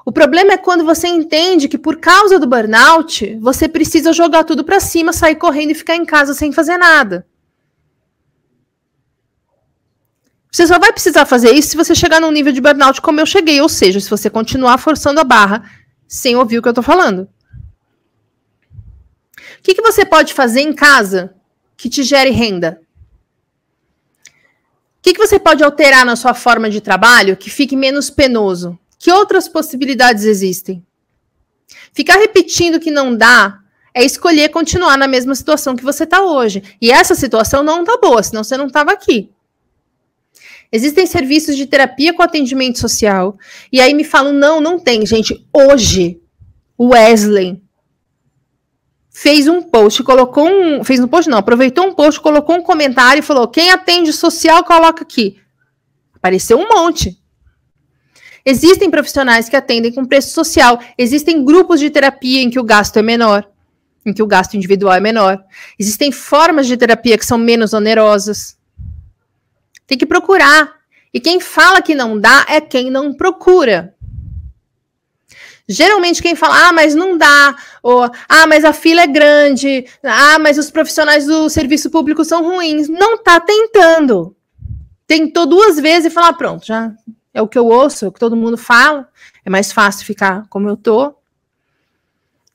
O 0.05 0.11
problema 0.11 0.53
é 0.53 0.57
quando 0.57 0.85
você 0.85 1.07
entende 1.07 1.67
que 1.67 1.79
por 1.79 1.97
causa 1.97 2.37
do 2.37 2.45
burnout, 2.45 3.37
você 3.41 3.67
precisa 3.67 4.13
jogar 4.13 4.43
tudo 4.43 4.63
para 4.63 4.79
cima, 4.79 5.11
sair 5.11 5.35
correndo 5.35 5.71
e 5.71 5.75
ficar 5.75 5.95
em 5.95 6.05
casa 6.05 6.35
sem 6.35 6.51
fazer 6.51 6.77
nada. 6.77 7.25
Você 10.51 10.67
só 10.67 10.77
vai 10.77 10.93
precisar 10.93 11.25
fazer 11.25 11.51
isso 11.51 11.69
se 11.69 11.75
você 11.75 11.95
chegar 11.95 12.21
num 12.21 12.31
nível 12.31 12.53
de 12.53 12.61
burnout 12.61 13.01
como 13.01 13.19
eu 13.19 13.25
cheguei, 13.25 13.59
ou 13.59 13.67
seja, 13.67 13.99
se 13.99 14.09
você 14.09 14.29
continuar 14.29 14.77
forçando 14.77 15.19
a 15.19 15.23
barra 15.23 15.69
sem 16.07 16.35
ouvir 16.35 16.59
o 16.59 16.61
que 16.61 16.69
eu 16.69 16.73
tô 16.73 16.83
falando. 16.83 17.27
O 19.59 19.63
que, 19.63 19.73
que 19.73 19.81
você 19.81 20.05
pode 20.05 20.35
fazer 20.35 20.61
em 20.61 20.71
casa 20.71 21.35
que 21.75 21.89
te 21.89 22.03
gere 22.03 22.29
renda? 22.29 22.84
Que, 25.05 25.13
que 25.13 25.19
você 25.19 25.37
pode 25.37 25.63
alterar 25.63 26.03
na 26.03 26.15
sua 26.15 26.33
forma 26.33 26.67
de 26.67 26.81
trabalho 26.81 27.37
que 27.37 27.47
fique 27.47 27.75
menos 27.75 28.09
penoso? 28.09 28.75
Que 28.97 29.11
outras 29.11 29.47
possibilidades 29.47 30.23
existem? 30.23 30.83
Ficar 31.93 32.15
repetindo 32.17 32.79
que 32.79 32.89
não 32.89 33.15
dá 33.15 33.59
é 33.93 34.03
escolher 34.03 34.49
continuar 34.49 34.97
na 34.97 35.07
mesma 35.07 35.35
situação 35.35 35.75
que 35.75 35.83
você 35.83 36.05
está 36.05 36.23
hoje. 36.23 36.63
E 36.81 36.91
essa 36.91 37.13
situação 37.13 37.61
não 37.61 37.81
está 37.81 37.99
boa, 37.99 38.23
senão 38.23 38.43
você 38.43 38.57
não 38.57 38.65
estava 38.65 38.93
aqui. 38.93 39.29
Existem 40.71 41.05
serviços 41.05 41.55
de 41.55 41.67
terapia 41.67 42.11
com 42.11 42.23
atendimento 42.23 42.79
social. 42.79 43.37
E 43.71 43.79
aí 43.79 43.93
me 43.93 44.03
falam: 44.03 44.33
não, 44.33 44.59
não 44.59 44.79
tem. 44.79 45.05
Gente, 45.05 45.47
hoje, 45.53 46.19
Wesley 46.81 47.61
fez 49.15 49.47
um 49.47 49.61
post, 49.61 50.03
colocou 50.03 50.45
um. 50.45 50.83
Fez 50.83 50.99
um 50.99 51.07
post, 51.07 51.29
não, 51.29 51.37
aproveitou 51.37 51.87
um 51.87 51.93
post, 51.93 52.19
colocou 52.19 52.57
um 52.57 52.61
comentário 52.61 53.19
e 53.19 53.23
falou: 53.23 53.47
quem 53.47 53.71
atende 53.71 54.11
social, 54.11 54.61
coloca 54.65 55.03
aqui. 55.03 55.39
Apareceu 56.13 56.59
um 56.59 56.67
monte. 56.67 57.17
Existem 58.45 58.91
profissionais 58.91 59.47
que 59.47 59.55
atendem 59.55 59.93
com 59.93 60.05
preço 60.05 60.31
social. 60.31 60.79
Existem 60.97 61.45
grupos 61.45 61.79
de 61.79 61.89
terapia 61.89 62.41
em 62.41 62.49
que 62.49 62.59
o 62.59 62.63
gasto 62.63 62.97
é 62.97 63.01
menor, 63.01 63.49
em 64.05 64.13
que 64.13 64.21
o 64.21 64.27
gasto 64.27 64.55
individual 64.55 64.93
é 64.93 64.99
menor. 64.99 65.41
Existem 65.79 66.11
formas 66.11 66.67
de 66.67 66.75
terapia 66.75 67.17
que 67.17 67.25
são 67.25 67.37
menos 67.37 67.73
onerosas. 67.73 68.57
Tem 69.87 69.97
que 69.97 70.05
procurar. 70.05 70.73
E 71.13 71.21
quem 71.21 71.39
fala 71.39 71.81
que 71.81 71.95
não 71.95 72.19
dá 72.19 72.45
é 72.49 72.59
quem 72.59 72.91
não 72.91 73.13
procura. 73.13 73.94
Geralmente 75.67 76.21
quem 76.21 76.35
fala, 76.35 76.67
ah, 76.67 76.73
mas 76.73 76.93
não 76.93 77.17
dá, 77.17 77.55
ou 77.81 78.03
ah, 78.29 78.47
mas 78.47 78.63
a 78.63 78.71
fila 78.71 79.01
é 79.01 79.07
grande, 79.07 79.85
ah, 80.03 80.37
mas 80.37 80.57
os 80.57 80.69
profissionais 80.69 81.25
do 81.25 81.49
serviço 81.49 81.89
público 81.89 82.23
são 82.23 82.43
ruins, 82.43 82.87
não 82.87 83.17
tá 83.17 83.39
tentando. 83.39 84.35
Tentou 85.07 85.45
duas 85.45 85.79
vezes 85.79 86.05
e 86.05 86.13
falar, 86.13 86.33
pronto, 86.33 86.65
já 86.65 86.91
é 87.33 87.41
o 87.41 87.47
que 87.47 87.57
eu 87.57 87.65
ouço, 87.65 88.05
é 88.05 88.07
o 88.07 88.11
que 88.11 88.19
todo 88.19 88.35
mundo 88.35 88.57
fala, 88.57 89.07
é 89.43 89.49
mais 89.49 89.71
fácil 89.71 90.05
ficar 90.05 90.45
como 90.49 90.69
eu 90.69 90.77
tô 90.77 91.15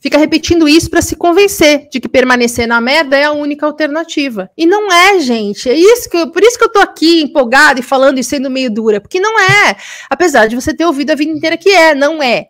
fica 0.00 0.16
repetindo 0.16 0.66
isso 0.66 0.90
para 0.90 1.02
se 1.02 1.14
convencer 1.14 1.88
de 1.90 2.00
que 2.00 2.08
permanecer 2.08 2.66
na 2.66 2.80
merda 2.80 3.16
é 3.16 3.24
a 3.24 3.32
única 3.32 3.66
alternativa. 3.66 4.50
E 4.56 4.66
não 4.66 4.90
é, 4.90 5.20
gente. 5.20 5.68
É 5.68 5.74
isso 5.74 6.08
que 6.08 6.16
eu, 6.16 6.30
por 6.30 6.42
isso 6.42 6.58
que 6.58 6.64
eu 6.64 6.72
tô 6.72 6.80
aqui 6.80 7.22
empolgada 7.22 7.78
e 7.78 7.82
falando 7.82 8.18
e 8.18 8.24
sendo 8.24 8.50
meio 8.50 8.70
dura, 8.70 9.00
porque 9.00 9.20
não 9.20 9.38
é. 9.38 9.76
Apesar 10.08 10.46
de 10.46 10.56
você 10.56 10.74
ter 10.74 10.86
ouvido 10.86 11.10
a 11.10 11.14
vida 11.14 11.30
inteira 11.30 11.56
que 11.56 11.68
é, 11.68 11.94
não 11.94 12.22
é. 12.22 12.48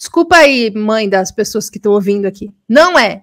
Desculpa 0.00 0.36
aí, 0.36 0.70
mãe 0.74 1.06
das 1.06 1.30
pessoas 1.30 1.68
que 1.68 1.76
estão 1.76 1.92
ouvindo 1.92 2.24
aqui. 2.24 2.50
Não 2.66 2.98
é. 2.98 3.20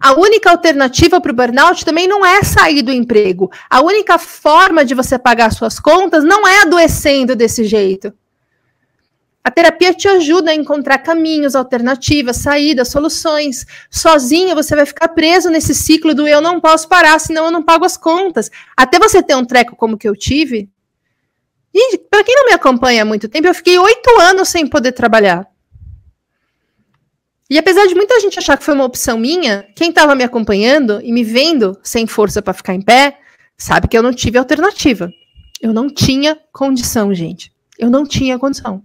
A 0.00 0.12
única 0.12 0.48
alternativa 0.48 1.20
para 1.20 1.32
o 1.32 1.34
burnout 1.34 1.84
também 1.84 2.06
não 2.06 2.24
é 2.24 2.44
sair 2.44 2.80
do 2.80 2.92
emprego. 2.92 3.50
A 3.68 3.80
única 3.80 4.16
forma 4.16 4.84
de 4.84 4.94
você 4.94 5.18
pagar 5.18 5.50
suas 5.52 5.80
contas 5.80 6.22
não 6.22 6.46
é 6.46 6.62
adoecendo 6.62 7.34
desse 7.34 7.64
jeito. 7.64 8.14
A 9.42 9.50
terapia 9.50 9.92
te 9.92 10.06
ajuda 10.06 10.52
a 10.52 10.54
encontrar 10.54 10.98
caminhos, 10.98 11.56
alternativas, 11.56 12.36
saídas, 12.36 12.86
soluções. 12.88 13.66
Sozinho 13.90 14.54
você 14.54 14.76
vai 14.76 14.86
ficar 14.86 15.08
preso 15.08 15.50
nesse 15.50 15.74
ciclo 15.74 16.14
do 16.14 16.28
eu 16.28 16.40
não 16.40 16.60
posso 16.60 16.88
parar, 16.88 17.18
senão 17.18 17.46
eu 17.46 17.50
não 17.50 17.64
pago 17.64 17.84
as 17.84 17.96
contas. 17.96 18.48
Até 18.76 18.96
você 19.00 19.20
ter 19.24 19.34
um 19.34 19.44
treco 19.44 19.74
como 19.74 19.98
que 19.98 20.08
eu 20.08 20.14
tive. 20.14 20.68
Gente, 21.74 21.98
para 22.08 22.22
quem 22.22 22.36
não 22.36 22.46
me 22.46 22.52
acompanha 22.52 23.02
há 23.02 23.04
muito 23.04 23.28
tempo, 23.28 23.48
eu 23.48 23.54
fiquei 23.54 23.76
oito 23.76 24.20
anos 24.20 24.48
sem 24.48 24.68
poder 24.68 24.92
trabalhar. 24.92 25.52
E 27.48 27.58
apesar 27.58 27.86
de 27.86 27.94
muita 27.94 28.18
gente 28.20 28.38
achar 28.38 28.56
que 28.56 28.64
foi 28.64 28.74
uma 28.74 28.84
opção 28.84 29.18
minha, 29.18 29.68
quem 29.76 29.90
estava 29.90 30.14
me 30.14 30.24
acompanhando 30.24 31.00
e 31.02 31.12
me 31.12 31.22
vendo 31.22 31.78
sem 31.82 32.06
força 32.06 32.40
para 32.40 32.54
ficar 32.54 32.74
em 32.74 32.80
pé, 32.80 33.18
sabe 33.56 33.86
que 33.86 33.96
eu 33.96 34.02
não 34.02 34.12
tive 34.12 34.38
alternativa. 34.38 35.10
Eu 35.60 35.72
não 35.72 35.88
tinha 35.88 36.38
condição, 36.52 37.14
gente. 37.14 37.52
Eu 37.78 37.90
não 37.90 38.06
tinha 38.06 38.38
condição. 38.38 38.82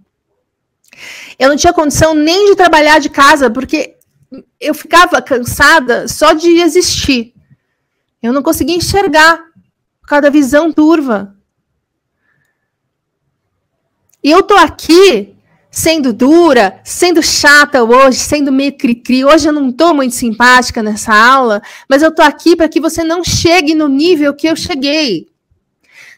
Eu 1.38 1.48
não 1.48 1.56
tinha 1.56 1.72
condição 1.72 2.14
nem 2.14 2.50
de 2.50 2.56
trabalhar 2.56 2.98
de 2.98 3.08
casa, 3.08 3.50
porque 3.50 3.96
eu 4.60 4.74
ficava 4.74 5.22
cansada 5.22 6.06
só 6.06 6.32
de 6.32 6.60
existir. 6.60 7.34
Eu 8.22 8.32
não 8.32 8.42
conseguia 8.42 8.76
enxergar 8.76 9.42
cada 10.06 10.30
visão 10.30 10.72
turva. 10.72 11.34
E 14.22 14.30
eu 14.30 14.42
tô 14.42 14.54
aqui 14.54 15.34
sendo 15.70 16.12
dura, 16.12 16.80
sendo 16.84 17.22
chata 17.22 17.84
hoje, 17.84 18.18
sendo 18.18 18.50
meio 18.50 18.76
cri-cri. 18.76 19.24
Hoje 19.24 19.48
eu 19.48 19.52
não 19.52 19.70
tô 19.70 19.94
muito 19.94 20.14
simpática 20.14 20.82
nessa 20.82 21.14
aula, 21.14 21.62
mas 21.88 22.02
eu 22.02 22.12
tô 22.12 22.22
aqui 22.22 22.56
para 22.56 22.68
que 22.68 22.80
você 22.80 23.04
não 23.04 23.22
chegue 23.22 23.74
no 23.74 23.88
nível 23.88 24.34
que 24.34 24.48
eu 24.48 24.56
cheguei. 24.56 25.28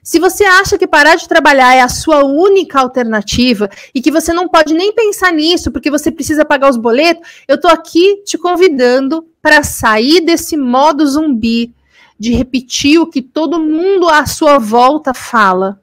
Se 0.03 0.19
você 0.19 0.43
acha 0.45 0.77
que 0.77 0.87
parar 0.87 1.15
de 1.15 1.29
trabalhar 1.29 1.75
é 1.75 1.81
a 1.81 1.89
sua 1.89 2.25
única 2.25 2.81
alternativa 2.81 3.71
e 3.95 4.03
que 4.03 4.11
você 4.11 4.33
não 4.33 4.49
pode 4.49 4.75
nem 4.75 4.93
pensar 4.93 5.33
nisso 5.33 5.71
porque 5.71 5.91
você 5.91 6.11
precisa 6.11 6.45
pagar 6.45 6.71
os 6.71 6.77
boletos, 6.77 7.29
eu 7.47 7.55
estou 7.55 7.71
aqui 7.71 8.17
te 8.25 8.37
convidando 8.37 9.25
para 9.41 9.63
sair 9.63 10.21
desse 10.21 10.57
modo 10.57 11.07
zumbi 11.07 11.73
de 12.19 12.33
repetir 12.33 13.01
o 13.01 13.07
que 13.07 13.21
todo 13.23 13.61
mundo 13.61 14.09
à 14.09 14.27
sua 14.27 14.59
volta 14.59 15.15
fala. 15.15 15.82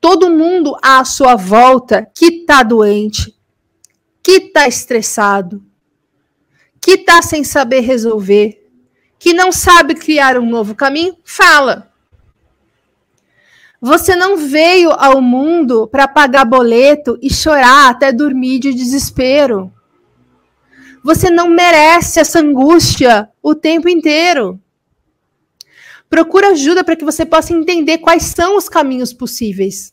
Todo 0.00 0.30
mundo 0.30 0.76
à 0.82 1.04
sua 1.04 1.34
volta 1.34 2.08
que 2.14 2.26
está 2.26 2.62
doente, 2.62 3.34
que 4.22 4.32
está 4.32 4.68
estressado, 4.68 5.62
que 6.80 6.92
está 6.92 7.20
sem 7.20 7.42
saber 7.42 7.80
resolver, 7.80 8.68
que 9.18 9.32
não 9.32 9.50
sabe 9.50 9.94
criar 9.94 10.38
um 10.38 10.48
novo 10.48 10.74
caminho, 10.74 11.16
fala. 11.24 11.92
Você 13.80 14.16
não 14.16 14.36
veio 14.36 14.90
ao 14.90 15.20
mundo 15.20 15.86
para 15.86 16.08
pagar 16.08 16.44
boleto 16.44 17.18
e 17.22 17.32
chorar 17.32 17.90
até 17.90 18.12
dormir 18.12 18.58
de 18.58 18.74
desespero. 18.74 19.72
Você 21.02 21.30
não 21.30 21.48
merece 21.48 22.20
essa 22.20 22.40
angústia 22.40 23.28
o 23.42 23.54
tempo 23.54 23.88
inteiro. 23.88 24.60
Procura 26.08 26.50
ajuda 26.50 26.82
para 26.82 26.96
que 26.96 27.04
você 27.04 27.26
possa 27.26 27.52
entender 27.52 27.98
quais 27.98 28.22
são 28.22 28.56
os 28.56 28.68
caminhos 28.68 29.12
possíveis. 29.12 29.92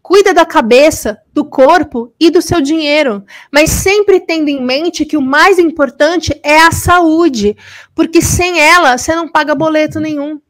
Cuida 0.00 0.34
da 0.34 0.44
cabeça, 0.44 1.20
do 1.32 1.44
corpo 1.44 2.12
e 2.18 2.28
do 2.30 2.42
seu 2.42 2.60
dinheiro, 2.60 3.24
mas 3.52 3.70
sempre 3.70 4.18
tendo 4.18 4.48
em 4.48 4.60
mente 4.60 5.04
que 5.04 5.16
o 5.16 5.22
mais 5.22 5.58
importante 5.58 6.38
é 6.42 6.58
a 6.58 6.72
saúde, 6.72 7.56
porque 7.94 8.20
sem 8.20 8.58
ela 8.58 8.98
você 8.98 9.14
não 9.14 9.30
paga 9.30 9.54
boleto 9.54 10.00
nenhum. 10.00 10.40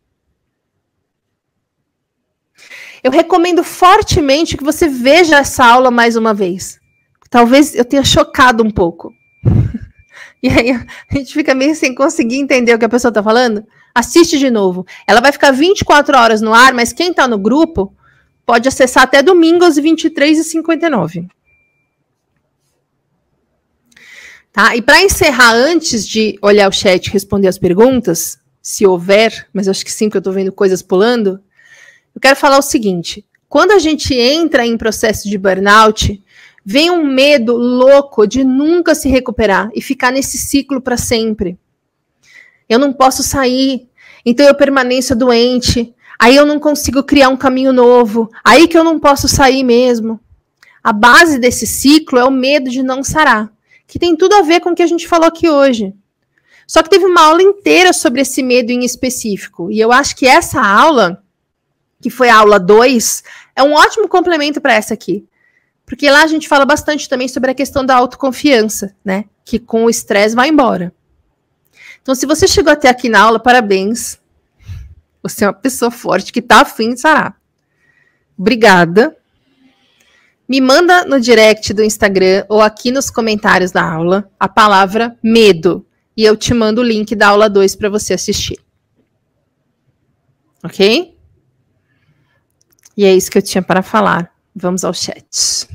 Eu 3.05 3.11
recomendo 3.11 3.65
fortemente 3.65 4.57
que 4.57 4.65
você 4.65 4.89
veja 4.89 5.39
essa 5.39 5.65
aula 5.67 5.91
mais 5.91 6.17
uma 6.17 6.33
vez. 6.33 6.81
Talvez 7.29 7.75
eu 7.75 7.85
tenha 7.85 8.05
chocado 8.05 8.63
um 8.63 8.71
pouco. 8.71 9.13
e 10.43 10.49
aí 10.49 10.71
a 10.71 11.15
gente 11.15 11.35
fica 11.35 11.55
meio 11.55 11.75
sem 11.75 11.95
conseguir 11.95 12.37
entender 12.37 12.73
o 12.73 12.79
que 12.79 12.85
a 12.85 12.89
pessoa 12.89 13.11
está 13.11 13.23
falando. 13.23 13.67
Assiste 13.95 14.39
de 14.39 14.51
novo. 14.51 14.87
Ela 15.07 15.21
vai 15.21 15.33
ficar 15.33 15.51
24 15.51 16.17
horas 16.17 16.41
no 16.41 16.55
ar, 16.55 16.73
mas 16.73 16.93
quem 16.93 17.11
está 17.11 17.29
no 17.29 17.39
grupo 17.39 17.95
pode 18.45 18.69
acessar 18.69 19.05
até 19.05 19.23
domingo 19.23 19.65
às 19.65 19.79
23h59. 19.79 21.29
Tá? 24.53 24.77
E 24.77 24.83
para 24.83 25.03
encerrar, 25.03 25.55
antes 25.55 26.07
de 26.07 26.39
olhar 26.43 26.69
o 26.69 26.73
chat 26.73 27.07
e 27.07 27.11
responder 27.11 27.49
as 27.49 27.59
perguntas, 27.59 28.39
se 28.61 28.87
houver, 28.87 29.49
mas 29.53 29.67
acho 29.67 29.85
que 29.85 29.91
sim, 29.91 30.11
que 30.11 30.17
eu 30.17 30.21
estou 30.21 30.33
vendo 30.33 30.53
coisas 30.53 30.83
pulando, 30.83 31.41
eu 32.15 32.21
quero 32.21 32.37
falar 32.37 32.59
o 32.59 32.63
seguinte: 32.63 33.25
quando 33.49 33.73
a 33.73 33.79
gente 33.79 34.15
entra 34.15 34.67
em 34.67 34.77
processo 34.77 35.29
de 35.29 35.39
burnout, 35.39 36.23
vem 36.65 36.91
um 36.91 37.05
medo 37.05 37.57
louco 37.57 38.27
de 38.27 38.45
nunca 38.45 38.95
se 38.95 39.09
recuperar 39.09 39.71
e 39.75 39.81
ficar 39.81 40.13
nesse 40.13 40.37
ciclo 40.39 40.81
para 40.81 40.97
sempre. 40.97 41.59
Eu 42.73 42.79
não 42.79 42.93
posso 42.93 43.23
sair, 43.23 43.89
então 44.25 44.47
eu 44.47 44.55
permaneço 44.55 45.15
doente, 45.15 45.95
aí 46.19 46.35
eu 46.35 46.47
não 46.47 46.59
consigo 46.59 47.03
criar 47.03 47.29
um 47.29 47.37
caminho 47.37 47.73
novo, 47.73 48.31
aí 48.45 48.67
que 48.67 48.77
eu 48.77 48.85
não 48.85 48.99
posso 48.99 49.29
sair 49.29 49.63
mesmo. 49.63 50.19
A 50.83 50.93
base 50.93 51.39
desse 51.39 51.67
ciclo 51.67 52.19
é 52.19 52.25
o 52.25 52.31
medo 52.31 52.71
de 52.71 52.83
não 52.83 53.05
sarar, 53.05 53.53
que 53.87 53.99
tem 53.99 54.17
tudo 54.17 54.35
a 54.35 54.43
ver 54.43 54.61
com 54.61 54.71
o 54.71 54.75
que 54.75 54.83
a 54.83 54.87
gente 54.87 55.07
falou 55.07 55.27
aqui 55.27 55.49
hoje. 55.49 55.95
Só 56.67 56.83
que 56.83 56.91
teve 56.91 57.05
uma 57.05 57.23
aula 57.23 57.43
inteira 57.43 57.93
sobre 57.93 58.23
esse 58.23 58.43
medo 58.43 58.71
em 58.71 58.85
específico, 58.85 59.71
e 59.71 59.79
eu 59.79 59.93
acho 59.93 60.17
que 60.17 60.27
essa 60.27 60.61
aula 60.61 61.23
que 62.03 62.11
foi 62.11 62.29
a 62.29 62.37
aula 62.37 62.59
2, 62.59 63.23
é 63.55 63.63
um 63.63 63.73
ótimo 63.73 64.09
complemento 64.09 64.61
para 64.61 64.75
essa 64.75 64.93
aqui. 64.93 65.25
Porque 65.87 66.11
lá 66.11 66.25
a 66.25 66.27
gente 66.27 66.49
fala 66.49 66.67
bastante 66.67 67.09
também 67.09 67.29
sobre 67.29 67.53
a 67.53 67.55
questão 67.55 67.87
da 67.87 67.95
autoconfiança, 67.95 68.95
né? 69.05 69.25
Que 69.45 69.59
com 69.59 69.85
o 69.85 69.91
estresse 69.91 70.35
vai 70.35 70.49
embora. 70.49 70.93
Então, 72.03 72.15
se 72.15 72.27
você 72.27 72.49
chegou 72.49 72.73
até 72.73 72.89
aqui 72.89 73.09
na 73.09 73.21
aula, 73.21 73.39
parabéns. 73.39 74.21
Você 75.23 75.45
é 75.45 75.49
uma 75.49 75.55
pessoa 75.55 75.91
forte 75.91 76.33
que 76.33 76.41
está 76.41 76.61
afim 76.63 76.95
de 76.95 77.01
sarar. 77.01 77.41
Obrigada. 78.37 79.17
Me 80.49 80.61
manda 80.61 81.05
no 81.05 81.21
direct 81.21 81.73
do 81.73 81.83
Instagram 81.83 82.45
ou 82.49 82.61
aqui 82.61 82.91
nos 82.91 83.09
comentários 83.09 83.71
da 83.71 83.89
aula 83.89 84.29
a 84.39 84.49
palavra 84.49 85.17
medo. 85.23 85.87
E 86.17 86.25
eu 86.25 86.37
te 86.37 86.53
mando 86.53 86.81
o 86.81 86.85
link 86.85 87.15
da 87.15 87.29
aula 87.29 87.49
2 87.49 87.77
para 87.77 87.89
você 87.89 88.15
assistir. 88.15 88.59
Ok? 90.65 91.17
E 92.97 93.05
é 93.05 93.15
isso 93.15 93.31
que 93.31 93.39
eu 93.39 93.43
tinha 93.43 93.63
para 93.63 93.83
falar. 93.83 94.35
Vamos 94.55 94.85
ao 94.85 94.93
chat. 94.93 95.69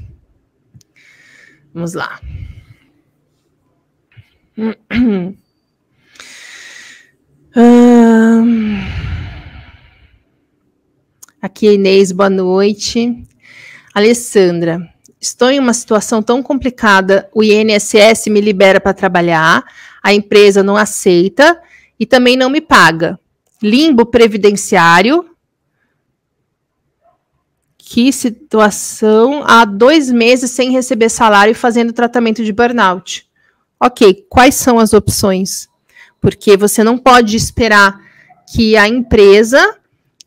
Vamos 1.73 1.93
lá. 1.93 2.19
Aqui, 11.41 11.73
Inês, 11.73 12.11
boa 12.11 12.29
noite. 12.29 13.23
Alessandra, 13.95 14.87
estou 15.19 15.49
em 15.49 15.57
uma 15.57 15.73
situação 15.73 16.21
tão 16.21 16.43
complicada. 16.43 17.27
O 17.33 17.43
INSS 17.43 18.27
me 18.27 18.41
libera 18.41 18.79
para 18.79 18.93
trabalhar, 18.93 19.63
a 20.03 20.13
empresa 20.13 20.61
não 20.61 20.77
aceita 20.77 21.59
e 21.99 22.05
também 22.05 22.35
não 22.35 22.47
me 22.47 22.61
paga. 22.61 23.19
Limbo 23.59 24.05
previdenciário, 24.05 25.27
que 27.75 28.13
situação 28.13 29.43
há 29.47 29.65
dois 29.65 30.11
meses 30.11 30.51
sem 30.51 30.69
receber 30.71 31.09
salário 31.09 31.53
e 31.53 31.55
fazendo 31.55 31.91
tratamento 31.91 32.43
de 32.43 32.53
burnout. 32.53 33.27
Ok, 33.79 34.27
quais 34.29 34.53
são 34.53 34.77
as 34.77 34.93
opções? 34.93 35.67
Porque 36.19 36.57
você 36.57 36.83
não 36.83 36.97
pode 36.97 37.35
esperar 37.35 37.99
que 38.51 38.75
a 38.77 38.87
empresa 38.87 39.77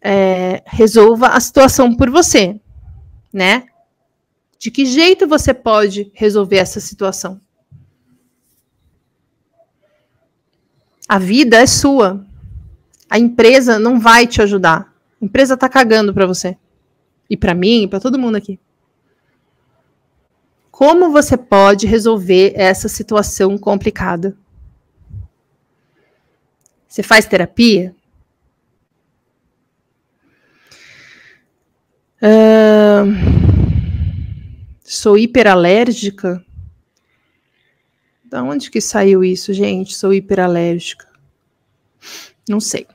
é, 0.01 0.62
resolva 0.66 1.28
a 1.28 1.41
situação 1.41 1.95
por 1.95 2.11
você, 2.11 2.61
né? 3.32 3.66
De 4.59 4.70
que 4.70 4.84
jeito 4.84 5.26
você 5.26 5.55
pode 5.55 6.11
resolver 6.14 6.59
essa 6.59 6.80
situação? 6.80 7.41
A 11.09 11.18
vida 11.18 11.57
é 11.57 11.66
sua. 11.66 12.24
A 13.09 13.18
empresa 13.18 13.78
não 13.78 13.99
vai 13.99 14.26
te 14.26 14.41
ajudar. 14.41 14.95
A 15.20 15.24
empresa 15.24 15.55
está 15.55 15.68
cagando 15.68 16.14
para 16.14 16.26
você. 16.26 16.57
E 17.28 17.36
para 17.36 17.55
mim, 17.55 17.88
para 17.88 17.99
todo 17.99 18.18
mundo 18.18 18.36
aqui. 18.36 18.61
Como 20.70 21.11
você 21.11 21.36
pode 21.36 21.86
resolver 21.86 22.53
essa 22.55 22.88
situação 22.88 23.59
complicada? 23.59 24.36
Você 26.91 27.05
faz 27.05 27.24
terapia? 27.24 27.95
Uh, 32.20 33.07
sou 34.82 35.16
hiperalérgica? 35.16 36.45
Da 38.24 38.43
onde 38.43 38.72
que 38.72 38.80
saiu 38.80 39.22
isso, 39.22 39.55
gente? 39.55 39.95
Sou 39.95 40.12
hiperalérgica. 40.12 41.07
Não 42.49 42.59
sei. 42.59 42.88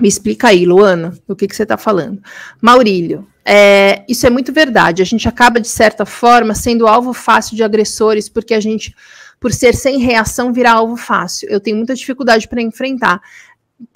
Me 0.00 0.08
explica 0.08 0.48
aí, 0.48 0.64
Luana, 0.64 1.12
o 1.28 1.36
que, 1.36 1.46
que 1.46 1.54
você 1.54 1.64
está 1.64 1.76
falando. 1.76 2.22
Maurílio, 2.62 3.28
é, 3.44 4.06
isso 4.08 4.26
é 4.26 4.30
muito 4.30 4.54
verdade. 4.54 5.02
A 5.02 5.04
gente 5.04 5.28
acaba, 5.28 5.60
de 5.60 5.68
certa 5.68 6.06
forma, 6.06 6.54
sendo 6.54 6.86
alvo 6.86 7.12
fácil 7.12 7.56
de 7.56 7.62
agressores, 7.62 8.26
porque 8.30 8.54
a 8.54 8.60
gente, 8.60 8.96
por 9.42 9.52
ser 9.52 9.74
sem 9.74 9.98
reação, 9.98 10.52
vira 10.52 10.70
alvo 10.70 10.96
fácil. 10.96 11.48
Eu 11.50 11.58
tenho 11.58 11.76
muita 11.76 11.96
dificuldade 11.96 12.46
para 12.46 12.62
enfrentar. 12.62 13.20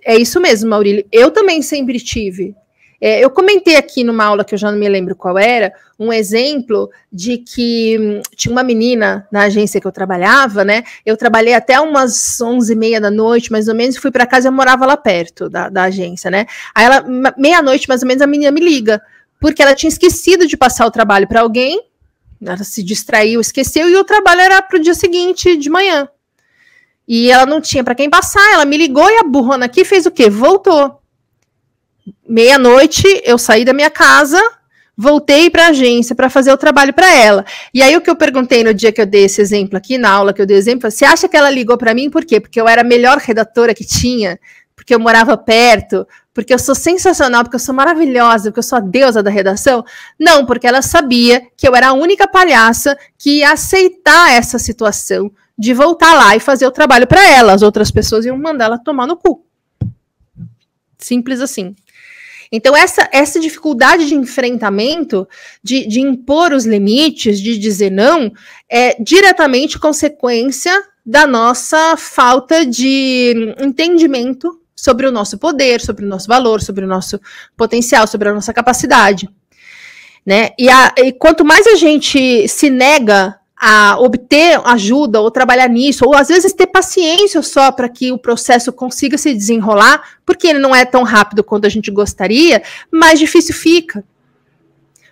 É 0.05 0.17
isso 0.17 0.41
mesmo, 0.41 0.69
Maurílio. 0.69 1.07
Eu 1.13 1.31
também 1.31 1.63
sempre 1.63 2.01
tive. 2.01 2.53
É, 3.01 3.21
eu 3.21 3.31
comentei 3.31 3.77
aqui 3.77 4.03
numa 4.03 4.25
aula 4.25 4.45
que 4.45 4.55
eu 4.55 4.59
já 4.59 4.73
não 4.73 4.79
me 4.79 4.89
lembro 4.89 5.15
qual 5.15 5.39
era, 5.39 5.73
um 5.99 6.13
exemplo 6.13 6.91
de 7.13 7.39
que 7.39 7.97
hum, 8.01 8.21
tinha 8.35 8.51
uma 8.51 8.65
menina 8.65 9.29
na 9.31 9.43
agência 9.43 9.81
que 9.81 9.87
eu 9.87 9.93
trabalhava, 9.93 10.65
né? 10.65 10.83
Eu 11.05 11.17
trabalhei 11.17 11.55
até 11.55 11.79
umas 11.79 12.41
onze 12.41 12.73
e 12.73 12.77
meia 12.77 13.01
da 13.01 13.11
noite, 13.11 13.53
mais 13.53 13.69
ou 13.69 13.75
menos, 13.75 13.99
fui 13.99 14.11
para 14.11 14.27
casa 14.27 14.49
eu 14.49 14.53
morava 14.53 14.85
lá 14.85 14.97
perto 14.97 15.49
da, 15.49 15.69
da 15.69 15.85
agência, 15.85 16.29
né? 16.29 16.47
Aí 16.75 16.87
ela, 16.87 17.05
meia-noite 17.37 17.89
mais 17.89 18.03
ou 18.03 18.09
menos, 18.09 18.23
a 18.23 18.27
menina 18.27 18.51
me 18.51 18.61
liga 18.61 19.01
porque 19.41 19.63
ela 19.63 19.75
tinha 19.75 19.89
esquecido 19.89 20.47
de 20.47 20.57
passar 20.57 20.87
o 20.87 20.91
trabalho 20.91 21.29
para 21.29 21.43
alguém, 21.43 21.83
ela 22.45 22.65
se 22.65 22.83
distraiu, 22.83 23.41
esqueceu, 23.41 23.89
e 23.89 23.97
o 23.97 24.05
trabalho 24.05 24.41
era 24.41 24.63
para 24.63 24.79
o 24.79 24.83
dia 24.83 24.95
seguinte, 24.95 25.57
de 25.57 25.71
manhã. 25.71 26.09
E 27.09 27.31
ela 27.31 27.47
não 27.47 27.61
tinha 27.61 27.85
para 27.85 27.95
quem 27.95 28.11
passar, 28.11 28.53
ela 28.53 28.65
me 28.65 28.77
ligou 28.77 29.09
e 29.09 29.19
a 29.19 29.23
burrona 29.23 29.67
aqui 29.67 29.85
fez 29.85 30.07
o 30.07 30.11
quê? 30.11 30.29
Voltou. 30.29 31.01
Meia-noite, 32.29 33.05
eu 33.25 33.39
saí 33.39 33.65
da 33.65 33.73
minha 33.73 33.91
casa, 33.91 34.41
voltei 34.97 35.51
para 35.51 35.67
a 35.67 35.69
agência 35.69 36.15
para 36.15 36.31
fazer 36.31 36.53
o 36.53 36.57
trabalho 36.57 36.93
para 36.93 37.13
ela. 37.15 37.45
E 37.73 37.83
aí 37.83 37.97
o 37.97 38.01
que 38.01 38.11
eu 38.11 38.17
perguntei 38.17 38.65
no 38.65 38.75
dia 38.75 38.91
que 38.91 39.01
eu 39.01 39.07
dei 39.07 39.25
esse 39.25 39.41
exemplo 39.41 39.77
aqui, 39.77 39.99
na 39.99 40.11
aula 40.11 40.33
que 40.33 40.43
eu 40.43 40.47
dei 40.47 40.57
exemplo, 40.57 40.91
você 40.91 41.05
acha 41.05 41.29
que 41.29 41.37
ela 41.37 41.51
ligou 41.51 41.77
para 41.77 41.95
mim 41.95 42.11
por 42.11 42.25
quê? 42.25 42.41
Porque 42.41 42.61
eu 42.61 42.69
era 42.69 42.81
a 42.81 42.85
melhor 42.85 43.19
redatora 43.19 43.75
que 43.75 43.85
tinha, 43.85 44.39
porque 44.77 44.95
eu 44.95 45.01
morava 45.01 45.39
perto, 45.39 46.07
porque 46.35 46.53
eu 46.53 46.59
sou 46.59 46.75
sensacional, 46.75 47.43
porque 47.43 47.57
eu 47.57 47.61
sou 47.61 47.75
maravilhosa, 47.75 48.51
porque 48.51 48.59
eu 48.59 48.63
sou 48.63 48.77
a 48.77 48.81
deusa 48.81 49.23
da 49.23 49.31
redação. 49.31 49.83
Não, 50.21 50.45
porque 50.45 50.67
ela 50.67 50.83
sabia 50.83 51.43
que 51.57 51.67
eu 51.67 51.75
era 51.75 51.89
a 51.89 51.93
única 51.95 52.29
palhaça 52.29 52.97
que 53.19 53.39
ia 53.39 53.53
aceitar 53.53 54.31
essa 54.31 54.59
situação 54.59 55.33
de 55.59 55.73
voltar 55.73 56.13
lá 56.13 56.37
e 56.37 56.41
fazer 56.41 56.67
o 56.67 56.71
trabalho 56.71 57.07
para 57.07 57.27
ela. 57.27 57.55
As 57.55 57.63
outras 57.63 57.91
pessoas 57.91 58.27
iam 58.27 58.37
mandar 58.37 58.67
ela 58.67 58.79
tomar 58.79 59.07
no 59.07 59.17
cu. 59.17 59.47
Simples 60.99 61.41
assim. 61.41 61.75
Então, 62.53 62.77
essa, 62.77 63.09
essa 63.11 63.41
dificuldade 63.41 64.07
de 64.07 64.15
enfrentamento, 64.15 65.27
de, 65.63 65.87
de 65.87 66.01
impor 66.01 66.53
os 66.53 66.67
limites, 66.67 67.41
de 67.41 67.59
dizer 67.59 67.91
não, 67.91 68.31
é 68.71 69.03
diretamente 69.03 69.79
consequência 69.79 70.85
da 71.05 71.27
nossa 71.27 71.97
falta 71.97 72.67
de 72.67 73.55
entendimento 73.59 74.61
sobre 74.77 75.07
o 75.07 75.11
nosso 75.13 75.39
poder, 75.39 75.81
sobre 75.81 76.05
o 76.05 76.09
nosso 76.09 76.29
valor, 76.29 76.61
sobre 76.61 76.85
o 76.85 76.89
nosso 76.89 77.19
potencial, 77.57 78.07
sobre 78.07 78.29
a 78.29 78.35
nossa 78.35 78.53
capacidade. 78.53 79.29
Né? 80.25 80.51
E, 80.59 80.69
a, 80.69 80.93
e 80.99 81.13
quanto 81.13 81.45
mais 81.45 81.67
a 81.67 81.77
gente 81.77 82.47
se 82.47 82.69
nega 82.69 83.39
a 83.59 83.99
obter 83.99 84.61
ajuda 84.65 85.21
ou 85.21 85.31
trabalhar 85.31 85.69
nisso, 85.69 86.05
ou 86.05 86.15
às 86.15 86.29
vezes 86.29 86.53
ter 86.53 86.67
paciência 86.67 87.41
só 87.41 87.73
para 87.73 87.89
que 87.89 88.13
o 88.13 88.19
processo 88.19 88.71
consiga 88.71 89.17
se 89.17 89.33
desenrolar, 89.33 90.19
porque 90.27 90.47
ele 90.47 90.59
não 90.59 90.75
é 90.75 90.85
tão 90.85 91.03
rápido 91.03 91.43
quanto 91.43 91.67
a 91.67 91.71
gente 91.71 91.91
gostaria, 91.91 92.63
mais 92.91 93.19
difícil 93.19 93.55
fica. 93.55 94.05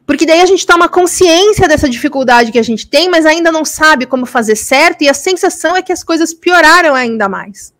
Porque 0.07 0.27
daí 0.27 0.43
a 0.43 0.47
gente 0.47 0.67
toma 0.67 0.89
consciência 0.89 1.67
dessa 1.67 1.89
dificuldade 1.89 2.53
que 2.53 2.59
a 2.59 2.63
gente 2.63 2.87
tem, 2.87 3.09
mas 3.09 3.25
ainda 3.25 3.51
não 3.51 3.65
sabe 3.65 4.05
como 4.05 4.27
fazer 4.27 4.57
certo, 4.57 5.03
e 5.03 5.09
a 5.09 5.15
sensação 5.15 5.75
é 5.75 5.81
que 5.81 5.93
as 5.93 6.05
coisas 6.05 6.35
pioraram 6.35 6.95
ainda 6.95 7.27
mais. 7.29 7.74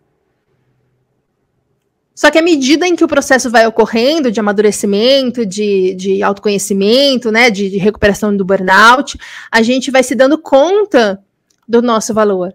Só 2.15 2.31
que 2.31 2.37
à 2.37 2.41
medida 2.41 2.87
em 2.87 2.95
que 2.95 3.03
o 3.03 3.09
processo 3.09 3.51
vai 3.51 3.67
ocorrendo 3.67 4.31
de 4.31 4.39
amadurecimento, 4.39 5.45
de, 5.45 5.93
de 5.95 6.23
autoconhecimento, 6.23 7.29
né, 7.29 7.49
de, 7.49 7.69
de 7.69 7.77
recuperação 7.77 8.35
do 8.35 8.45
burnout, 8.45 9.19
a 9.51 9.61
gente 9.61 9.91
vai 9.91 10.01
se 10.01 10.15
dando 10.15 10.37
conta 10.37 11.21
do 11.67 11.81
nosso 11.81 12.13
valor. 12.13 12.53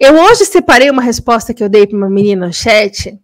Eu 0.00 0.14
hoje 0.14 0.46
separei 0.46 0.88
uma 0.88 1.02
resposta 1.02 1.52
que 1.52 1.62
eu 1.62 1.68
dei 1.68 1.86
para 1.86 1.98
uma 1.98 2.08
menina 2.08 2.46
no 2.46 2.52
chat, 2.52 3.18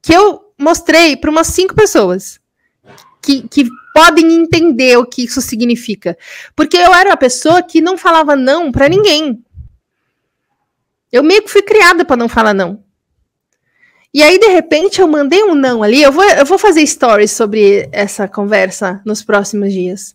que 0.00 0.12
eu 0.12 0.52
mostrei 0.56 1.16
para 1.16 1.30
umas 1.30 1.48
cinco 1.48 1.74
pessoas 1.74 2.38
que, 3.20 3.48
que 3.48 3.66
podem 3.92 4.32
entender 4.32 4.96
o 4.96 5.06
que 5.06 5.24
isso 5.24 5.40
significa. 5.40 6.16
Porque 6.54 6.76
eu 6.76 6.94
era 6.94 7.10
uma 7.10 7.16
pessoa 7.16 7.62
que 7.62 7.80
não 7.80 7.98
falava 7.98 8.36
não 8.36 8.70
para 8.70 8.88
ninguém. 8.88 9.42
Eu 11.10 11.22
meio 11.22 11.42
que 11.42 11.50
fui 11.50 11.62
criada 11.62 12.04
para 12.04 12.16
não 12.16 12.28
falar 12.28 12.54
não. 12.54 12.84
E 14.14 14.22
aí, 14.22 14.38
de 14.38 14.46
repente, 14.46 15.00
eu 15.00 15.08
mandei 15.08 15.42
um 15.42 15.56
não 15.56 15.82
ali. 15.82 16.00
Eu 16.00 16.12
vou, 16.12 16.24
eu 16.24 16.46
vou 16.46 16.56
fazer 16.56 16.86
stories 16.86 17.32
sobre 17.32 17.88
essa 17.90 18.28
conversa 18.28 19.02
nos 19.04 19.24
próximos 19.24 19.72
dias. 19.72 20.14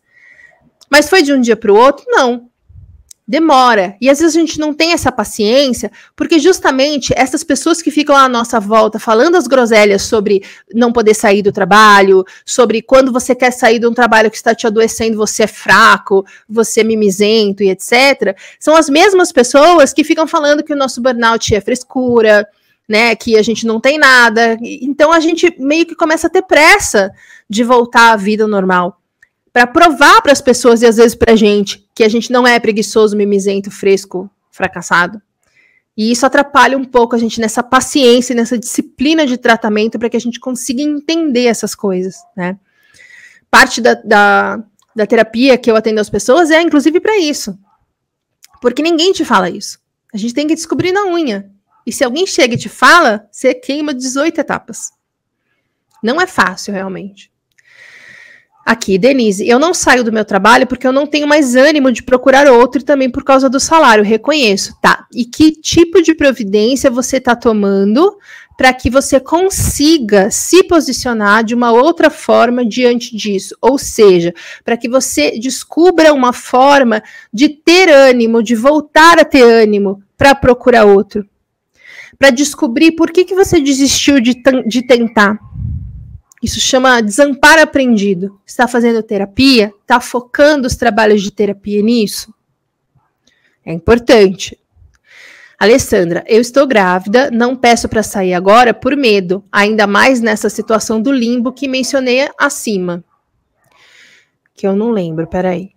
Mas 0.90 1.10
foi 1.10 1.22
de 1.22 1.34
um 1.34 1.42
dia 1.42 1.58
para 1.58 1.72
o 1.72 1.76
outro? 1.76 2.06
Não 2.08 2.50
demora. 3.30 3.96
E 4.02 4.10
às 4.10 4.18
vezes 4.18 4.36
a 4.36 4.40
gente 4.40 4.60
não 4.60 4.74
tem 4.74 4.92
essa 4.92 5.12
paciência, 5.12 5.92
porque 6.16 6.40
justamente 6.40 7.14
essas 7.16 7.44
pessoas 7.44 7.80
que 7.80 7.92
ficam 7.92 8.16
à 8.16 8.28
nossa 8.28 8.60
volta 8.60 8.98
falando 8.98 9.36
as 9.36 9.46
groselhas 9.46 10.02
sobre 10.02 10.42
não 10.74 10.92
poder 10.92 11.14
sair 11.14 11.44
do 11.44 11.52
trabalho, 11.52 12.26
sobre 12.44 12.82
quando 12.82 13.14
você 13.14 13.36
quer 13.36 13.52
sair 13.52 13.78
de 13.78 13.86
um 13.86 13.94
trabalho 13.94 14.32
que 14.32 14.38
está 14.38 14.56
te 14.56 14.66
adoecendo, 14.66 15.16
você 15.16 15.44
é 15.44 15.48
fraco, 15.48 16.26
você 16.50 16.82
é 16.82 16.84
mimizento 16.84 17.62
e 17.62 17.70
etc. 17.70 18.36
São 18.60 18.76
as 18.76 18.90
mesmas 18.90 19.32
pessoas 19.32 19.94
que 19.94 20.04
ficam 20.04 20.26
falando 20.26 20.64
que 20.64 20.74
o 20.74 20.76
nosso 20.76 21.00
burnout 21.00 21.54
é 21.54 21.62
frescura, 21.62 22.48
né, 22.90 23.16
que 23.16 23.38
a 23.38 23.44
gente 23.44 23.68
não 23.68 23.80
tem 23.80 24.00
nada. 24.00 24.58
Então 24.62 25.14
a 25.14 25.20
gente 25.20 25.56
meio 25.60 25.86
que 25.86 25.96
começa 25.96 26.26
a 26.26 26.30
ter 26.30 26.42
pressa 26.42 27.12
de 27.48 27.64
voltar 27.64 28.12
à 28.12 28.16
vida 28.16 28.48
normal 28.48 29.00
para 29.54 29.68
provar 29.68 30.22
para 30.22 30.32
as 30.32 30.42
pessoas 30.42 30.82
e 30.82 30.88
às 30.88 30.98
vezes 30.98 31.14
para 31.16 31.34
a 31.34 31.36
gente 31.36 31.88
que 31.94 32.04
a 32.04 32.10
gente 32.10 32.32
não 32.32 32.48
é 32.48 32.60
preguiçoso, 32.60 33.16
mimizento, 33.16 33.70
fresco, 33.70 34.30
fracassado. 34.50 35.22
E 35.96 36.12
isso 36.12 36.26
atrapalha 36.26 36.78
um 36.78 36.86
pouco 36.86 37.16
a 37.16 37.20
gente 37.20 37.42
nessa 37.42 37.62
paciência, 37.62 38.34
nessa 38.34 38.58
disciplina 38.58 39.28
de 39.28 39.38
tratamento 39.38 40.00
para 40.00 40.10
que 40.10 40.18
a 40.18 40.22
gente 40.22 40.40
consiga 40.40 40.82
entender 40.82 41.46
essas 41.46 41.76
coisas, 41.76 42.16
né? 42.36 42.58
Parte 43.52 43.82
da, 43.82 43.96
da, 43.96 44.64
da 44.96 45.06
terapia 45.06 45.58
que 45.58 45.70
eu 45.70 45.76
atendo 45.76 46.00
às 46.00 46.10
pessoas 46.10 46.52
é 46.52 46.62
inclusive 46.62 47.00
para 47.00 47.18
isso. 47.18 47.58
Porque 48.62 48.82
ninguém 48.82 49.12
te 49.12 49.26
fala 49.26 49.50
isso. 49.50 49.80
A 50.14 50.18
gente 50.18 50.34
tem 50.34 50.48
que 50.48 50.56
descobrir 50.56 50.92
na 50.92 51.06
unha. 51.06 51.52
E 51.90 51.92
se 51.92 52.04
alguém 52.04 52.28
chega 52.28 52.54
e 52.54 52.58
te 52.58 52.70
fala, 52.70 53.28
você 53.32 53.52
queima 53.52 53.96
18 53.96 54.42
etapas. 54.42 54.92
Não 56.04 56.22
é 56.22 56.28
fácil, 56.28 56.72
realmente. 56.72 57.32
Aqui, 58.64 59.00
Denise, 59.00 59.50
eu 59.50 59.58
não 59.58 59.74
saio 59.74 60.04
do 60.04 60.12
meu 60.12 60.24
trabalho 60.24 60.68
porque 60.68 60.86
eu 60.86 60.92
não 60.92 61.08
tenho 61.08 61.28
mais 61.28 61.56
ânimo 61.56 61.92
de 61.92 62.04
procurar 62.04 62.46
outro 62.46 62.80
e 62.80 62.86
também 62.86 63.10
por 63.10 63.24
causa 63.24 63.50
do 63.50 63.60
salário, 63.60 64.04
reconheço. 64.04 64.80
Tá. 64.80 65.08
E 65.12 65.26
que 65.26 65.52
tipo 65.52 66.00
de 66.00 66.14
providência 66.14 66.92
você 66.92 67.18
está 67.18 67.36
tomando 67.36 68.16
para 68.56 68.72
que 68.72 68.88
você 68.88 69.20
consiga 69.20 70.30
se 70.30 70.64
posicionar 70.66 71.44
de 71.44 71.56
uma 71.56 71.72
outra 71.72 72.12
forma 72.12 72.64
diante 72.64 73.18
disso? 73.18 73.56
Ou 73.60 73.80
seja, 73.80 74.32
para 74.64 74.78
que 74.78 74.88
você 74.88 75.40
descubra 75.40 76.14
uma 76.14 76.34
forma 76.34 77.02
de 77.34 77.50
ter 77.50 77.90
ânimo, 77.90 78.44
de 78.44 78.54
voltar 78.54 79.18
a 79.18 79.26
ter 79.26 79.42
ânimo 79.42 80.04
para 80.16 80.36
procurar 80.36 80.86
outro. 80.86 81.26
Para 82.20 82.30
descobrir 82.30 82.92
por 82.92 83.12
que, 83.12 83.26
que 83.26 83.34
você 83.34 83.60
desistiu 83.60 84.20
de, 84.20 84.36
de 84.68 84.82
tentar 84.86 85.40
isso 86.42 86.60
chama 86.60 87.02
desamparo 87.02 87.62
aprendido. 87.62 88.40
Está 88.46 88.68
fazendo 88.68 89.04
terapia? 89.04 89.74
Está 89.82 90.00
focando 90.00 90.68
os 90.68 90.76
trabalhos 90.76 91.22
de 91.22 91.32
terapia 91.32 91.82
nisso? 91.82 92.34
É 93.66 93.74
importante. 93.74 94.58
Alessandra, 95.60 96.24
eu 96.26 96.40
estou 96.40 96.66
grávida, 96.66 97.30
não 97.30 97.54
peço 97.54 97.90
para 97.90 98.02
sair 98.02 98.34
agora 98.34 98.74
por 98.74 98.96
medo, 98.96 99.44
ainda 99.52 99.86
mais 99.86 100.22
nessa 100.22 100.50
situação 100.50 101.02
do 101.02 101.12
limbo 101.12 101.52
que 101.52 101.68
mencionei 101.68 102.30
acima. 102.38 103.04
Que 104.56 104.66
eu 104.66 104.74
não 104.74 104.92
lembro, 104.92 105.28
peraí. 105.28 105.72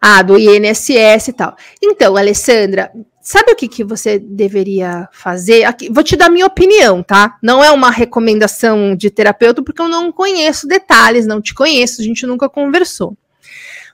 Ah, 0.00 0.22
do 0.22 0.38
INSS 0.38 1.28
e 1.28 1.32
tal. 1.34 1.54
Então, 1.82 2.16
Alessandra, 2.16 2.90
Sabe 3.30 3.52
o 3.52 3.54
que, 3.54 3.68
que 3.68 3.84
você 3.84 4.18
deveria 4.18 5.06
fazer? 5.12 5.64
Aqui, 5.64 5.92
vou 5.92 6.02
te 6.02 6.16
dar 6.16 6.30
minha 6.30 6.46
opinião, 6.46 7.02
tá? 7.02 7.36
Não 7.42 7.62
é 7.62 7.70
uma 7.70 7.90
recomendação 7.90 8.96
de 8.96 9.10
terapeuta, 9.10 9.62
porque 9.62 9.82
eu 9.82 9.86
não 9.86 10.10
conheço 10.10 10.66
detalhes, 10.66 11.26
não 11.26 11.38
te 11.38 11.52
conheço, 11.52 12.00
a 12.00 12.04
gente 12.04 12.24
nunca 12.24 12.48
conversou. 12.48 13.14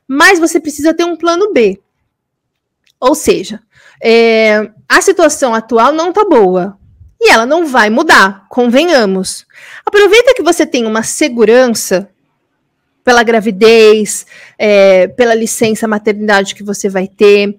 Mas 0.07 0.39
você 0.39 0.61
precisa 0.61 0.95
ter 0.95 1.03
um 1.03 1.17
plano 1.17 1.53
B. 1.53 1.81
Ou 3.01 3.17
seja, 3.17 3.61
é, 4.01 4.71
a 4.89 5.01
situação 5.01 5.53
atual 5.53 5.91
não 5.93 6.13
tá 6.13 6.25
boa. 6.25 6.79
E 7.21 7.29
ela 7.29 7.45
não 7.45 7.67
vai 7.67 7.91
mudar, 7.91 8.47
convenhamos. 8.49 9.45
Aproveita 9.85 10.33
que 10.37 10.45
você 10.45 10.65
tem 10.65 10.87
uma 10.87 11.03
segurança 11.03 12.09
pela 13.03 13.25
gravidez, 13.25 14.29
é, 14.57 15.09
pela 15.09 15.35
licença 15.35 15.89
maternidade 15.89 16.55
que 16.55 16.63
você 16.63 16.89
vai 16.89 17.09
ter 17.09 17.59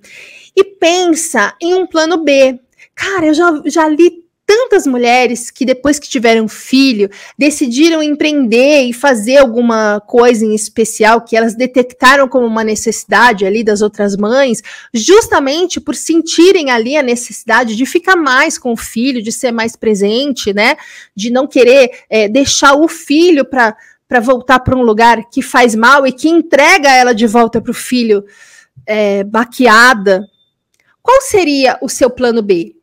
e 0.55 0.63
pensa 0.63 1.53
em 1.61 1.73
um 1.73 1.85
plano 1.85 2.23
B. 2.23 2.59
Cara, 2.93 3.27
eu 3.27 3.33
já, 3.33 3.61
já 3.65 3.87
li 3.87 4.25
tantas 4.45 4.85
mulheres 4.85 5.49
que 5.49 5.65
depois 5.65 5.97
que 5.97 6.07
tiveram 6.07 6.47
filho 6.47 7.09
decidiram 7.37 8.03
empreender 8.03 8.83
e 8.83 8.93
fazer 8.93 9.37
alguma 9.37 9.99
coisa 10.01 10.45
em 10.45 10.53
especial 10.53 11.21
que 11.21 11.35
elas 11.35 11.55
detectaram 11.55 12.27
como 12.27 12.45
uma 12.45 12.63
necessidade 12.63 13.45
ali 13.45 13.63
das 13.63 13.81
outras 13.81 14.15
mães, 14.15 14.61
justamente 14.93 15.81
por 15.81 15.95
sentirem 15.95 16.69
ali 16.69 16.95
a 16.95 17.01
necessidade 17.01 17.75
de 17.75 17.85
ficar 17.85 18.15
mais 18.15 18.57
com 18.57 18.73
o 18.73 18.77
filho, 18.77 19.21
de 19.21 19.31
ser 19.31 19.51
mais 19.51 19.75
presente, 19.75 20.53
né? 20.53 20.75
De 21.15 21.31
não 21.31 21.47
querer 21.47 21.89
é, 22.09 22.29
deixar 22.29 22.75
o 22.75 22.87
filho 22.87 23.43
para 23.45 23.75
para 24.07 24.19
voltar 24.19 24.59
para 24.59 24.77
um 24.77 24.83
lugar 24.83 25.29
que 25.31 25.41
faz 25.41 25.73
mal 25.73 26.05
e 26.05 26.11
que 26.11 26.29
entrega 26.29 26.93
ela 26.93 27.11
de 27.11 27.25
volta 27.25 27.59
para 27.59 27.71
o 27.71 27.73
filho 27.73 28.23
é, 28.85 29.23
baqueada, 29.23 30.27
qual 31.05 31.21
seria 31.21 31.77
o 31.83 31.87
seu 31.87 32.09
plano 32.09 32.41
B? 32.41 32.75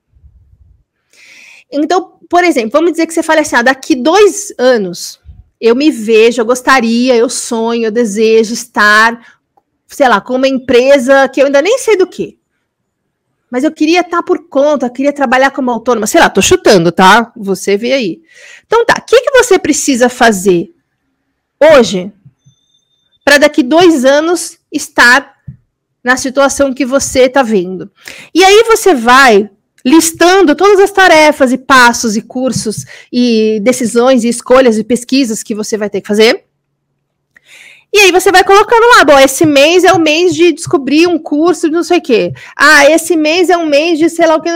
Então, 1.73 2.21
por 2.31 2.45
exemplo, 2.45 2.71
vamos 2.71 2.93
dizer 2.93 3.05
que 3.09 3.13
você 3.13 3.23
fale 3.23 3.41
assim: 3.41 3.57
ah, 3.57 3.63
daqui 3.63 3.97
dois 3.97 4.55
anos 4.57 5.21
eu 5.61 5.75
me 5.75 5.91
vejo, 5.91 6.41
eu 6.41 6.47
gostaria, 6.47 7.17
eu 7.17 7.29
sonho, 7.29 7.87
eu 7.87 7.91
desejo 7.91 8.55
estar, 8.55 9.41
sei 9.89 10.09
lá, 10.09 10.21
com 10.21 10.37
uma 10.37 10.47
empresa 10.47 11.29
que 11.29 11.43
eu 11.43 11.47
ainda 11.47 11.61
nem 11.61 11.79
sei 11.79 11.97
do 11.97 12.07
que. 12.07 12.39
Mas 13.51 13.65
eu 13.65 13.73
queria 13.73 14.03
estar 14.03 14.23
por 14.23 14.49
conta, 14.49 14.87
eu 14.87 14.91
queria 14.91 15.13
trabalhar 15.13 15.51
como 15.51 15.73
autônoma. 15.73 16.07
Sei 16.07 16.21
lá, 16.21 16.31
tô 16.31 16.41
chutando, 16.41 16.93
tá? 16.93 17.33
Você 17.37 17.77
vê 17.77 17.93
aí. 17.93 18.23
Então 18.65 18.85
tá, 18.87 18.95
o 18.99 19.05
que, 19.05 19.21
que 19.21 19.31
você 19.33 19.59
precisa 19.59 20.09
fazer 20.09 20.73
hoje 21.61 22.13
para 23.25 23.39
daqui 23.39 23.65
dois 23.65 24.05
anos 24.05 24.59
estar 24.71 25.42
na 26.03 26.17
situação 26.17 26.75
que 26.75 26.85
você 26.85 27.21
está 27.23 27.43
vendo. 27.43 27.91
E 28.35 28.43
aí 28.45 28.65
você 28.65 28.95
vai 28.95 29.49
listando 29.85 30.55
todas 30.55 30.79
as 30.81 30.91
tarefas 30.91 31.53
e 31.53 31.59
passos 31.59 32.17
e 32.17 32.23
cursos 32.23 32.85
e 33.13 33.61
decisões 33.63 34.25
e 34.25 34.29
escolhas 34.29 34.79
e 34.79 34.85
pesquisas 34.85 35.43
que 35.43 35.55
você 35.55 35.77
vai 35.77 35.91
ter 35.91 36.01
que 36.01 36.09
fazer. 36.09 36.45
E 37.95 37.99
aí 37.99 38.13
você 38.13 38.33
vai 38.33 38.43
colocando 38.43 38.85
lá, 38.97 39.05
bom, 39.05 39.19
esse 39.19 39.45
mês 39.45 39.85
é 39.85 39.93
o 39.93 40.01
mês 40.01 40.35
de 40.35 40.53
descobrir 40.53 41.07
um 41.07 41.19
curso 41.19 41.69
de 41.69 41.75
não 41.75 41.83
sei 41.83 41.99
o 41.99 42.03
quê. 42.03 42.33
Ah, 42.57 42.89
esse 42.91 43.17
mês 43.17 43.51
é 43.51 43.57
um 43.57 43.67
mês 43.67 43.99
de 43.99 44.09
sei 44.09 44.27
lá 44.27 44.37
o 44.37 44.41
que. 44.41 44.49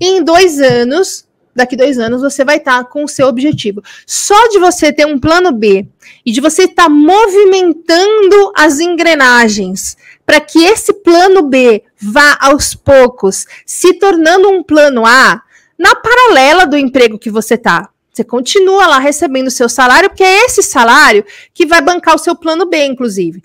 E 0.00 0.06
em 0.06 0.24
dois 0.24 0.60
anos, 0.60 1.24
daqui 1.54 1.76
dois 1.76 2.00
anos, 2.00 2.20
você 2.20 2.44
vai 2.44 2.56
estar 2.56 2.82
tá 2.82 2.84
com 2.84 3.04
o 3.04 3.08
seu 3.08 3.28
objetivo. 3.28 3.80
Só 4.04 4.48
de 4.48 4.58
você 4.58 4.92
ter 4.92 5.06
um 5.06 5.20
plano 5.20 5.52
B 5.52 5.86
e 6.26 6.32
de 6.32 6.40
você 6.40 6.64
estar 6.64 6.84
tá 6.84 6.88
movimentando 6.88 8.52
as 8.56 8.80
engrenagens 8.80 9.96
para 10.24 10.40
que 10.40 10.64
esse 10.64 10.92
plano 10.92 11.42
B 11.42 11.82
vá 12.00 12.36
aos 12.40 12.74
poucos 12.74 13.46
se 13.64 13.94
tornando 13.94 14.48
um 14.48 14.62
plano 14.62 15.04
A 15.04 15.42
na 15.78 15.94
paralela 15.94 16.66
do 16.66 16.76
emprego 16.76 17.18
que 17.18 17.30
você 17.30 17.54
está. 17.54 17.88
Você 18.12 18.22
continua 18.22 18.86
lá 18.86 18.98
recebendo 18.98 19.48
o 19.48 19.50
seu 19.50 19.68
salário, 19.68 20.08
porque 20.08 20.22
é 20.22 20.44
esse 20.44 20.62
salário 20.62 21.24
que 21.52 21.66
vai 21.66 21.82
bancar 21.82 22.14
o 22.14 22.18
seu 22.18 22.36
plano 22.36 22.64
B, 22.66 22.84
inclusive. 22.84 23.42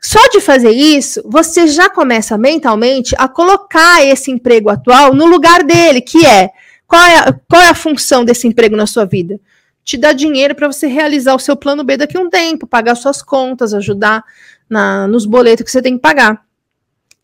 Só 0.00 0.28
de 0.28 0.40
fazer 0.40 0.70
isso, 0.70 1.22
você 1.24 1.66
já 1.66 1.88
começa 1.88 2.38
mentalmente 2.38 3.14
a 3.18 3.26
colocar 3.26 4.04
esse 4.04 4.30
emprego 4.30 4.68
atual 4.68 5.14
no 5.14 5.26
lugar 5.26 5.64
dele, 5.64 6.00
que 6.00 6.24
é 6.24 6.50
qual 6.86 7.02
é 7.02 7.16
a, 7.16 7.32
qual 7.48 7.62
é 7.62 7.70
a 7.70 7.74
função 7.74 8.24
desse 8.24 8.46
emprego 8.46 8.76
na 8.76 8.86
sua 8.86 9.04
vida? 9.04 9.40
Te 9.82 9.96
dar 9.96 10.12
dinheiro 10.12 10.54
para 10.54 10.68
você 10.68 10.86
realizar 10.86 11.34
o 11.34 11.38
seu 11.38 11.56
plano 11.56 11.82
B 11.82 11.96
daqui 11.96 12.16
a 12.16 12.20
um 12.20 12.30
tempo, 12.30 12.66
pagar 12.66 12.94
suas 12.94 13.20
contas, 13.20 13.74
ajudar 13.74 14.22
na, 14.68 15.06
nos 15.06 15.26
boletos 15.26 15.64
que 15.64 15.70
você 15.70 15.82
tem 15.82 15.94
que 15.94 16.02
pagar. 16.02 16.44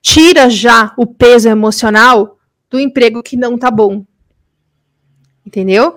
Tira 0.02 0.48
já 0.48 0.92
o 0.96 1.06
peso 1.06 1.48
emocional 1.48 2.38
do 2.70 2.78
emprego 2.78 3.22
que 3.22 3.36
não 3.36 3.58
tá 3.58 3.70
bom. 3.70 4.04
Entendeu? 5.44 5.96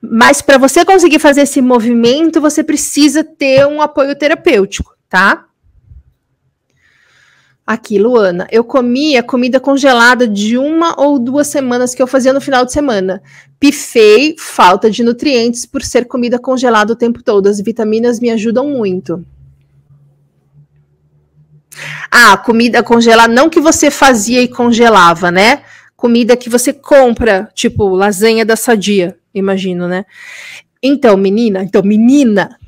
Mas 0.00 0.42
para 0.42 0.58
você 0.58 0.84
conseguir 0.84 1.18
fazer 1.18 1.42
esse 1.42 1.60
movimento, 1.60 2.40
você 2.40 2.62
precisa 2.62 3.22
ter 3.22 3.66
um 3.66 3.80
apoio 3.80 4.16
terapêutico, 4.16 4.96
tá? 5.08 5.46
Aqui, 7.64 7.96
Luana, 7.98 8.48
eu 8.50 8.64
comia 8.64 9.22
comida 9.22 9.60
congelada 9.60 10.26
de 10.26 10.58
uma 10.58 11.00
ou 11.00 11.18
duas 11.18 11.46
semanas 11.46 11.94
que 11.94 12.02
eu 12.02 12.08
fazia 12.08 12.32
no 12.32 12.40
final 12.40 12.64
de 12.64 12.72
semana. 12.72 13.22
Pifei, 13.60 14.34
falta 14.36 14.90
de 14.90 15.04
nutrientes 15.04 15.64
por 15.64 15.82
ser 15.82 16.06
comida 16.06 16.40
congelada 16.40 16.92
o 16.92 16.96
tempo 16.96 17.22
todo. 17.22 17.46
As 17.46 17.60
vitaminas 17.60 18.18
me 18.18 18.30
ajudam 18.30 18.68
muito. 18.68 19.24
Ah, 22.10 22.36
comida 22.36 22.82
congelada, 22.82 23.32
não 23.32 23.48
que 23.48 23.60
você 23.60 23.90
fazia 23.90 24.42
e 24.42 24.48
congelava, 24.48 25.30
né? 25.30 25.62
Comida 25.96 26.36
que 26.36 26.48
você 26.48 26.72
compra, 26.72 27.48
tipo 27.54 27.88
lasanha 27.88 28.44
da 28.44 28.56
Sadia, 28.56 29.16
imagino, 29.34 29.88
né? 29.88 30.04
Então, 30.82 31.16
menina, 31.16 31.62
então, 31.62 31.82
menina, 31.82 32.58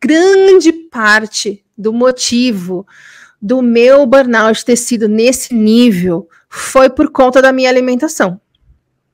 grande 0.00 0.72
parte 0.72 1.64
do 1.76 1.92
motivo 1.92 2.86
do 3.40 3.62
meu 3.62 4.06
burnout 4.06 4.64
ter 4.64 4.76
sido 4.76 5.08
nesse 5.08 5.54
nível 5.54 6.28
foi 6.48 6.88
por 6.88 7.12
conta 7.12 7.40
da 7.40 7.52
minha 7.52 7.68
alimentação. 7.68 8.40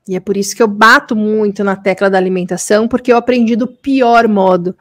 E 0.09 0.17
é 0.17 0.21
por 0.21 0.37
isso 0.37 0.57
que 0.57 0.63
eu 0.63 0.69
bato 0.69 1.15
muito 1.15 1.63
na 1.63 1.77
tecla 1.77 2.11
da 2.11 2.19
alimentação, 2.19 2.89
porque 2.89 3.13
eu 3.13 3.17
aprendi 3.17 3.55
do 3.55 3.67
pior 3.67 4.27
modo. 4.27 4.77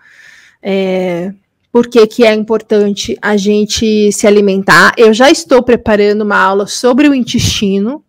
É, 0.62 1.34
por 1.72 1.88
que, 1.88 2.06
que 2.06 2.26
é 2.26 2.34
importante 2.34 3.18
a 3.22 3.38
gente 3.38 4.12
se 4.12 4.28
alimentar. 4.28 4.94
Eu 4.98 5.14
já 5.14 5.32
estou 5.32 5.64
preparando 5.64 6.22
uma 6.24 6.38
aula 6.38 6.68
sobre 6.68 7.08
o 7.08 7.16
intestino, 7.16 8.04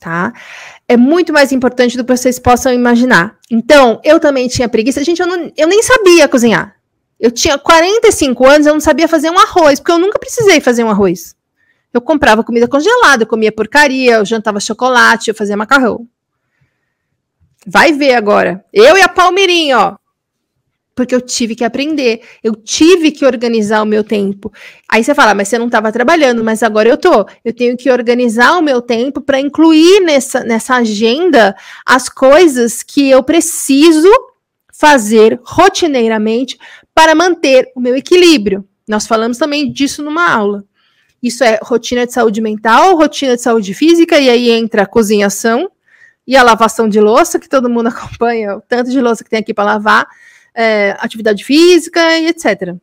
tá? 0.00 0.32
É 0.88 0.96
muito 0.96 1.32
mais 1.32 1.52
importante 1.52 1.96
do 1.96 2.04
que 2.04 2.16
vocês 2.16 2.38
possam 2.38 2.72
imaginar. 2.72 3.36
Então, 3.50 4.00
eu 4.02 4.18
também 4.18 4.48
tinha 4.48 4.68
preguiça. 4.68 5.04
Gente, 5.04 5.20
eu, 5.20 5.26
não, 5.26 5.52
eu 5.56 5.68
nem 5.68 5.82
sabia 5.82 6.26
cozinhar. 6.26 6.74
Eu 7.20 7.30
tinha 7.30 7.58
45 7.58 8.46
anos, 8.46 8.66
eu 8.66 8.72
não 8.72 8.80
sabia 8.80 9.06
fazer 9.06 9.30
um 9.30 9.38
arroz, 9.38 9.78
porque 9.78 9.92
eu 9.92 9.98
nunca 9.98 10.18
precisei 10.18 10.60
fazer 10.60 10.84
um 10.84 10.90
arroz. 10.90 11.34
Eu 11.92 12.00
comprava 12.00 12.42
comida 12.42 12.66
congelada, 12.66 13.22
eu 13.22 13.26
comia 13.26 13.52
porcaria, 13.52 14.14
eu 14.14 14.24
jantava 14.24 14.58
chocolate, 14.58 15.28
eu 15.28 15.34
fazia 15.34 15.56
macarrão. 15.56 16.08
Vai 17.66 17.92
ver 17.92 18.14
agora. 18.14 18.64
Eu 18.72 18.96
e 18.98 19.02
a 19.02 19.08
Palmeirinha, 19.08 19.78
ó. 19.78 20.03
Porque 20.94 21.14
eu 21.14 21.20
tive 21.20 21.56
que 21.56 21.64
aprender, 21.64 22.20
eu 22.42 22.54
tive 22.54 23.10
que 23.10 23.26
organizar 23.26 23.82
o 23.82 23.86
meu 23.86 24.04
tempo. 24.04 24.52
Aí 24.88 25.02
você 25.02 25.14
fala, 25.14 25.34
mas 25.34 25.48
você 25.48 25.58
não 25.58 25.66
estava 25.66 25.90
trabalhando, 25.90 26.44
mas 26.44 26.62
agora 26.62 26.88
eu 26.88 26.96
tô. 26.96 27.26
Eu 27.44 27.52
tenho 27.52 27.76
que 27.76 27.90
organizar 27.90 28.56
o 28.58 28.62
meu 28.62 28.80
tempo 28.80 29.20
para 29.20 29.40
incluir 29.40 30.00
nessa, 30.00 30.44
nessa 30.44 30.76
agenda 30.76 31.56
as 31.84 32.08
coisas 32.08 32.82
que 32.82 33.10
eu 33.10 33.22
preciso 33.22 34.08
fazer 34.72 35.40
rotineiramente 35.44 36.58
para 36.94 37.14
manter 37.14 37.72
o 37.74 37.80
meu 37.80 37.96
equilíbrio. 37.96 38.64
Nós 38.86 39.06
falamos 39.06 39.38
também 39.38 39.72
disso 39.72 40.02
numa 40.02 40.30
aula. 40.30 40.64
Isso 41.22 41.42
é 41.42 41.58
rotina 41.62 42.06
de 42.06 42.12
saúde 42.12 42.40
mental, 42.40 42.96
rotina 42.96 43.34
de 43.34 43.40
saúde 43.42 43.72
física, 43.72 44.18
e 44.18 44.28
aí 44.28 44.50
entra 44.50 44.82
a 44.82 44.86
cozinhação 44.86 45.70
e 46.26 46.36
a 46.36 46.42
lavação 46.42 46.88
de 46.88 47.00
louça, 47.00 47.38
que 47.38 47.48
todo 47.48 47.70
mundo 47.70 47.86
acompanha, 47.88 48.56
o 48.56 48.60
tanto 48.60 48.90
de 48.90 49.00
louça 49.00 49.24
que 49.24 49.30
tem 49.30 49.40
aqui 49.40 49.54
para 49.54 49.64
lavar, 49.64 50.06
é, 50.54 50.96
atividade 50.98 51.44
física 51.44 52.18
e 52.18 52.28
etc. 52.28 52.74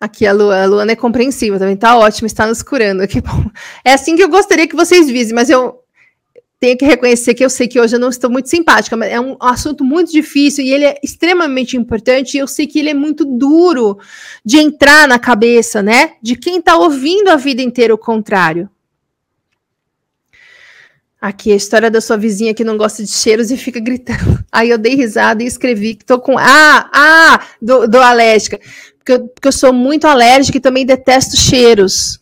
Aqui 0.00 0.26
a, 0.26 0.32
Lu, 0.32 0.50
a 0.50 0.66
Luana 0.66 0.92
é 0.92 0.96
compreensiva 0.96 1.58
também, 1.58 1.76
tá 1.76 1.96
ótimo, 1.96 2.26
está 2.26 2.46
nos 2.46 2.62
curando. 2.62 3.06
Que 3.06 3.20
bom. 3.20 3.44
É 3.84 3.92
assim 3.92 4.16
que 4.16 4.22
eu 4.22 4.28
gostaria 4.28 4.66
que 4.66 4.74
vocês 4.74 5.08
vissem, 5.08 5.34
mas 5.34 5.48
eu 5.48 5.82
tenho 6.58 6.78
que 6.78 6.84
reconhecer 6.84 7.34
que 7.34 7.44
eu 7.44 7.50
sei 7.50 7.66
que 7.66 7.80
hoje 7.80 7.96
eu 7.96 8.00
não 8.00 8.08
estou 8.08 8.30
muito 8.30 8.48
simpática, 8.48 8.96
mas 8.96 9.10
é 9.10 9.20
um 9.20 9.36
assunto 9.40 9.84
muito 9.84 10.12
difícil 10.12 10.64
e 10.64 10.72
ele 10.72 10.84
é 10.84 10.96
extremamente 11.02 11.76
importante. 11.76 12.36
E 12.36 12.38
eu 12.38 12.46
sei 12.46 12.68
que 12.68 12.78
ele 12.78 12.90
é 12.90 12.94
muito 12.94 13.24
duro 13.24 13.98
de 14.44 14.58
entrar 14.58 15.08
na 15.08 15.18
cabeça, 15.18 15.82
né? 15.82 16.12
De 16.22 16.36
quem 16.36 16.58
está 16.58 16.76
ouvindo 16.76 17.30
a 17.30 17.36
vida 17.36 17.62
inteira 17.62 17.92
o 17.92 17.98
contrário. 17.98 18.68
Aqui 21.22 21.52
a 21.52 21.56
história 21.56 21.88
da 21.88 22.00
sua 22.00 22.16
vizinha 22.16 22.52
que 22.52 22.64
não 22.64 22.76
gosta 22.76 23.00
de 23.00 23.08
cheiros 23.08 23.52
e 23.52 23.56
fica 23.56 23.78
gritando. 23.78 24.44
Aí 24.50 24.70
eu 24.70 24.76
dei 24.76 24.96
risada 24.96 25.40
e 25.40 25.46
escrevi 25.46 25.94
que 25.94 26.04
tô 26.04 26.18
com. 26.18 26.36
Ah, 26.36 26.90
ah, 26.92 27.46
do, 27.62 27.86
do 27.86 27.98
alérgica. 27.98 28.58
Porque 28.98 29.12
eu, 29.12 29.28
porque 29.28 29.46
eu 29.46 29.52
sou 29.52 29.72
muito 29.72 30.04
alérgica 30.08 30.58
e 30.58 30.60
também 30.60 30.84
detesto 30.84 31.36
cheiros. 31.36 32.20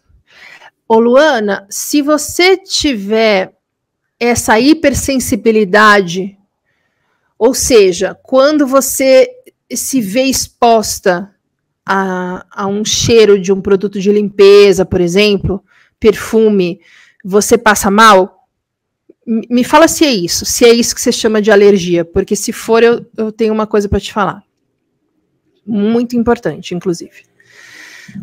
Ô, 0.87 0.99
Luana, 0.99 1.67
se 1.71 2.03
você 2.03 2.59
tiver 2.59 3.55
essa 4.19 4.61
hipersensibilidade, 4.61 6.37
ou 7.39 7.55
seja, 7.55 8.15
quando 8.23 8.67
você 8.67 9.31
se 9.75 9.99
vê 10.03 10.25
exposta 10.25 11.35
a, 11.87 12.45
a 12.51 12.67
um 12.67 12.85
cheiro 12.85 13.41
de 13.41 13.51
um 13.51 13.63
produto 13.63 13.99
de 13.99 14.13
limpeza, 14.13 14.85
por 14.85 15.01
exemplo, 15.01 15.65
perfume, 15.99 16.83
você 17.25 17.57
passa 17.57 17.91
mal? 17.91 18.40
Me 19.27 19.63
fala 19.63 19.87
se 19.87 20.05
é 20.05 20.13
isso, 20.13 20.45
se 20.45 20.65
é 20.65 20.73
isso 20.73 20.95
que 20.95 21.01
você 21.01 21.13
chama 21.13 21.43
de 21.43 21.51
alergia, 21.51 22.05
porque 22.05 22.35
se 22.35 22.53
for, 22.53 22.83
eu, 22.83 23.05
eu 23.17 23.31
tenho 23.31 23.53
uma 23.53 23.67
coisa 23.67 23.89
para 23.89 24.01
te 24.01 24.13
falar. 24.13 24.43
Muito 25.67 26.17
importante, 26.17 26.75
inclusive. 26.75 27.31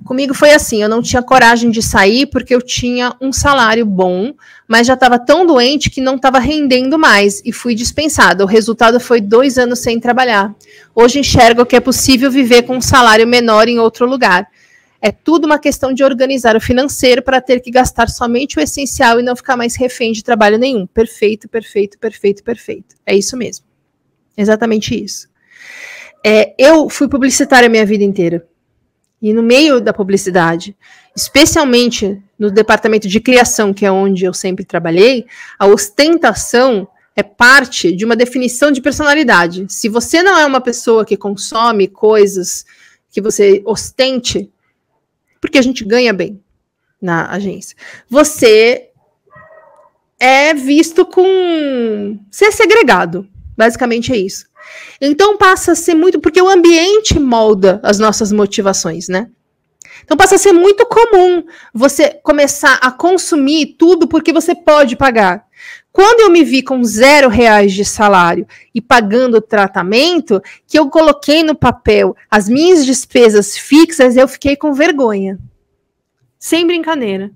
Comigo 0.03 0.33
foi 0.33 0.51
assim, 0.51 0.81
eu 0.81 0.89
não 0.89 1.01
tinha 1.01 1.21
coragem 1.21 1.69
de 1.69 1.81
sair 1.81 2.25
porque 2.25 2.53
eu 2.53 2.61
tinha 2.61 3.15
um 3.21 3.31
salário 3.31 3.85
bom, 3.85 4.33
mas 4.67 4.87
já 4.87 4.95
estava 4.95 5.17
tão 5.17 5.45
doente 5.45 5.89
que 5.89 6.01
não 6.01 6.15
estava 6.15 6.39
rendendo 6.39 6.97
mais 6.97 7.41
e 7.45 7.51
fui 7.51 7.73
dispensada. 7.73 8.43
O 8.43 8.47
resultado 8.47 8.99
foi 8.99 9.21
dois 9.21 9.57
anos 9.57 9.79
sem 9.79 9.99
trabalhar. 9.99 10.53
Hoje 10.93 11.19
enxergo 11.19 11.65
que 11.65 11.75
é 11.75 11.79
possível 11.79 12.29
viver 12.29 12.63
com 12.63 12.77
um 12.77 12.81
salário 12.81 13.27
menor 13.27 13.67
em 13.67 13.79
outro 13.79 14.05
lugar. 14.05 14.47
É 15.01 15.11
tudo 15.11 15.45
uma 15.45 15.59
questão 15.59 15.93
de 15.93 16.03
organizar 16.03 16.55
o 16.55 16.61
financeiro 16.61 17.21
para 17.21 17.39
ter 17.39 17.59
que 17.59 17.69
gastar 17.69 18.09
somente 18.09 18.57
o 18.57 18.61
essencial 18.61 19.19
e 19.19 19.23
não 19.23 19.35
ficar 19.35 19.55
mais 19.55 19.75
refém 19.75 20.11
de 20.11 20.23
trabalho 20.23 20.57
nenhum. 20.57 20.87
Perfeito, 20.87 21.47
perfeito, 21.47 21.99
perfeito, 21.99 22.43
perfeito. 22.43 22.95
É 23.05 23.15
isso 23.15 23.37
mesmo. 23.37 23.65
Exatamente 24.35 25.01
isso. 25.01 25.27
É, 26.25 26.53
eu 26.57 26.89
fui 26.89 27.07
publicitária 27.07 27.67
a 27.67 27.69
minha 27.69 27.85
vida 27.85 28.03
inteira. 28.03 28.45
E 29.21 29.33
no 29.33 29.41
meio 29.41 29.81
da 29.81 29.93
publicidade, 29.93 30.75
especialmente 31.15 32.21
no 32.37 32.51
departamento 32.51 33.07
de 33.07 33.19
criação, 33.19 33.73
que 33.73 33.85
é 33.85 33.91
onde 33.91 34.25
eu 34.25 34.33
sempre 34.33 34.63
trabalhei, 34.63 35.25
a 35.57 35.65
ostentação 35.65 36.87
é 37.15 37.23
parte 37.23 37.91
de 37.95 38.05
uma 38.05 38.15
definição 38.15 38.71
de 38.71 38.79
personalidade. 38.79 39.65
Se 39.69 39.89
você 39.89 40.21
não 40.21 40.37
é 40.37 40.45
uma 40.45 40.61
pessoa 40.61 41.03
que 41.03 41.17
consome 41.17 41.87
coisas 41.87 42.63
que 43.09 43.19
você 43.19 43.63
ostente, 43.65 44.51
porque 45.47 45.57
a 45.57 45.61
gente 45.61 45.85
ganha 45.85 46.11
bem 46.11 46.43
na 47.01 47.31
agência, 47.31 47.77
você 48.09 48.89
é 50.19 50.53
visto 50.53 51.05
com 51.05 52.19
ser 52.29 52.51
segregado. 52.51 53.27
Basicamente 53.55 54.11
é 54.11 54.17
isso. 54.17 54.45
Então 54.99 55.37
passa 55.37 55.71
a 55.71 55.75
ser 55.75 55.95
muito. 55.95 56.19
Porque 56.19 56.41
o 56.41 56.49
ambiente 56.49 57.17
molda 57.19 57.79
as 57.81 57.97
nossas 57.97 58.31
motivações, 58.31 59.07
né? 59.07 59.29
Então 60.03 60.17
passa 60.17 60.35
a 60.35 60.37
ser 60.37 60.51
muito 60.51 60.85
comum 60.85 61.43
você 61.73 62.09
começar 62.23 62.75
a 62.81 62.91
consumir 62.91 63.77
tudo 63.77 64.07
porque 64.07 64.33
você 64.33 64.53
pode 64.53 64.95
pagar. 64.95 65.45
Quando 65.97 66.19
eu 66.19 66.29
me 66.29 66.43
vi 66.43 66.61
com 66.61 66.83
zero 66.83 67.27
reais 67.27 67.73
de 67.73 67.83
salário 67.83 68.45
e 68.71 68.79
pagando 68.79 69.37
o 69.37 69.41
tratamento, 69.41 70.39
que 70.67 70.77
eu 70.77 70.91
coloquei 70.91 71.41
no 71.41 71.55
papel 71.55 72.15
as 72.29 72.47
minhas 72.47 72.85
despesas 72.85 73.57
fixas, 73.57 74.15
eu 74.15 74.27
fiquei 74.27 74.55
com 74.55 74.75
vergonha. 74.75 75.39
Sem 76.37 76.67
brincadeira. 76.67 77.31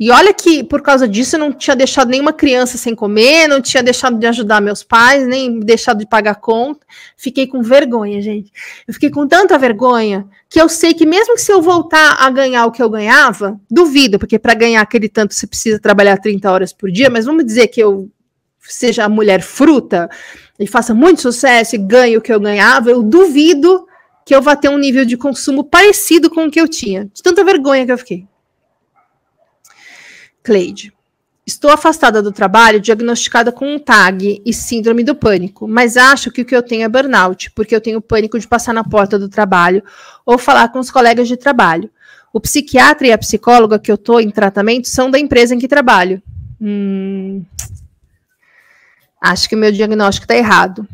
E 0.00 0.10
olha 0.10 0.32
que 0.32 0.64
por 0.64 0.80
causa 0.80 1.06
disso 1.06 1.36
eu 1.36 1.40
não 1.40 1.52
tinha 1.52 1.76
deixado 1.76 2.08
nenhuma 2.08 2.32
criança 2.32 2.78
sem 2.78 2.94
comer, 2.94 3.46
não 3.46 3.60
tinha 3.60 3.82
deixado 3.82 4.18
de 4.18 4.26
ajudar 4.26 4.58
meus 4.58 4.82
pais, 4.82 5.26
nem 5.28 5.60
deixado 5.60 5.98
de 5.98 6.06
pagar 6.06 6.36
conta. 6.36 6.86
Fiquei 7.18 7.46
com 7.46 7.62
vergonha, 7.62 8.18
gente. 8.22 8.50
Eu 8.88 8.94
fiquei 8.94 9.10
com 9.10 9.28
tanta 9.28 9.58
vergonha 9.58 10.26
que 10.48 10.58
eu 10.58 10.70
sei 10.70 10.94
que 10.94 11.04
mesmo 11.04 11.34
que 11.34 11.42
se 11.42 11.52
eu 11.52 11.60
voltar 11.60 12.16
a 12.18 12.30
ganhar 12.30 12.64
o 12.64 12.72
que 12.72 12.82
eu 12.82 12.88
ganhava, 12.88 13.60
duvido, 13.70 14.18
porque 14.18 14.38
para 14.38 14.54
ganhar 14.54 14.80
aquele 14.80 15.06
tanto 15.06 15.34
você 15.34 15.46
precisa 15.46 15.78
trabalhar 15.78 16.16
30 16.16 16.50
horas 16.50 16.72
por 16.72 16.90
dia, 16.90 17.10
mas 17.10 17.26
vamos 17.26 17.44
dizer 17.44 17.66
que 17.68 17.82
eu 17.82 18.10
seja 18.58 19.04
a 19.04 19.08
mulher 19.08 19.42
fruta 19.42 20.08
e 20.58 20.66
faça 20.66 20.94
muito 20.94 21.20
sucesso 21.20 21.74
e 21.74 21.78
ganhe 21.78 22.16
o 22.16 22.22
que 22.22 22.32
eu 22.32 22.40
ganhava, 22.40 22.90
eu 22.90 23.02
duvido 23.02 23.86
que 24.24 24.34
eu 24.34 24.40
vá 24.40 24.56
ter 24.56 24.70
um 24.70 24.78
nível 24.78 25.04
de 25.04 25.18
consumo 25.18 25.62
parecido 25.62 26.30
com 26.30 26.46
o 26.46 26.50
que 26.50 26.60
eu 26.60 26.68
tinha. 26.68 27.04
De 27.12 27.22
tanta 27.22 27.44
vergonha 27.44 27.84
que 27.84 27.92
eu 27.92 27.98
fiquei. 27.98 28.29
Cleide. 30.50 30.92
Estou 31.46 31.70
afastada 31.70 32.20
do 32.20 32.32
trabalho, 32.32 32.80
diagnosticada 32.80 33.52
com 33.52 33.72
um 33.72 33.78
TAG 33.78 34.42
e 34.44 34.52
síndrome 34.52 35.04
do 35.04 35.14
pânico, 35.14 35.68
mas 35.68 35.96
acho 35.96 36.28
que 36.32 36.42
o 36.42 36.44
que 36.44 36.56
eu 36.56 36.60
tenho 36.60 36.82
é 36.82 36.88
burnout, 36.88 37.52
porque 37.52 37.72
eu 37.72 37.80
tenho 37.80 38.00
pânico 38.00 38.36
de 38.36 38.48
passar 38.48 38.72
na 38.72 38.82
porta 38.82 39.16
do 39.16 39.28
trabalho 39.28 39.80
ou 40.26 40.36
falar 40.36 40.66
com 40.72 40.80
os 40.80 40.90
colegas 40.90 41.28
de 41.28 41.36
trabalho. 41.36 41.88
O 42.32 42.40
psiquiatra 42.40 43.06
e 43.06 43.12
a 43.12 43.18
psicóloga 43.18 43.78
que 43.78 43.92
eu 43.92 43.94
estou 43.94 44.20
em 44.20 44.28
tratamento 44.28 44.88
são 44.88 45.08
da 45.08 45.20
empresa 45.20 45.54
em 45.54 45.58
que 45.60 45.68
trabalho. 45.68 46.20
Hum, 46.60 47.44
acho 49.22 49.48
que 49.48 49.54
o 49.54 49.58
meu 49.58 49.70
diagnóstico 49.70 50.24
está 50.24 50.34
errado. 50.34 50.84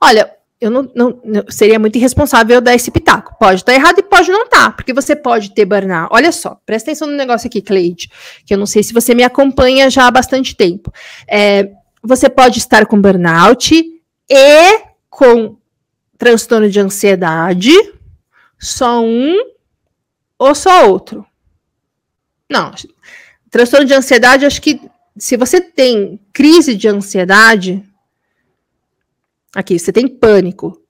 Olha, 0.00 0.28
eu 0.60 0.70
não, 0.70 0.90
não, 0.94 1.20
seria 1.48 1.78
muito 1.78 1.96
irresponsável 1.96 2.60
dar 2.60 2.74
esse 2.74 2.90
pitaco. 2.90 3.34
Pode 3.38 3.62
estar 3.62 3.72
tá 3.72 3.78
errado 3.78 3.98
e 3.98 4.02
pode 4.02 4.30
não 4.30 4.44
estar, 4.44 4.66
tá, 4.66 4.70
porque 4.70 4.92
você 4.92 5.16
pode 5.16 5.54
ter 5.54 5.64
burnout. 5.64 6.08
Olha 6.12 6.30
só, 6.30 6.60
presta 6.66 6.90
atenção 6.90 7.08
no 7.08 7.16
negócio 7.16 7.46
aqui, 7.46 7.62
Cleide, 7.62 8.10
que 8.44 8.52
eu 8.52 8.58
não 8.58 8.66
sei 8.66 8.82
se 8.82 8.92
você 8.92 9.14
me 9.14 9.22
acompanha 9.22 9.88
já 9.88 10.06
há 10.06 10.10
bastante 10.10 10.54
tempo. 10.54 10.92
É, 11.26 11.70
você 12.02 12.28
pode 12.28 12.58
estar 12.58 12.84
com 12.84 13.00
burnout 13.00 13.74
e 14.28 14.80
com 15.08 15.56
transtorno 16.18 16.68
de 16.68 16.78
ansiedade, 16.78 17.72
só 18.58 19.02
um 19.02 19.34
ou 20.38 20.54
só 20.54 20.90
outro? 20.90 21.24
Não. 22.50 22.70
Transtorno 23.50 23.86
de 23.86 23.94
ansiedade, 23.94 24.44
acho 24.44 24.60
que 24.60 24.78
se 25.16 25.36
você 25.36 25.60
tem 25.60 26.20
crise 26.32 26.74
de 26.74 26.86
ansiedade, 26.86 27.82
aqui, 29.54 29.78
você 29.78 29.92
tem 29.92 30.06
pânico. 30.08 30.80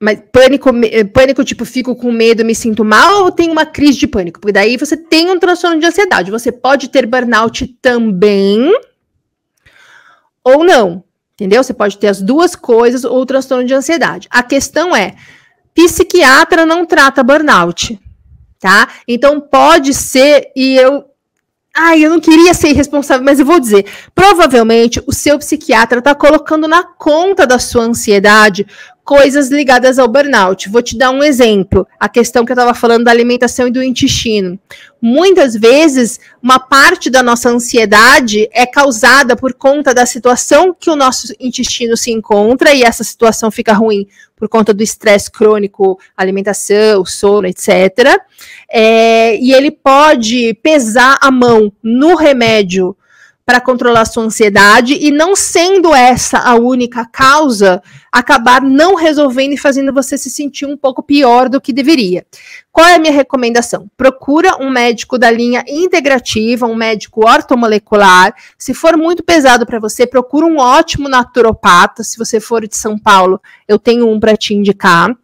Mas 0.00 0.20
pânico, 0.30 0.70
pânico, 1.12 1.44
tipo, 1.44 1.64
fico 1.64 1.96
com 1.96 2.12
medo, 2.12 2.44
me 2.44 2.54
sinto 2.54 2.84
mal, 2.84 3.24
ou 3.24 3.32
tem 3.32 3.50
uma 3.50 3.64
crise 3.64 3.98
de 3.98 4.06
pânico? 4.06 4.40
Porque 4.40 4.52
daí 4.52 4.76
você 4.76 4.96
tem 4.96 5.30
um 5.30 5.38
transtorno 5.38 5.80
de 5.80 5.86
ansiedade. 5.86 6.30
Você 6.30 6.52
pode 6.52 6.88
ter 6.88 7.06
burnout 7.06 7.66
também, 7.80 8.70
ou 10.44 10.64
não. 10.64 11.02
Entendeu? 11.34 11.62
Você 11.62 11.74
pode 11.74 11.98
ter 11.98 12.08
as 12.08 12.20
duas 12.20 12.54
coisas 12.54 13.04
ou 13.04 13.24
transtorno 13.24 13.64
de 13.64 13.74
ansiedade. 13.74 14.28
A 14.30 14.42
questão 14.42 14.94
é: 14.94 15.14
psiquiatra 15.74 16.66
não 16.66 16.84
trata 16.84 17.22
burnout 17.22 17.98
tá? 18.58 18.88
Então 19.06 19.40
pode 19.40 19.94
ser, 19.94 20.50
e 20.56 20.76
eu. 20.76 21.04
Ai, 21.78 22.02
eu 22.02 22.08
não 22.08 22.18
queria 22.18 22.54
ser 22.54 22.70
irresponsável, 22.70 23.22
mas 23.22 23.38
eu 23.38 23.44
vou 23.44 23.60
dizer. 23.60 23.84
Provavelmente 24.14 25.02
o 25.06 25.12
seu 25.12 25.38
psiquiatra 25.38 25.98
está 25.98 26.14
colocando 26.14 26.66
na 26.66 26.82
conta 26.82 27.46
da 27.46 27.58
sua 27.58 27.82
ansiedade 27.82 28.66
coisas 29.06 29.50
ligadas 29.50 30.00
ao 30.00 30.08
burnout. 30.08 30.68
Vou 30.68 30.82
te 30.82 30.98
dar 30.98 31.12
um 31.12 31.22
exemplo, 31.22 31.86
a 31.98 32.08
questão 32.08 32.44
que 32.44 32.50
eu 32.50 32.54
estava 32.54 32.74
falando 32.74 33.04
da 33.04 33.12
alimentação 33.12 33.68
e 33.68 33.70
do 33.70 33.80
intestino. 33.80 34.58
Muitas 35.00 35.54
vezes, 35.54 36.18
uma 36.42 36.58
parte 36.58 37.08
da 37.08 37.22
nossa 37.22 37.48
ansiedade 37.48 38.48
é 38.52 38.66
causada 38.66 39.36
por 39.36 39.54
conta 39.54 39.94
da 39.94 40.04
situação 40.04 40.74
que 40.78 40.90
o 40.90 40.96
nosso 40.96 41.32
intestino 41.38 41.96
se 41.96 42.10
encontra 42.10 42.74
e 42.74 42.82
essa 42.82 43.04
situação 43.04 43.48
fica 43.48 43.72
ruim 43.72 44.08
por 44.34 44.48
conta 44.48 44.74
do 44.74 44.82
estresse 44.82 45.30
crônico, 45.30 46.00
alimentação, 46.16 47.04
sono, 47.06 47.46
etc. 47.46 48.20
É, 48.68 49.36
e 49.36 49.52
ele 49.52 49.70
pode 49.70 50.52
pesar 50.62 51.16
a 51.22 51.30
mão 51.30 51.72
no 51.80 52.16
remédio 52.16 52.96
para 53.46 53.60
controlar 53.60 54.04
sua 54.06 54.24
ansiedade 54.24 54.98
e 55.00 55.12
não 55.12 55.36
sendo 55.36 55.94
essa 55.94 56.40
a 56.40 56.56
única 56.56 57.06
causa, 57.06 57.80
acabar 58.10 58.60
não 58.60 58.96
resolvendo 58.96 59.52
e 59.52 59.56
fazendo 59.56 59.92
você 59.92 60.18
se 60.18 60.28
sentir 60.28 60.66
um 60.66 60.76
pouco 60.76 61.00
pior 61.00 61.48
do 61.48 61.60
que 61.60 61.72
deveria. 61.72 62.26
Qual 62.72 62.84
é 62.84 62.96
a 62.96 62.98
minha 62.98 63.12
recomendação? 63.12 63.88
Procura 63.96 64.56
um 64.60 64.68
médico 64.68 65.16
da 65.16 65.30
linha 65.30 65.64
integrativa, 65.68 66.66
um 66.66 66.74
médico 66.74 67.24
ortomolecular. 67.24 68.34
Se 68.58 68.74
for 68.74 68.96
muito 68.96 69.22
pesado 69.22 69.64
para 69.64 69.78
você, 69.78 70.08
procura 70.08 70.44
um 70.44 70.58
ótimo 70.58 71.08
naturopata. 71.08 72.02
Se 72.02 72.18
você 72.18 72.40
for 72.40 72.66
de 72.66 72.76
São 72.76 72.98
Paulo, 72.98 73.40
eu 73.68 73.78
tenho 73.78 74.10
um 74.10 74.18
para 74.18 74.36
te 74.36 74.54
indicar 74.54 75.16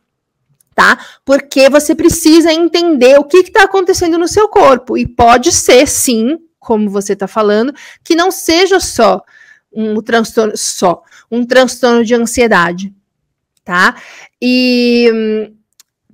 tá? 0.74 0.98
Porque 1.22 1.68
você 1.68 1.94
precisa 1.94 2.50
entender 2.50 3.18
o 3.18 3.24
que 3.24 3.36
está 3.36 3.64
acontecendo 3.64 4.16
no 4.16 4.26
seu 4.26 4.48
corpo. 4.48 4.96
E 4.96 5.06
pode 5.06 5.52
ser, 5.52 5.86
sim, 5.86 6.38
como 6.62 6.88
você 6.88 7.12
está 7.12 7.26
falando, 7.26 7.74
que 8.04 8.14
não 8.14 8.30
seja 8.30 8.78
só 8.80 9.22
um 9.72 10.00
transtorno 10.00 10.56
só, 10.56 11.02
um 11.30 11.44
transtorno 11.44 12.04
de 12.04 12.14
ansiedade, 12.14 12.94
tá? 13.64 13.96
E 14.40 15.10
hum, 15.12 15.56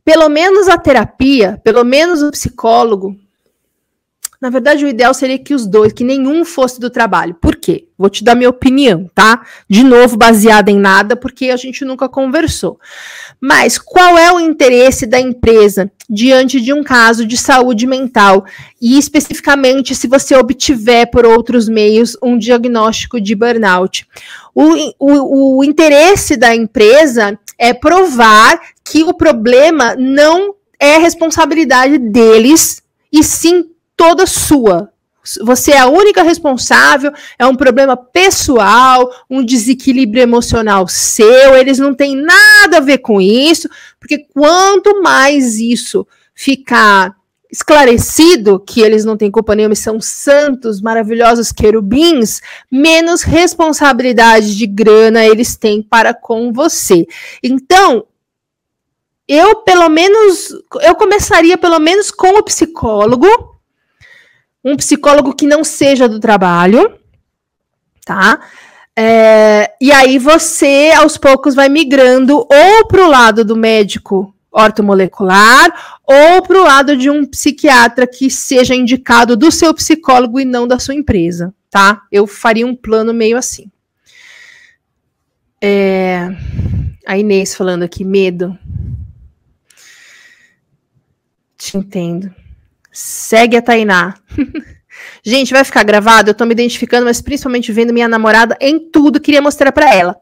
pelo 0.05 0.28
menos 0.28 0.68
a 0.68 0.78
terapia, 0.78 1.61
pelo 1.62 1.84
menos 1.84 2.22
o 2.22 2.30
psicólogo, 2.30 3.16
na 4.41 4.51
verdade, 4.51 4.84
o 4.84 4.89
ideal 4.89 5.12
seria 5.12 5.39
que 5.39 5.53
os 5.53 5.66
dois, 5.66 5.93
que 5.93 6.05
nenhum 6.05 6.45
fosse 6.45 6.78
do 6.78 6.89
trabalho. 6.89 7.34
Por 7.34 7.57
quê? 7.57 7.89
Vou 7.99 8.09
te 8.09 8.22
dar 8.22 8.36
minha 8.36 8.49
opinião, 8.49 9.11
tá? 9.12 9.45
De 9.68 9.82
novo, 9.82 10.16
baseada 10.16 10.70
em 10.70 10.78
nada, 10.78 11.16
porque 11.16 11.51
a 11.51 11.57
gente 11.57 11.84
nunca 11.84 12.09
conversou. 12.09 12.78
Mas 13.41 13.78
qual 13.78 14.16
é 14.16 14.32
o 14.32 14.39
interesse 14.39 15.07
da 15.07 15.18
empresa 15.18 15.91
diante 16.09 16.61
de 16.61 16.72
um 16.72 16.84
caso 16.84 17.26
de 17.26 17.36
saúde 17.36 17.84
mental? 17.84 18.45
E 18.80 18.97
especificamente 18.97 19.93
se 19.97 20.07
você 20.07 20.36
obtiver 20.36 21.11
por 21.11 21.26
outros 21.26 21.68
meios 21.68 22.16
um 22.22 22.39
diagnóstico 22.39 23.20
de 23.20 23.34
burnout. 23.34 24.07
O, 24.55 24.93
o, 25.01 25.59
o 25.59 25.64
interesse 25.64 26.36
da 26.36 26.55
empresa 26.55 27.36
é 27.59 27.74
provar 27.74 28.61
que 28.84 29.03
o 29.03 29.12
problema 29.12 29.97
não 29.97 30.55
é 30.78 30.97
responsabilidade 30.97 31.99
deles, 31.99 32.80
e 33.12 33.24
sim 33.24 33.64
toda 33.99 34.26
sua. 34.26 34.90
Você 35.42 35.72
é 35.72 35.78
a 35.78 35.88
única 35.88 36.22
responsável, 36.22 37.12
é 37.38 37.44
um 37.44 37.57
problema 37.57 37.96
pessoal, 37.96 39.11
um 39.28 39.44
desequilíbrio 39.44 40.22
emocional 40.22 40.88
seu, 40.88 41.55
eles 41.55 41.78
não 41.78 41.92
têm 41.92 42.16
nada 42.16 42.78
a 42.78 42.80
ver 42.80 42.99
com 42.99 43.20
isso, 43.20 43.68
porque 44.01 44.26
quanto 44.32 45.03
mais 45.03 45.57
isso 45.59 46.07
ficar 46.34 47.14
esclarecido 47.51 48.61
que 48.61 48.80
eles 48.80 49.05
não 49.05 49.16
têm 49.16 49.30
culpa 49.30 49.55
nenhuma 49.55 49.72
e 49.72 49.76
são 49.76 50.01
santos, 50.01 50.80
maravilhosos 50.80 51.51
querubins, 51.51 52.40
menos 52.70 53.22
responsabilidade 53.22 54.57
de 54.57 54.66
grana 54.66 55.26
eles 55.26 55.57
têm 55.57 55.82
para 55.82 56.14
com 56.14 56.53
você. 56.53 57.07
Então, 57.42 58.07
eu 59.26 59.57
pelo 59.57 59.88
menos, 59.88 60.55
eu 60.82 60.94
começaria 60.94 61.59
pelo 61.59 61.78
menos 61.78 62.11
com 62.11 62.38
o 62.38 62.42
psicólogo, 62.42 63.57
um 64.64 64.76
psicólogo 64.76 65.34
que 65.34 65.46
não 65.46 65.62
seja 65.64 66.09
do 66.09 66.20
trabalho, 66.20 66.98
tá? 68.04 68.40
É, 68.96 69.74
e 69.80 69.92
aí 69.92 70.18
você, 70.18 70.92
aos 70.96 71.16
poucos, 71.16 71.54
vai 71.54 71.68
migrando 71.68 72.36
ou 72.36 72.86
para 72.88 73.04
o 73.04 73.09
lado 73.09 73.44
do 73.44 73.56
médico 73.56 74.34
ortomolecular 74.50 76.00
ou 76.04 76.42
para 76.42 76.61
o 76.61 76.64
lado 76.64 76.96
de 76.96 77.09
um 77.09 77.24
psiquiatra 77.24 78.06
que 78.06 78.30
seja 78.30 78.74
indicado 78.74 79.36
do 79.36 79.52
seu 79.52 79.72
psicólogo 79.72 80.40
e 80.40 80.44
não 80.44 80.66
da 80.66 80.78
sua 80.78 80.94
empresa, 80.94 81.54
tá? 81.70 82.02
Eu 82.11 82.26
faria 82.26 82.66
um 82.66 82.74
plano 82.74 83.14
meio 83.14 83.36
assim. 83.36 83.70
É, 85.62 86.28
a 87.06 87.16
Inês 87.16 87.54
falando 87.54 87.82
aqui, 87.82 88.04
medo. 88.04 88.59
Te 91.56 91.76
entendo. 91.76 92.34
Segue 92.93 93.57
a 93.57 93.62
Tainá. 93.62 94.14
Gente, 95.22 95.53
vai 95.53 95.64
ficar 95.64 95.82
gravado? 95.84 96.30
Eu 96.30 96.34
tô 96.34 96.45
me 96.45 96.53
identificando, 96.53 97.07
mas 97.07 97.20
principalmente 97.20 97.72
vendo 97.72 97.93
minha 97.93 98.09
namorada 98.09 98.57
em 98.61 98.78
tudo, 98.78 99.20
queria 99.20 99.43
mostrar 99.43 99.72
para 99.72 99.95
ela. 99.95 100.16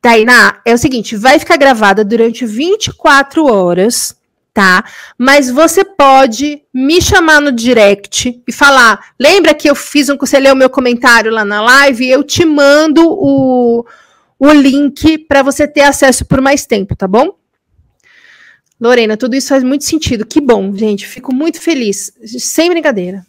Tainá, 0.00 0.60
é 0.64 0.74
o 0.74 0.78
seguinte, 0.78 1.16
vai 1.16 1.38
ficar 1.38 1.56
gravada 1.56 2.04
durante 2.04 2.44
24 2.44 3.46
horas, 3.46 4.16
tá? 4.52 4.84
Mas 5.16 5.48
você 5.48 5.84
pode 5.84 6.62
me 6.74 7.00
chamar 7.00 7.40
no 7.40 7.52
direct 7.52 8.42
e 8.46 8.52
falar, 8.52 9.12
lembra 9.18 9.54
que 9.54 9.70
eu 9.70 9.74
fiz 9.74 10.08
um, 10.08 10.16
você 10.16 10.40
leu 10.40 10.54
o 10.54 10.56
meu 10.56 10.68
comentário 10.68 11.30
lá 11.30 11.44
na 11.44 11.62
live, 11.62 12.08
eu 12.08 12.24
te 12.24 12.44
mando 12.44 13.02
o, 13.06 13.86
o 14.38 14.50
link 14.50 15.18
para 15.18 15.42
você 15.42 15.68
ter 15.68 15.82
acesso 15.82 16.24
por 16.24 16.40
mais 16.40 16.66
tempo, 16.66 16.96
tá 16.96 17.06
bom? 17.06 17.36
Lorena, 18.82 19.16
tudo 19.16 19.36
isso 19.36 19.50
faz 19.50 19.62
muito 19.62 19.84
sentido. 19.84 20.26
Que 20.26 20.40
bom, 20.40 20.74
gente. 20.74 21.06
Fico 21.06 21.32
muito 21.32 21.60
feliz. 21.60 22.12
Sem 22.24 22.68
brincadeira. 22.68 23.24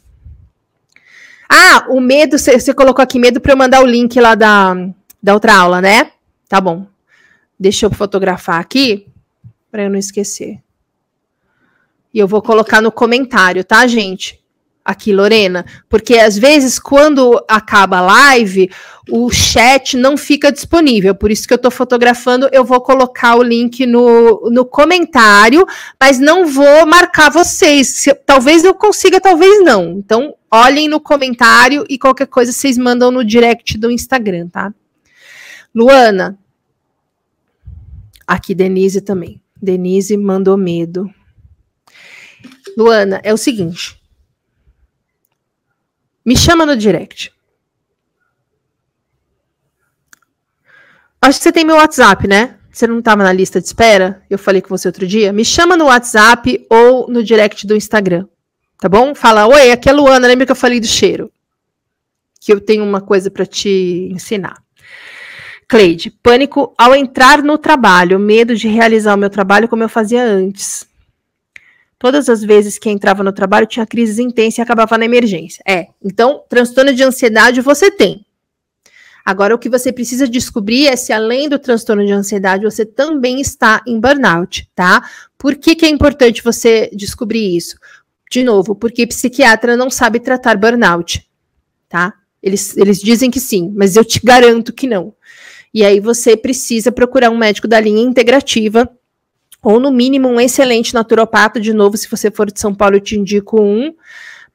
Ah, 1.47 1.85
o 1.89 1.99
medo, 1.99 2.39
você 2.39 2.73
colocou 2.73 3.03
aqui 3.03 3.19
medo 3.19 3.39
para 3.39 3.53
eu 3.53 3.57
mandar 3.57 3.83
o 3.83 3.85
link 3.85 4.19
lá 4.19 4.33
da, 4.33 4.73
da 5.21 5.35
outra 5.35 5.55
aula, 5.55 5.79
né? 5.79 6.11
Tá 6.49 6.59
bom. 6.59 6.87
Deixa 7.59 7.85
eu 7.85 7.91
fotografar 7.91 8.59
aqui 8.59 9.05
para 9.69 9.83
eu 9.83 9.91
não 9.91 9.99
esquecer. 9.99 10.57
E 12.11 12.17
eu 12.17 12.27
vou 12.27 12.41
colocar 12.41 12.81
no 12.81 12.91
comentário, 12.91 13.63
tá, 13.63 13.85
gente? 13.85 14.42
Aqui, 14.83 15.13
Lorena, 15.13 15.65
porque 15.87 16.15
às 16.15 16.37
vezes 16.37 16.77
quando 16.77 17.43
acaba 17.47 17.97
a 17.97 18.01
live, 18.01 18.69
o 19.09 19.31
chat 19.31 19.95
não 19.95 20.17
fica 20.17 20.51
disponível. 20.51 21.15
Por 21.15 21.31
isso 21.31 21.47
que 21.47 21.53
eu 21.53 21.57
estou 21.57 21.71
fotografando, 21.71 22.49
eu 22.51 22.65
vou 22.65 22.81
colocar 22.81 23.35
o 23.35 23.43
link 23.43 23.85
no, 23.85 24.49
no 24.51 24.65
comentário, 24.65 25.65
mas 25.99 26.19
não 26.19 26.45
vou 26.45 26.85
marcar 26.85 27.29
vocês. 27.29 28.05
Talvez 28.25 28.63
eu 28.63 28.73
consiga, 28.73 29.21
talvez 29.21 29.63
não. 29.63 29.91
Então, 29.91 30.35
olhem 30.51 30.87
no 30.87 30.99
comentário 30.99 31.85
e 31.89 31.97
qualquer 31.97 32.27
coisa 32.27 32.51
vocês 32.51 32.77
mandam 32.77 33.09
no 33.11 33.23
direct 33.23 33.77
do 33.77 33.89
Instagram, 33.89 34.49
tá? 34.49 34.73
Luana. 35.73 36.37
Aqui, 38.27 38.53
Denise 38.53 39.01
também. 39.01 39.41
Denise 39.61 40.17
mandou 40.17 40.57
medo. 40.57 41.09
Luana, 42.77 43.21
é 43.23 43.33
o 43.33 43.37
seguinte. 43.37 44.02
Me 46.25 46.35
chama 46.37 46.65
no 46.65 46.75
direct. 46.75 47.33
Acho 51.21 51.37
que 51.37 51.43
você 51.43 51.51
tem 51.51 51.65
meu 51.65 51.75
WhatsApp, 51.75 52.27
né? 52.27 52.57
Você 52.71 52.87
não 52.87 52.99
estava 52.99 53.23
na 53.23 53.31
lista 53.31 53.61
de 53.61 53.67
espera? 53.67 54.23
Eu 54.29 54.39
falei 54.39 54.61
com 54.61 54.69
você 54.69 54.87
outro 54.87 55.05
dia. 55.05 55.31
Me 55.31 55.45
chama 55.45 55.77
no 55.77 55.85
WhatsApp 55.85 56.65
ou 56.69 57.07
no 57.07 57.23
direct 57.23 57.67
do 57.67 57.75
Instagram. 57.75 58.27
Tá 58.79 58.89
bom? 58.89 59.13
Fala, 59.13 59.47
oi, 59.47 59.71
aqui 59.71 59.87
é 59.87 59.91
a 59.91 59.95
Luana. 59.95 60.27
Lembra 60.27 60.45
que 60.45 60.51
eu 60.51 60.55
falei 60.55 60.79
do 60.79 60.87
cheiro? 60.87 61.31
Que 62.41 62.51
eu 62.51 62.59
tenho 62.59 62.83
uma 62.83 62.99
coisa 62.99 63.29
para 63.29 63.45
te 63.45 64.09
ensinar. 64.11 64.61
Cleide, 65.69 66.11
pânico 66.11 66.73
ao 66.77 66.93
entrar 66.93 67.41
no 67.41 67.57
trabalho, 67.57 68.19
medo 68.19 68.55
de 68.55 68.67
realizar 68.67 69.13
o 69.13 69.17
meu 69.17 69.29
trabalho 69.29 69.69
como 69.69 69.83
eu 69.83 69.89
fazia 69.89 70.23
antes. 70.23 70.85
Todas 72.03 72.27
as 72.27 72.43
vezes 72.43 72.77
que 72.77 72.89
entrava 72.89 73.23
no 73.23 73.31
trabalho 73.31 73.65
tinha 73.65 73.87
crises 73.87 74.19
intensas 74.19 74.57
e 74.57 74.61
acabava 74.61 74.97
na 74.97 75.05
emergência. 75.05 75.63
É, 75.65 75.87
então, 76.03 76.43
transtorno 76.49 76.93
de 76.93 77.01
ansiedade 77.01 77.61
você 77.61 77.89
tem. 77.89 78.25
Agora, 79.23 79.55
o 79.55 79.57
que 79.57 79.69
você 79.69 79.89
precisa 79.89 80.27
descobrir 80.27 80.87
é 80.87 80.97
se, 80.97 81.13
além 81.13 81.47
do 81.47 81.57
transtorno 81.57 82.05
de 82.05 82.11
ansiedade, 82.11 82.65
você 82.65 82.85
também 82.85 83.39
está 83.39 83.81
em 83.87 84.01
burnout, 84.01 84.69
tá? 84.75 85.09
Por 85.37 85.55
que, 85.55 85.75
que 85.75 85.85
é 85.85 85.89
importante 85.89 86.43
você 86.43 86.89
descobrir 86.93 87.55
isso? 87.55 87.77
De 88.29 88.43
novo, 88.43 88.75
porque 88.75 89.07
psiquiatra 89.07 89.77
não 89.77 89.89
sabe 89.89 90.19
tratar 90.19 90.57
burnout, 90.57 91.25
tá? 91.87 92.13
Eles, 92.41 92.75
eles 92.75 92.99
dizem 92.99 93.31
que 93.31 93.39
sim, 93.39 93.73
mas 93.77 93.95
eu 93.95 94.03
te 94.03 94.19
garanto 94.21 94.73
que 94.73 94.87
não. 94.87 95.15
E 95.73 95.85
aí 95.85 96.01
você 96.01 96.35
precisa 96.35 96.91
procurar 96.91 97.29
um 97.29 97.37
médico 97.37 97.65
da 97.65 97.79
linha 97.79 98.03
integrativa 98.03 98.93
ou 99.63 99.79
no 99.79 99.89
mínimo 99.91 100.27
um 100.27 100.39
excelente 100.39 100.93
naturopata, 100.93 101.59
de 101.59 101.73
novo, 101.73 101.95
se 101.95 102.09
você 102.09 102.29
for 102.29 102.51
de 102.51 102.59
São 102.59 102.75
Paulo, 102.75 102.97
eu 102.97 103.01
te 103.01 103.17
indico 103.17 103.61
um, 103.61 103.93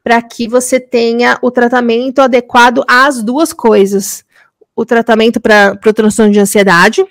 para 0.04 0.20
que 0.20 0.46
você 0.46 0.78
tenha 0.78 1.38
o 1.42 1.50
tratamento 1.50 2.20
adequado 2.20 2.84
às 2.86 3.22
duas 3.22 3.52
coisas. 3.52 4.24
O 4.76 4.84
tratamento 4.84 5.40
para 5.40 5.78
o 5.84 5.92
transtorno 5.92 6.32
de 6.32 6.38
ansiedade, 6.38 7.04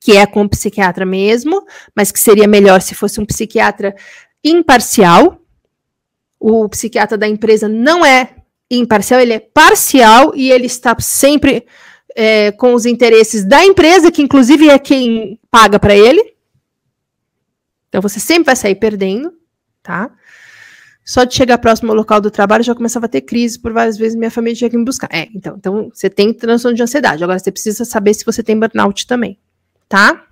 que 0.00 0.16
é 0.16 0.26
com 0.26 0.42
o 0.42 0.48
psiquiatra 0.48 1.04
mesmo, 1.04 1.64
mas 1.94 2.10
que 2.10 2.18
seria 2.18 2.48
melhor 2.48 2.80
se 2.80 2.94
fosse 2.94 3.20
um 3.20 3.26
psiquiatra 3.26 3.94
imparcial. 4.42 5.38
O 6.40 6.68
psiquiatra 6.68 7.16
da 7.16 7.28
empresa 7.28 7.68
não 7.68 8.04
é 8.04 8.30
imparcial, 8.70 9.20
ele 9.20 9.34
é 9.34 9.38
parcial 9.38 10.32
e 10.34 10.50
ele 10.50 10.66
está 10.66 10.96
sempre 10.98 11.66
é, 12.16 12.50
com 12.52 12.74
os 12.74 12.86
interesses 12.86 13.44
da 13.44 13.64
empresa, 13.64 14.10
que 14.10 14.22
inclusive 14.22 14.68
é 14.68 14.78
quem 14.78 15.38
paga 15.50 15.78
para 15.78 15.94
ele. 15.94 16.31
Então 17.92 18.00
você 18.00 18.18
sempre 18.18 18.44
vai 18.46 18.56
sair 18.56 18.74
perdendo, 18.74 19.34
tá? 19.82 20.10
Só 21.04 21.24
de 21.24 21.34
chegar 21.34 21.58
próximo 21.58 21.92
ao 21.92 21.96
local 21.96 22.22
do 22.22 22.30
trabalho 22.30 22.64
já 22.64 22.74
começava 22.74 23.04
a 23.04 23.08
ter 23.08 23.20
crise, 23.20 23.58
por 23.58 23.70
várias 23.70 23.98
vezes 23.98 24.16
minha 24.16 24.30
família 24.30 24.56
tinha 24.56 24.70
que 24.70 24.78
me 24.78 24.84
buscar. 24.84 25.10
É, 25.12 25.28
então, 25.34 25.56
então 25.58 25.90
você 25.92 26.08
tem 26.08 26.32
transtorno 26.32 26.74
de 26.74 26.82
ansiedade. 26.82 27.22
Agora 27.22 27.38
você 27.38 27.52
precisa 27.52 27.84
saber 27.84 28.14
se 28.14 28.24
você 28.24 28.42
tem 28.42 28.58
burnout 28.58 29.06
também, 29.06 29.38
tá? 29.90 30.24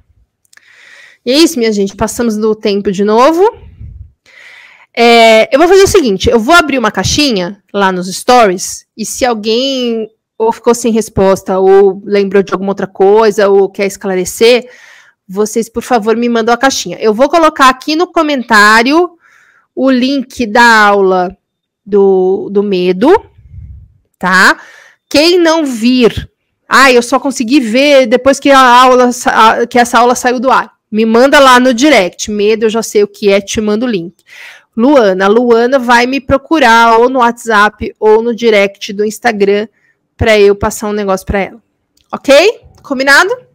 E 1.27 1.33
é 1.33 1.37
isso, 1.37 1.59
minha 1.59 1.71
gente. 1.71 1.95
Passamos 1.95 2.39
do 2.39 2.55
tempo 2.55 2.91
de 2.91 3.05
novo. 3.05 3.45
É, 4.97 5.55
eu 5.55 5.59
vou 5.59 5.69
fazer 5.69 5.83
o 5.83 5.87
seguinte: 5.87 6.31
eu 6.31 6.41
vou 6.41 6.55
abrir 6.55 6.79
uma 6.79 6.91
caixinha 6.91 7.63
lá 7.75 7.93
nos 7.93 8.11
stories, 8.11 8.87
e 8.97 9.05
se 9.05 9.27
alguém 9.27 10.09
ou 10.39 10.51
ficou 10.51 10.75
sem 10.75 10.91
resposta, 10.91 11.59
ou 11.59 12.01
lembrou 12.07 12.43
de 12.43 12.55
alguma 12.55 12.71
outra 12.71 12.87
coisa, 12.87 13.51
ou 13.51 13.69
quer 13.69 13.85
esclarecer, 13.87 14.67
vocês, 15.33 15.69
por 15.69 15.85
favor, 15.85 16.17
me 16.17 16.29
mandam 16.29 16.53
a 16.53 16.59
caixinha. 16.59 16.99
Eu 17.01 17.15
vou 17.15 17.29
colocar 17.29 17.69
aqui 17.69 17.95
no 17.95 18.09
comentário 18.09 19.13
o 19.77 19.89
link 19.89 20.45
da 20.45 20.87
aula 20.89 21.37
do, 21.87 22.49
do 22.51 22.65
medo, 22.65 23.15
tá? 24.19 24.61
Quem 25.09 25.39
não 25.39 25.65
vir, 25.65 26.29
ah, 26.69 26.91
eu 26.91 27.01
só 27.01 27.21
consegui 27.21 27.61
ver 27.61 28.07
depois 28.07 28.41
que 28.41 28.51
a 28.51 28.59
aula 28.59 29.11
que 29.71 29.79
essa 29.79 30.01
aula 30.01 30.17
saiu 30.17 30.41
do 30.41 30.51
ar. 30.51 30.73
Me 30.91 31.07
manda 31.07 31.39
lá 31.39 31.61
no 31.61 31.73
direct. 31.73 32.29
Medo, 32.29 32.67
eu 32.67 32.71
já 32.71 32.83
sei 32.83 33.05
o 33.05 33.09
que 33.09 33.31
é, 33.31 33.41
te 33.41 33.61
mando 33.61 33.87
o 33.87 33.89
link. 33.89 34.25
Luana, 34.77 35.29
Luana 35.29 35.79
vai 35.79 36.07
me 36.07 36.21
procurar 36.21 36.99
ou 36.99 37.09
no 37.09 37.21
WhatsApp 37.21 37.95
ou 38.01 38.21
no 38.21 38.35
direct 38.35 38.93
do 38.93 39.05
Instagram 39.05 39.69
para 40.17 40.37
eu 40.41 40.57
passar 40.57 40.89
um 40.89 40.93
negócio 40.93 41.25
para 41.25 41.39
ela. 41.39 41.63
OK? 42.13 42.63
Combinado? 42.83 43.50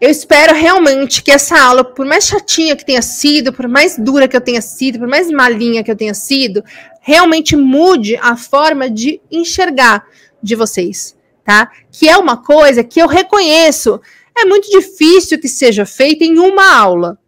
Eu 0.00 0.10
espero 0.10 0.54
realmente 0.54 1.22
que 1.22 1.30
essa 1.30 1.58
aula, 1.58 1.82
por 1.82 2.04
mais 2.04 2.26
chatinha 2.26 2.76
que 2.76 2.84
tenha 2.84 3.00
sido, 3.00 3.52
por 3.52 3.66
mais 3.66 3.96
dura 3.98 4.28
que 4.28 4.36
eu 4.36 4.40
tenha 4.40 4.60
sido, 4.60 4.98
por 4.98 5.08
mais 5.08 5.30
malinha 5.30 5.82
que 5.82 5.90
eu 5.90 5.96
tenha 5.96 6.12
sido, 6.12 6.62
realmente 7.00 7.56
mude 7.56 8.16
a 8.16 8.36
forma 8.36 8.90
de 8.90 9.20
enxergar 9.30 10.06
de 10.42 10.54
vocês, 10.54 11.16
tá? 11.44 11.70
Que 11.90 12.08
é 12.08 12.16
uma 12.16 12.36
coisa 12.42 12.84
que 12.84 13.00
eu 13.00 13.06
reconheço. 13.06 14.00
É 14.36 14.44
muito 14.44 14.68
difícil 14.68 15.40
que 15.40 15.48
seja 15.48 15.86
feita 15.86 16.24
em 16.24 16.38
uma 16.38 16.76
aula, 16.76 17.18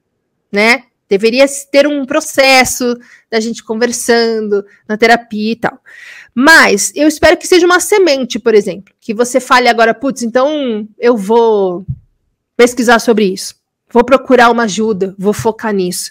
né? 0.53 0.85
Deveria 1.09 1.47
ter 1.71 1.87
um 1.87 2.05
processo 2.05 2.99
da 3.31 3.41
gente 3.41 3.65
conversando 3.65 4.63
na 4.87 4.99
terapia 4.99 5.53
e 5.53 5.57
tal. 5.57 5.81
Mas 6.35 6.93
eu 6.95 7.09
espero 7.09 7.37
que 7.39 7.47
seja 7.47 7.65
uma 7.65 7.81
semente, 7.81 8.39
por 8.39 8.55
exemplo, 8.55 8.95
que 9.01 9.15
você 9.15 9.41
fale 9.41 9.69
agora, 9.69 9.95
putz, 9.95 10.23
então 10.23 10.87
eu 10.99 11.17
vou 11.17 11.87
pesquisar 12.59 12.99
sobre 12.99 13.25
isso. 13.25 13.55
Vou 13.89 14.05
procurar 14.05 14.51
uma 14.51 14.65
ajuda, 14.65 15.15
vou 15.17 15.33
focar 15.33 15.73
nisso. 15.73 16.11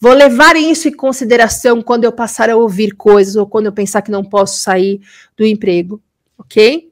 Vou 0.00 0.12
levar 0.12 0.56
isso 0.56 0.88
em 0.88 0.92
consideração 0.92 1.80
quando 1.80 2.02
eu 2.02 2.10
passar 2.10 2.50
a 2.50 2.56
ouvir 2.56 2.96
coisas 2.96 3.36
ou 3.36 3.46
quando 3.46 3.66
eu 3.66 3.72
pensar 3.72 4.02
que 4.02 4.10
não 4.10 4.24
posso 4.24 4.58
sair 4.58 5.00
do 5.36 5.46
emprego, 5.46 6.02
ok? 6.36 6.90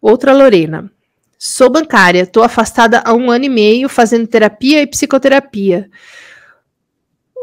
Outra 0.00 0.34
Lorena. 0.34 0.92
Sou 1.38 1.70
bancária, 1.70 2.22
estou 2.22 2.42
afastada 2.42 3.02
há 3.04 3.14
um 3.14 3.30
ano 3.30 3.46
e 3.46 3.48
meio 3.48 3.88
fazendo 3.88 4.26
terapia 4.26 4.82
e 4.82 4.86
psicoterapia. 4.86 5.90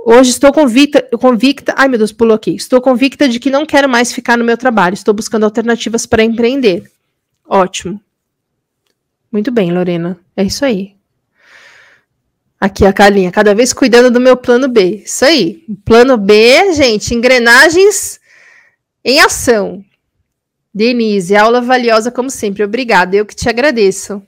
Hoje 0.05 0.29
estou 0.29 0.53
convicta, 0.53 1.01
convicta, 1.17 1.73
ai 1.75 1.87
meu 1.89 1.97
Deus, 1.97 2.11
pulou 2.11 2.35
aqui. 2.35 2.55
Estou 2.55 2.79
convicta 2.79 3.27
de 3.27 3.39
que 3.39 3.49
não 3.49 3.65
quero 3.65 3.89
mais 3.89 4.13
ficar 4.13 4.37
no 4.37 4.45
meu 4.45 4.55
trabalho. 4.55 4.93
Estou 4.93 5.13
buscando 5.13 5.43
alternativas 5.43 6.05
para 6.05 6.23
empreender. 6.23 6.89
Ótimo. 7.45 7.99
Muito 9.31 9.51
bem, 9.51 9.71
Lorena. 9.71 10.17
É 10.35 10.43
isso 10.43 10.65
aí. 10.65 10.95
Aqui 12.59 12.85
a 12.85 12.91
Carlinha, 12.91 13.31
cada 13.31 13.55
vez 13.55 13.71
cuidando 13.71 14.11
do 14.11 14.19
meu 14.19 14.35
plano 14.35 14.67
B. 14.67 15.03
Isso 15.05 15.23
aí. 15.23 15.63
Plano 15.85 16.17
B, 16.17 16.73
gente, 16.73 17.13
engrenagens 17.13 18.19
em 19.03 19.19
ação. 19.21 19.83
Denise, 20.73 21.35
aula 21.35 21.61
valiosa 21.61 22.11
como 22.11 22.29
sempre. 22.29 22.63
Obrigada. 22.63 23.15
Eu 23.15 23.25
que 23.25 23.35
te 23.35 23.47
agradeço. 23.47 24.21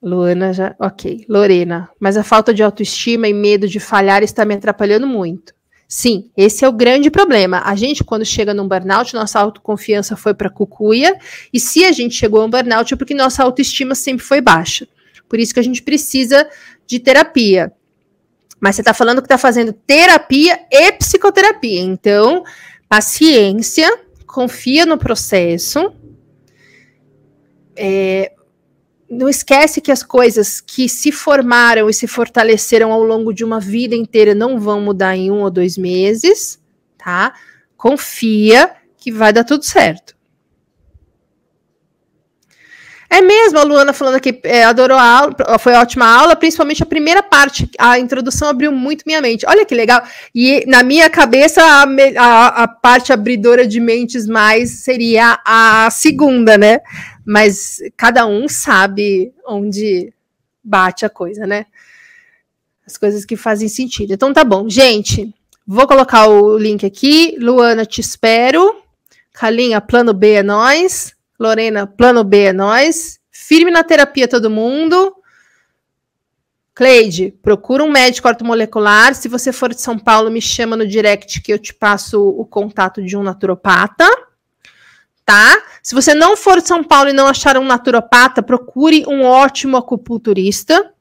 Luana 0.00 0.52
já, 0.52 0.76
ok. 0.78 1.24
Lorena, 1.28 1.88
mas 1.98 2.16
a 2.16 2.22
falta 2.22 2.52
de 2.52 2.62
autoestima 2.62 3.26
e 3.26 3.32
medo 3.32 3.66
de 3.66 3.80
falhar 3.80 4.22
está 4.22 4.44
me 4.44 4.54
atrapalhando 4.54 5.06
muito. 5.06 5.54
Sim, 5.88 6.30
esse 6.36 6.64
é 6.64 6.68
o 6.68 6.72
grande 6.72 7.10
problema. 7.10 7.62
A 7.64 7.74
gente, 7.74 8.02
quando 8.02 8.24
chega 8.24 8.54
num 8.54 8.66
burnout, 8.66 9.14
nossa 9.14 9.38
autoconfiança 9.38 10.16
foi 10.16 10.34
para 10.34 10.50
cucuia, 10.50 11.16
e 11.52 11.60
se 11.60 11.84
a 11.84 11.92
gente 11.92 12.14
chegou 12.14 12.40
a 12.40 12.44
um 12.44 12.50
burnout 12.50 12.92
é 12.92 12.96
porque 12.96 13.14
nossa 13.14 13.42
autoestima 13.42 13.94
sempre 13.94 14.24
foi 14.24 14.40
baixa. 14.40 14.88
Por 15.28 15.38
isso 15.38 15.52
que 15.52 15.60
a 15.60 15.64
gente 15.64 15.82
precisa 15.82 16.48
de 16.86 16.98
terapia. 16.98 17.72
Mas 18.60 18.76
você 18.76 18.82
está 18.82 18.94
falando 18.94 19.20
que 19.20 19.26
está 19.26 19.38
fazendo 19.38 19.72
terapia 19.72 20.58
e 20.70 20.92
psicoterapia. 20.92 21.80
Então, 21.80 22.44
paciência, 22.88 23.88
confia 24.26 24.86
no 24.86 24.96
processo. 24.96 25.92
É, 27.76 28.32
não 29.08 29.28
esquece 29.28 29.80
que 29.80 29.92
as 29.92 30.02
coisas 30.02 30.60
que 30.60 30.88
se 30.88 31.12
formaram 31.12 31.88
e 31.88 31.94
se 31.94 32.06
fortaleceram 32.06 32.92
ao 32.92 33.02
longo 33.02 33.32
de 33.32 33.44
uma 33.44 33.60
vida 33.60 33.94
inteira 33.94 34.34
não 34.34 34.58
vão 34.58 34.80
mudar 34.80 35.16
em 35.16 35.30
um 35.30 35.42
ou 35.42 35.50
dois 35.50 35.76
meses, 35.76 36.60
tá? 36.96 37.34
Confia 37.76 38.72
que 38.96 39.12
vai 39.12 39.32
dar 39.32 39.44
tudo 39.44 39.64
certo. 39.64 40.13
É 43.14 43.20
mesmo, 43.20 43.60
a 43.60 43.62
Luana 43.62 43.92
falando 43.92 44.20
que 44.20 44.40
é, 44.42 44.64
adorou 44.64 44.98
a 44.98 45.08
aula, 45.08 45.36
foi 45.60 45.72
ótima 45.74 46.04
aula, 46.04 46.34
principalmente 46.34 46.82
a 46.82 46.86
primeira 46.86 47.22
parte, 47.22 47.70
a 47.78 47.96
introdução 47.96 48.48
abriu 48.48 48.72
muito 48.72 49.04
minha 49.06 49.20
mente. 49.20 49.46
Olha 49.46 49.64
que 49.64 49.72
legal. 49.72 50.02
E 50.34 50.64
na 50.66 50.82
minha 50.82 51.08
cabeça, 51.08 51.62
a, 51.62 51.84
a, 52.18 52.64
a 52.64 52.66
parte 52.66 53.12
abridora 53.12 53.68
de 53.68 53.78
mentes 53.78 54.26
mais 54.26 54.80
seria 54.82 55.38
a 55.44 55.88
segunda, 55.92 56.58
né? 56.58 56.80
Mas 57.24 57.78
cada 57.96 58.26
um 58.26 58.48
sabe 58.48 59.32
onde 59.46 60.12
bate 60.64 61.06
a 61.06 61.08
coisa, 61.08 61.46
né? 61.46 61.66
As 62.84 62.96
coisas 62.96 63.24
que 63.24 63.36
fazem 63.36 63.68
sentido. 63.68 64.12
Então 64.12 64.32
tá 64.32 64.42
bom, 64.42 64.68
gente. 64.68 65.32
Vou 65.64 65.86
colocar 65.86 66.26
o 66.26 66.58
link 66.58 66.84
aqui. 66.84 67.36
Luana, 67.38 67.86
te 67.86 68.00
espero. 68.00 68.74
Calinha, 69.32 69.80
plano 69.80 70.12
B 70.12 70.32
é 70.32 70.42
nós. 70.42 71.13
Lorena, 71.38 71.86
plano 71.86 72.22
B 72.24 72.44
é 72.44 72.52
nós. 72.52 73.18
Firme 73.30 73.70
na 73.70 73.82
terapia 73.82 74.28
todo 74.28 74.50
mundo. 74.50 75.14
Cleide, 76.74 77.32
procura 77.42 77.84
um 77.84 77.90
médico 77.90 78.26
ortomolecular. 78.26 79.14
Se 79.14 79.28
você 79.28 79.52
for 79.52 79.72
de 79.72 79.80
São 79.80 79.98
Paulo, 79.98 80.30
me 80.30 80.40
chama 80.40 80.76
no 80.76 80.86
direct 80.86 81.40
que 81.40 81.52
eu 81.52 81.58
te 81.58 81.72
passo 81.72 82.20
o 82.20 82.44
contato 82.44 83.02
de 83.02 83.16
um 83.16 83.22
naturopata. 83.22 84.08
Tá? 85.24 85.62
Se 85.82 85.94
você 85.94 86.14
não 86.14 86.36
for 86.36 86.60
de 86.60 86.68
São 86.68 86.82
Paulo 86.82 87.10
e 87.10 87.12
não 87.12 87.26
achar 87.26 87.56
um 87.56 87.64
naturopata, 87.64 88.42
procure 88.42 89.04
um 89.06 89.24
ótimo 89.24 89.76
acupunturista 89.76 90.92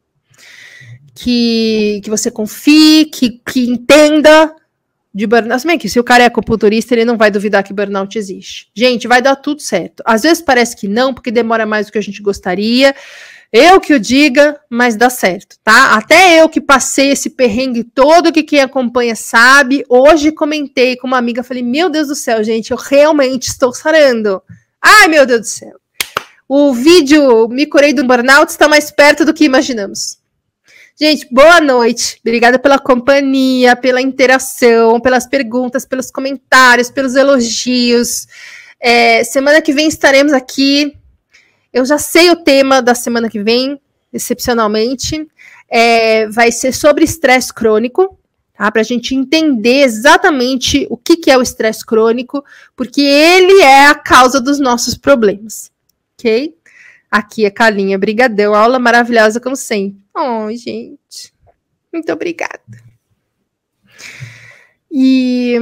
que, 1.15 2.01
que 2.03 2.09
você 2.09 2.31
confie, 2.31 3.05
que, 3.05 3.41
que 3.45 3.65
entenda 3.67 4.55
de 5.13 5.27
burnout. 5.27 5.61
Se 5.61 5.67
bem 5.67 5.77
que 5.77 5.87
se 5.87 5.99
o 5.99 6.03
cara 6.03 6.23
é 6.23 6.27
acupunturista, 6.27 6.93
ele 6.95 7.05
não 7.05 7.17
vai 7.17 7.29
duvidar 7.29 7.63
que 7.63 7.73
burnout 7.73 8.17
existe. 8.17 8.67
Gente, 8.73 9.07
vai 9.07 9.21
dar 9.21 9.35
tudo 9.35 9.61
certo. 9.61 10.01
Às 10.05 10.23
vezes 10.23 10.41
parece 10.41 10.75
que 10.75 10.87
não, 10.87 11.13
porque 11.13 11.31
demora 11.31 11.65
mais 11.65 11.85
do 11.85 11.91
que 11.91 11.97
a 11.97 12.03
gente 12.03 12.21
gostaria. 12.21 12.95
Eu 13.51 13.79
que 13.79 13.93
o 13.93 13.99
diga, 13.99 14.59
mas 14.67 14.95
dá 14.95 15.11
certo, 15.11 15.57
tá? 15.63 15.95
Até 15.95 16.41
eu 16.41 16.49
que 16.49 16.59
passei 16.59 17.11
esse 17.11 17.29
perrengue 17.29 17.83
todo, 17.83 18.31
que 18.31 18.41
quem 18.41 18.59
acompanha 18.59 19.15
sabe. 19.15 19.85
Hoje 19.87 20.31
comentei 20.31 20.95
com 20.97 21.05
uma 21.05 21.19
amiga, 21.19 21.43
falei: 21.43 21.61
Meu 21.61 21.87
Deus 21.87 22.07
do 22.07 22.15
céu, 22.15 22.43
gente, 22.43 22.71
eu 22.71 22.77
realmente 22.77 23.49
estou 23.49 23.71
sarando. 23.71 24.41
Ai, 24.81 25.07
meu 25.07 25.23
Deus 25.23 25.41
do 25.41 25.47
céu. 25.47 25.73
O 26.49 26.73
vídeo 26.73 27.47
Me 27.47 27.67
Curei 27.67 27.93
do 27.93 28.03
Burnout 28.03 28.51
está 28.51 28.67
mais 28.67 28.89
perto 28.89 29.23
do 29.23 29.33
que 29.33 29.45
imaginamos. 29.45 30.17
Gente, 30.95 31.27
boa 31.31 31.59
noite. 31.59 32.19
Obrigada 32.21 32.59
pela 32.59 32.77
companhia, 32.77 33.75
pela 33.75 33.99
interação, 33.99 34.99
pelas 34.99 35.25
perguntas, 35.25 35.85
pelos 35.85 36.11
comentários, 36.11 36.91
pelos 36.91 37.15
elogios. 37.15 38.27
É, 38.79 39.23
semana 39.23 39.59
que 39.59 39.73
vem 39.73 39.87
estaremos 39.87 40.33
aqui. 40.33 40.95
Eu 41.73 41.83
já 41.83 41.97
sei 41.97 42.29
o 42.29 42.35
tema 42.35 42.79
da 42.79 42.93
semana 42.93 43.27
que 43.27 43.41
vem, 43.41 43.81
excepcionalmente. 44.13 45.27
É, 45.67 46.27
vai 46.27 46.51
ser 46.51 46.71
sobre 46.71 47.03
estresse 47.03 47.51
crônico, 47.51 48.15
tá? 48.55 48.71
Para 48.71 48.81
a 48.81 48.85
gente 48.85 49.15
entender 49.15 49.81
exatamente 49.81 50.85
o 50.91 50.95
que, 50.95 51.17
que 51.17 51.31
é 51.31 51.37
o 51.37 51.41
estresse 51.41 51.83
crônico, 51.83 52.45
porque 52.75 53.01
ele 53.01 53.61
é 53.61 53.87
a 53.87 53.95
causa 53.95 54.39
dos 54.39 54.59
nossos 54.59 54.95
problemas, 54.95 55.71
ok? 56.19 56.55
Aqui 57.09 57.45
é 57.45 57.49
Calinha, 57.49 57.97
brigadão, 57.97 58.53
aula 58.53 58.77
maravilhosa 58.77 59.39
como 59.39 59.55
sempre. 59.55 60.02
Oh, 60.15 60.49
gente, 60.51 61.33
muito 61.91 62.11
obrigada. 62.13 62.61
E 64.91 65.57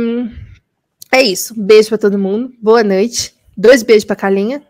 é 1.09 1.21
isso. 1.21 1.53
Beijo 1.57 1.87
para 1.89 1.97
todo 1.97 2.19
mundo. 2.19 2.53
Boa 2.61 2.83
noite. 2.83 3.33
Dois 3.55 3.81
beijos 3.81 4.03
para 4.03 4.15
Calinha. 4.17 4.61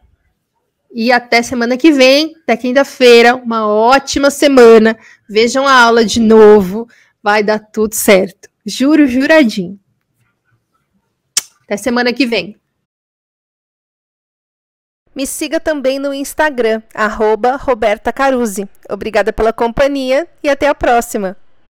E 0.93 1.11
até 1.11 1.41
semana 1.41 1.77
que 1.77 1.91
vem, 1.91 2.35
até 2.43 2.55
quinta-feira. 2.55 3.35
Uma 3.35 3.67
ótima 3.67 4.29
semana. 4.29 4.95
Vejam 5.27 5.67
a 5.67 5.73
aula 5.73 6.05
de 6.05 6.19
novo. 6.19 6.87
Vai 7.23 7.43
dar 7.43 7.57
tudo 7.57 7.95
certo. 7.95 8.49
Juro, 8.63 9.07
juradinho. 9.07 9.79
Até 11.63 11.77
semana 11.77 12.13
que 12.13 12.27
vem. 12.27 12.60
Me 15.13 15.27
siga 15.27 15.59
também 15.59 15.99
no 15.99 16.13
Instagram, 16.13 16.81
arroba 16.93 17.57
Roberta 17.57 18.13
Caruzzi. 18.13 18.67
Obrigada 18.89 19.33
pela 19.33 19.51
companhia 19.51 20.25
e 20.41 20.49
até 20.49 20.67
a 20.67 20.75
próxima! 20.75 21.35